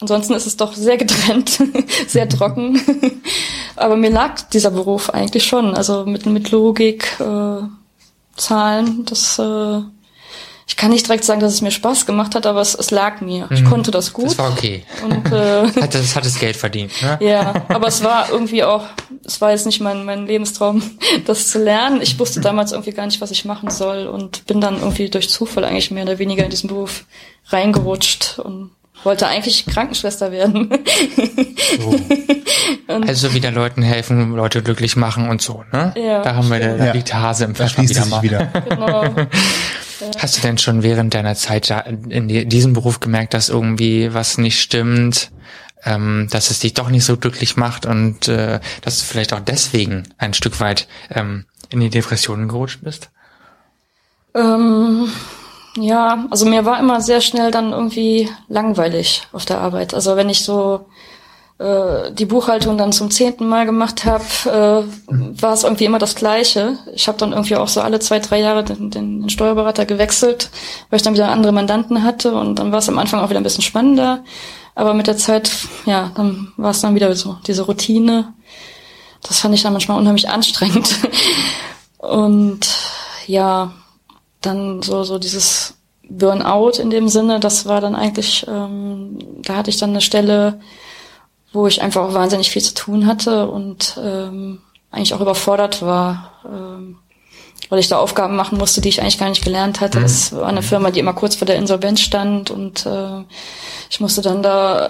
[0.00, 1.62] ansonsten ist es doch sehr getrennt,
[2.06, 2.80] sehr trocken.
[3.76, 5.74] Aber mir lag dieser Beruf eigentlich schon.
[5.76, 7.62] Also mit, mit Logik, äh,
[8.36, 9.82] Zahlen, das äh,
[10.68, 13.20] ich kann nicht direkt sagen, dass es mir Spaß gemacht hat, aber es, es lag
[13.22, 13.48] mir.
[13.50, 13.70] Ich Mhm.
[13.70, 14.26] konnte das gut.
[14.26, 14.84] Das war okay.
[15.02, 17.18] Und äh, Hat das, hat das Geld verdient, ne?
[17.20, 18.84] ja, aber es war irgendwie auch,
[19.24, 20.82] es war jetzt nicht mein, mein Lebenstraum,
[21.26, 22.00] das zu lernen.
[22.02, 25.30] Ich wusste damals irgendwie gar nicht, was ich machen soll und bin dann irgendwie durch
[25.30, 27.04] Zufall eigentlich mehr oder weniger in diesen Beruf
[27.48, 28.70] reingerutscht und
[29.04, 30.70] wollte eigentlich Krankenschwester werden.
[32.88, 35.92] Also wieder Leuten helfen, Leute glücklich machen und so, ne?
[35.96, 36.92] Ja, da haben wir, da Ja.
[36.92, 38.22] liegt der Hase im schließt wieder mal.
[38.22, 38.46] wieder.
[38.68, 39.04] genau.
[40.18, 41.70] Hast du denn schon während deiner Zeit
[42.08, 45.30] in die- diesem Beruf gemerkt, dass irgendwie was nicht stimmt,
[45.84, 49.40] ähm, dass es dich doch nicht so glücklich macht und äh, dass du vielleicht auch
[49.40, 53.10] deswegen ein Stück weit ähm, in die Depressionen gerutscht bist?
[54.34, 55.08] Ähm,
[55.76, 59.94] ja, also mir war immer sehr schnell dann irgendwie langweilig auf der Arbeit.
[59.94, 60.86] Also wenn ich so
[61.58, 66.14] äh, die Buchhaltung dann zum zehnten Mal gemacht habe, äh, war es irgendwie immer das
[66.14, 66.78] Gleiche.
[66.94, 70.50] Ich habe dann irgendwie auch so alle zwei, drei Jahre den, den, den Steuerberater gewechselt,
[70.88, 73.40] weil ich dann wieder andere Mandanten hatte und dann war es am Anfang auch wieder
[73.40, 74.24] ein bisschen spannender.
[74.74, 75.50] Aber mit der Zeit,
[75.86, 78.32] ja, dann war es dann wieder so diese Routine.
[79.22, 80.94] Das fand ich dann manchmal unheimlich anstrengend.
[81.98, 82.68] Und
[83.26, 83.72] ja,
[84.48, 85.74] dann so so dieses
[86.08, 90.60] Burnout in dem Sinne, das war dann eigentlich, ähm, da hatte ich dann eine Stelle,
[91.52, 94.60] wo ich einfach auch wahnsinnig viel zu tun hatte und ähm,
[94.90, 96.96] eigentlich auch überfordert war, ähm,
[97.68, 100.00] weil ich da Aufgaben machen musste, die ich eigentlich gar nicht gelernt hatte.
[100.00, 103.24] Das war eine Firma, die immer kurz vor der Insolvenz stand und äh,
[103.90, 104.86] ich musste dann da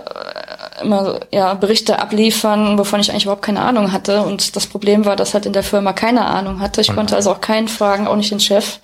[0.83, 4.23] immer ja Berichte abliefern, wovon ich eigentlich überhaupt keine Ahnung hatte.
[4.23, 6.81] Und das Problem war, dass halt in der Firma keine Ahnung hatte.
[6.81, 8.81] Ich konnte also auch keinen fragen, auch nicht den Chef.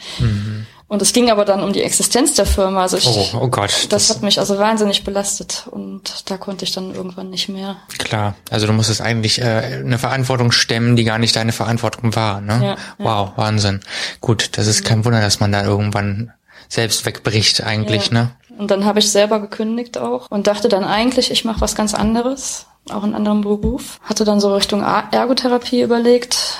[0.87, 2.83] Und es ging aber dann um die Existenz der Firma.
[2.83, 6.73] Also ich, Oh, oh Gott, das, hat mich also wahnsinnig belastet und da konnte ich
[6.73, 7.77] dann irgendwann nicht mehr.
[7.99, 12.41] Klar, also du musstest eigentlich äh, eine Verantwortung stemmen, die gar nicht deine Verantwortung war.
[12.41, 12.61] Ne?
[12.63, 12.77] Ja, ja.
[12.99, 13.81] wow, Wahnsinn.
[14.21, 16.33] Gut, das ist kein Wunder, dass man da irgendwann
[16.69, 18.09] selbst wegbricht eigentlich.
[18.09, 18.13] Ja.
[18.13, 18.31] Ne?
[18.59, 21.95] Und dann habe ich selber gekündigt auch und dachte dann eigentlich, ich mache was ganz
[21.95, 23.99] anderes, auch einen anderen Beruf.
[24.03, 26.59] Hatte dann so Richtung Ergotherapie überlegt,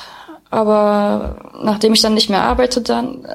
[0.51, 3.27] aber nachdem ich dann nicht mehr arbeite, dann,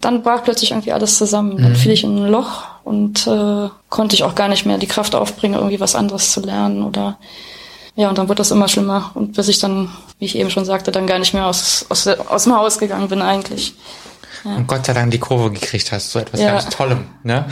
[0.00, 1.60] dann brach plötzlich irgendwie alles zusammen.
[1.60, 4.86] Dann fiel ich in ein Loch und äh, konnte ich auch gar nicht mehr die
[4.86, 7.18] Kraft aufbringen, irgendwie was anderes zu lernen oder
[7.96, 10.64] ja, und dann wurde das immer schlimmer und bis ich dann, wie ich eben schon
[10.64, 13.74] sagte, dann gar nicht mehr aus, aus, aus dem Haus gegangen bin eigentlich.
[14.44, 16.52] Und Gott sei Dank die Kurve gekriegt hast, so etwas Ja.
[16.52, 17.04] ganz Tollem.
[17.24, 17.44] Ne?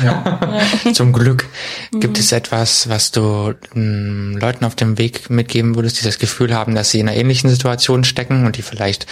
[0.94, 1.46] Zum Glück.
[1.92, 6.54] Gibt es etwas, was du m, Leuten auf dem Weg mitgeben würdest, die das Gefühl
[6.54, 9.06] haben, dass sie in einer ähnlichen Situation stecken und die vielleicht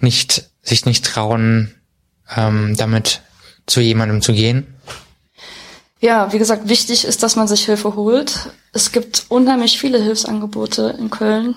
[0.00, 1.74] nicht sich nicht trauen,
[2.34, 3.20] ähm, damit
[3.66, 4.66] zu jemandem zu gehen?
[6.00, 8.50] Ja, wie gesagt, wichtig ist, dass man sich Hilfe holt.
[8.72, 11.54] Es gibt unheimlich viele Hilfsangebote in Köln.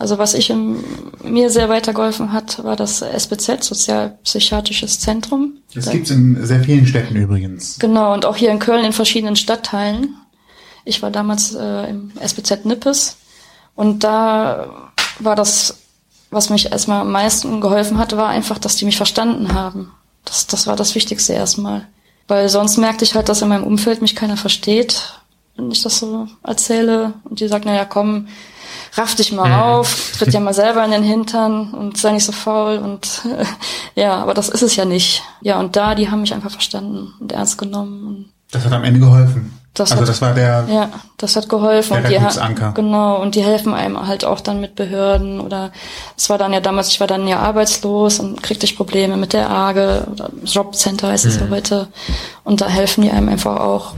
[0.00, 0.82] Also was ich im,
[1.22, 5.58] mir sehr weitergeholfen hat, war das SBZ, Sozialpsychiatrisches Zentrum.
[5.74, 7.78] Das gibt's in sehr vielen Städten übrigens.
[7.78, 10.16] Genau, und auch hier in Köln in verschiedenen Stadtteilen.
[10.86, 13.18] Ich war damals äh, im SBZ Nippes
[13.74, 15.76] und da war das,
[16.30, 19.92] was mich erstmal am meisten geholfen hat, war einfach, dass die mich verstanden haben.
[20.24, 21.86] Das, das war das Wichtigste erstmal.
[22.26, 25.20] Weil sonst merkte ich halt, dass in meinem Umfeld mich keiner versteht,
[25.56, 27.12] wenn ich das so erzähle.
[27.24, 28.28] Und die sagt, na ja, komm,
[28.94, 32.32] raff dich mal auf, tritt ja mal selber in den Hintern und sei nicht so
[32.32, 33.22] faul und
[33.94, 35.22] ja, aber das ist es ja nicht.
[35.40, 38.32] Ja, und da, die haben mich einfach verstanden und ernst genommen.
[38.50, 39.56] Das hat am Ende geholfen.
[39.74, 41.92] Das also hat- das war der, ja, das hat geholfen.
[41.94, 42.16] Der und die.
[42.74, 45.70] Genau, und die helfen einem halt auch dann mit Behörden oder
[46.16, 49.32] es war dann ja damals, ich war dann ja arbeitslos und kriegte ich Probleme mit
[49.32, 51.86] der AGE oder Jobcenter heißt es ja heute.
[52.42, 53.94] Und da helfen die einem einfach auch.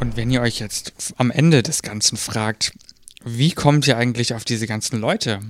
[0.00, 2.72] Und wenn ihr euch jetzt am Ende des Ganzen fragt,
[3.24, 5.40] wie kommt ihr eigentlich auf diese ganzen Leute?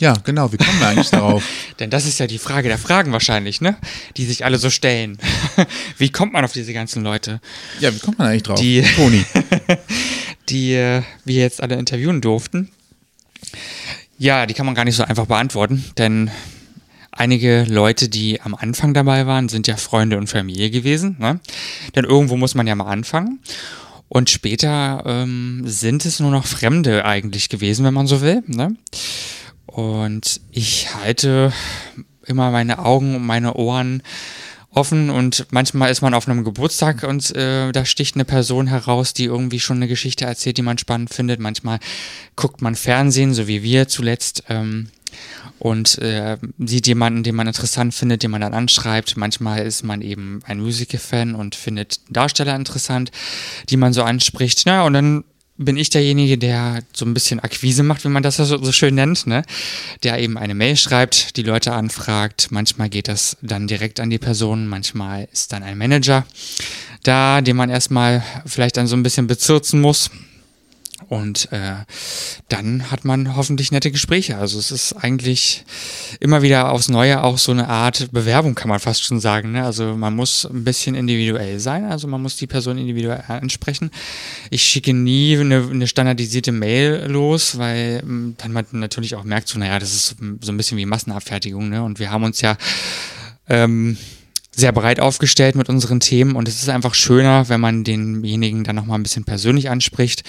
[0.00, 1.42] ja genau, wie kommen wir eigentlich darauf?
[1.80, 3.76] Denn das ist ja die Frage der Fragen wahrscheinlich, ne?
[4.16, 5.18] Die sich alle so stellen.
[5.98, 7.40] wie kommt man auf diese ganzen Leute,
[7.80, 8.60] Ja, wie kommt man eigentlich drauf?
[8.60, 9.24] Die- Toni.
[10.48, 12.70] die äh, wir jetzt alle interviewen durften?
[14.18, 16.30] Ja, die kann man gar nicht so einfach beantworten, denn
[17.10, 21.16] einige Leute, die am Anfang dabei waren, sind ja Freunde und Familie gewesen.
[21.18, 21.40] Ne?
[21.96, 23.40] Denn irgendwo muss man ja mal anfangen.
[24.08, 28.42] Und später ähm, sind es nur noch Fremde eigentlich gewesen, wenn man so will.
[28.46, 28.74] Ne?
[29.66, 31.52] Und ich halte
[32.24, 34.02] immer meine Augen und meine Ohren
[34.70, 39.14] offen und manchmal ist man auf einem Geburtstag und äh, da sticht eine Person heraus,
[39.14, 41.40] die irgendwie schon eine Geschichte erzählt, die man spannend findet.
[41.40, 41.78] Manchmal
[42.36, 44.44] guckt man Fernsehen, so wie wir zuletzt.
[44.48, 44.88] Ähm,
[45.58, 49.16] und äh, sieht jemanden, den man interessant findet, den man dann anschreibt.
[49.16, 53.10] Manchmal ist man eben ein Musical-Fan und findet Darsteller interessant,
[53.68, 54.62] die man so anspricht.
[54.66, 55.24] Na, und dann
[55.56, 59.26] bin ich derjenige, der so ein bisschen Akquise macht, wie man das so schön nennt,
[59.26, 59.42] ne?
[60.04, 62.48] Der eben eine Mail schreibt, die Leute anfragt.
[62.50, 66.24] Manchmal geht das dann direkt an die Person, manchmal ist dann ein Manager
[67.02, 70.10] da, den man erstmal vielleicht dann so ein bisschen bezirzen muss.
[71.06, 71.76] Und äh,
[72.48, 74.36] dann hat man hoffentlich nette Gespräche.
[74.36, 75.64] Also es ist eigentlich
[76.20, 79.52] immer wieder aufs Neue auch so eine Art Bewerbung, kann man fast schon sagen.
[79.52, 79.64] Ne?
[79.64, 83.90] Also man muss ein bisschen individuell sein, also man muss die Person individuell ansprechen.
[84.50, 89.48] Ich schicke nie eine, eine standardisierte Mail los, weil ähm, dann man natürlich auch merkt,
[89.48, 91.68] so, naja, das ist so ein bisschen wie Massenabfertigung.
[91.68, 91.82] Ne?
[91.82, 92.56] Und wir haben uns ja
[93.48, 93.96] ähm,
[94.58, 98.74] sehr breit aufgestellt mit unseren Themen und es ist einfach schöner, wenn man denjenigen dann
[98.74, 100.24] nochmal ein bisschen persönlich anspricht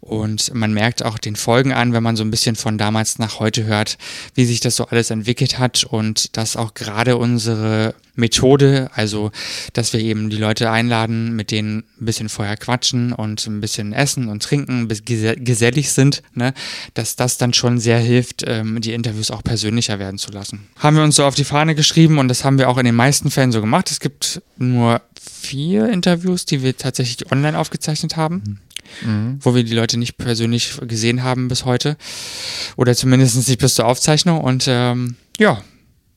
[0.00, 3.40] und man merkt auch den Folgen an, wenn man so ein bisschen von damals nach
[3.40, 3.96] heute hört,
[4.34, 9.32] wie sich das so alles entwickelt hat und dass auch gerade unsere Methode, also
[9.72, 13.92] dass wir eben die Leute einladen, mit denen ein bisschen vorher quatschen und ein bisschen
[13.92, 16.54] essen und trinken, bis gesellig sind, ne,
[16.94, 20.68] dass das dann schon sehr hilft, ähm, die Interviews auch persönlicher werden zu lassen.
[20.76, 22.94] Haben wir uns so auf die Fahne geschrieben und das haben wir auch in den
[22.94, 23.90] meisten Fällen so gemacht.
[23.90, 28.60] Es gibt nur vier Interviews, die wir tatsächlich online aufgezeichnet haben.
[29.02, 29.38] Mhm.
[29.40, 31.96] wo wir die Leute nicht persönlich gesehen haben bis heute.
[32.76, 34.40] Oder zumindest nicht bis zur Aufzeichnung.
[34.40, 35.62] Und ähm, ja,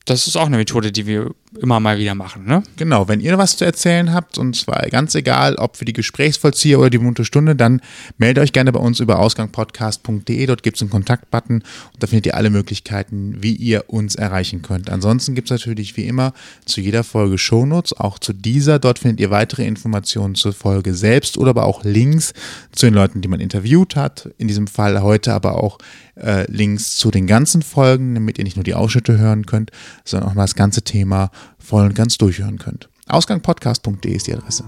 [0.04, 2.62] das ist auch eine Methode, die wir immer mal wieder machen, ne?
[2.76, 6.78] Genau, wenn ihr was zu erzählen habt, und zwar ganz egal, ob für die Gesprächsvollzieher
[6.78, 7.80] oder die bunte Stunde, dann
[8.18, 10.46] meldet euch gerne bei uns über ausgangpodcast.de.
[10.46, 14.62] Dort gibt es einen Kontaktbutton und da findet ihr alle Möglichkeiten, wie ihr uns erreichen
[14.62, 14.90] könnt.
[14.90, 16.32] Ansonsten gibt es natürlich wie immer
[16.64, 18.78] zu jeder Folge Shownotes, auch zu dieser.
[18.78, 22.34] Dort findet ihr weitere Informationen zur Folge selbst oder aber auch Links
[22.72, 24.30] zu den Leuten, die man interviewt hat.
[24.38, 25.78] In diesem Fall heute aber auch
[26.16, 29.70] äh, Links zu den ganzen Folgen, damit ihr nicht nur die Ausschnitte hören könnt,
[30.04, 32.88] sondern auch mal das ganze Thema voll und ganz durchhören könnt.
[33.08, 34.64] Ausgangpodcast.de ist die Adresse.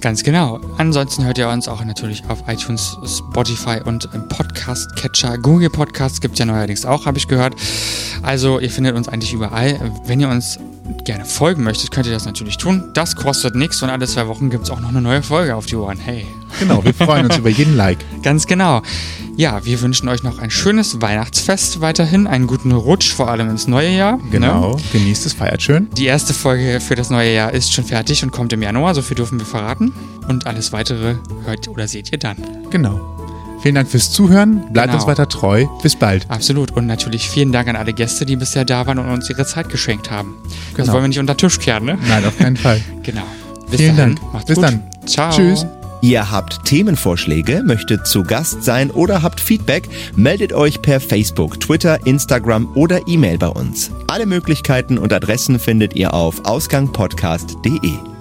[0.00, 0.60] Ganz genau.
[0.78, 5.38] Ansonsten hört ihr uns auch natürlich auf iTunes, Spotify und im Podcast-Catcher.
[5.38, 7.54] Google Podcasts gibt es ja neuerdings auch, habe ich gehört.
[8.22, 9.92] Also ihr findet uns eigentlich überall.
[10.04, 10.58] Wenn ihr uns
[11.04, 12.90] gerne folgen möchtet, könnt ihr das natürlich tun.
[12.94, 15.66] Das kostet nichts und alle zwei Wochen gibt es auch noch eine neue Folge auf
[15.66, 15.98] die Ohren.
[15.98, 16.26] Hey.
[16.60, 17.98] Genau, wir freuen uns über jeden Like.
[18.22, 18.82] Ganz genau.
[19.36, 23.66] Ja, wir wünschen euch noch ein schönes Weihnachtsfest weiterhin, einen guten Rutsch, vor allem ins
[23.66, 24.18] neue Jahr.
[24.18, 24.24] Ne?
[24.30, 24.82] Genau, ne?
[24.92, 25.88] genießt es, feiert schön.
[25.96, 29.00] Die erste Folge für das neue Jahr ist schon fertig und kommt im Januar, so
[29.00, 29.92] viel dürfen wir verraten.
[30.28, 32.36] Und alles weitere hört oder seht ihr dann.
[32.70, 33.21] Genau.
[33.62, 34.72] Vielen Dank fürs Zuhören.
[34.72, 34.98] Bleibt genau.
[34.98, 35.66] uns weiter treu.
[35.82, 36.28] Bis bald.
[36.28, 36.72] Absolut.
[36.72, 39.68] Und natürlich vielen Dank an alle Gäste, die bisher da waren und uns ihre Zeit
[39.68, 40.34] geschenkt haben.
[40.42, 40.86] Genau.
[40.86, 41.96] Das wollen wir nicht unter den Tisch kehren, ne?
[42.08, 42.80] Nein, auf keinen Fall.
[43.04, 43.22] genau.
[43.70, 44.16] Bis vielen dahin.
[44.16, 44.32] Dank.
[44.32, 44.64] Macht's Bis gut.
[44.64, 44.82] dann.
[45.06, 45.30] Ciao.
[45.30, 45.64] Tschüss.
[46.02, 52.04] Ihr habt Themenvorschläge, möchtet zu Gast sein oder habt Feedback, meldet euch per Facebook, Twitter,
[52.04, 53.92] Instagram oder E-Mail bei uns.
[54.08, 58.11] Alle Möglichkeiten und Adressen findet ihr auf ausgangpodcast.de.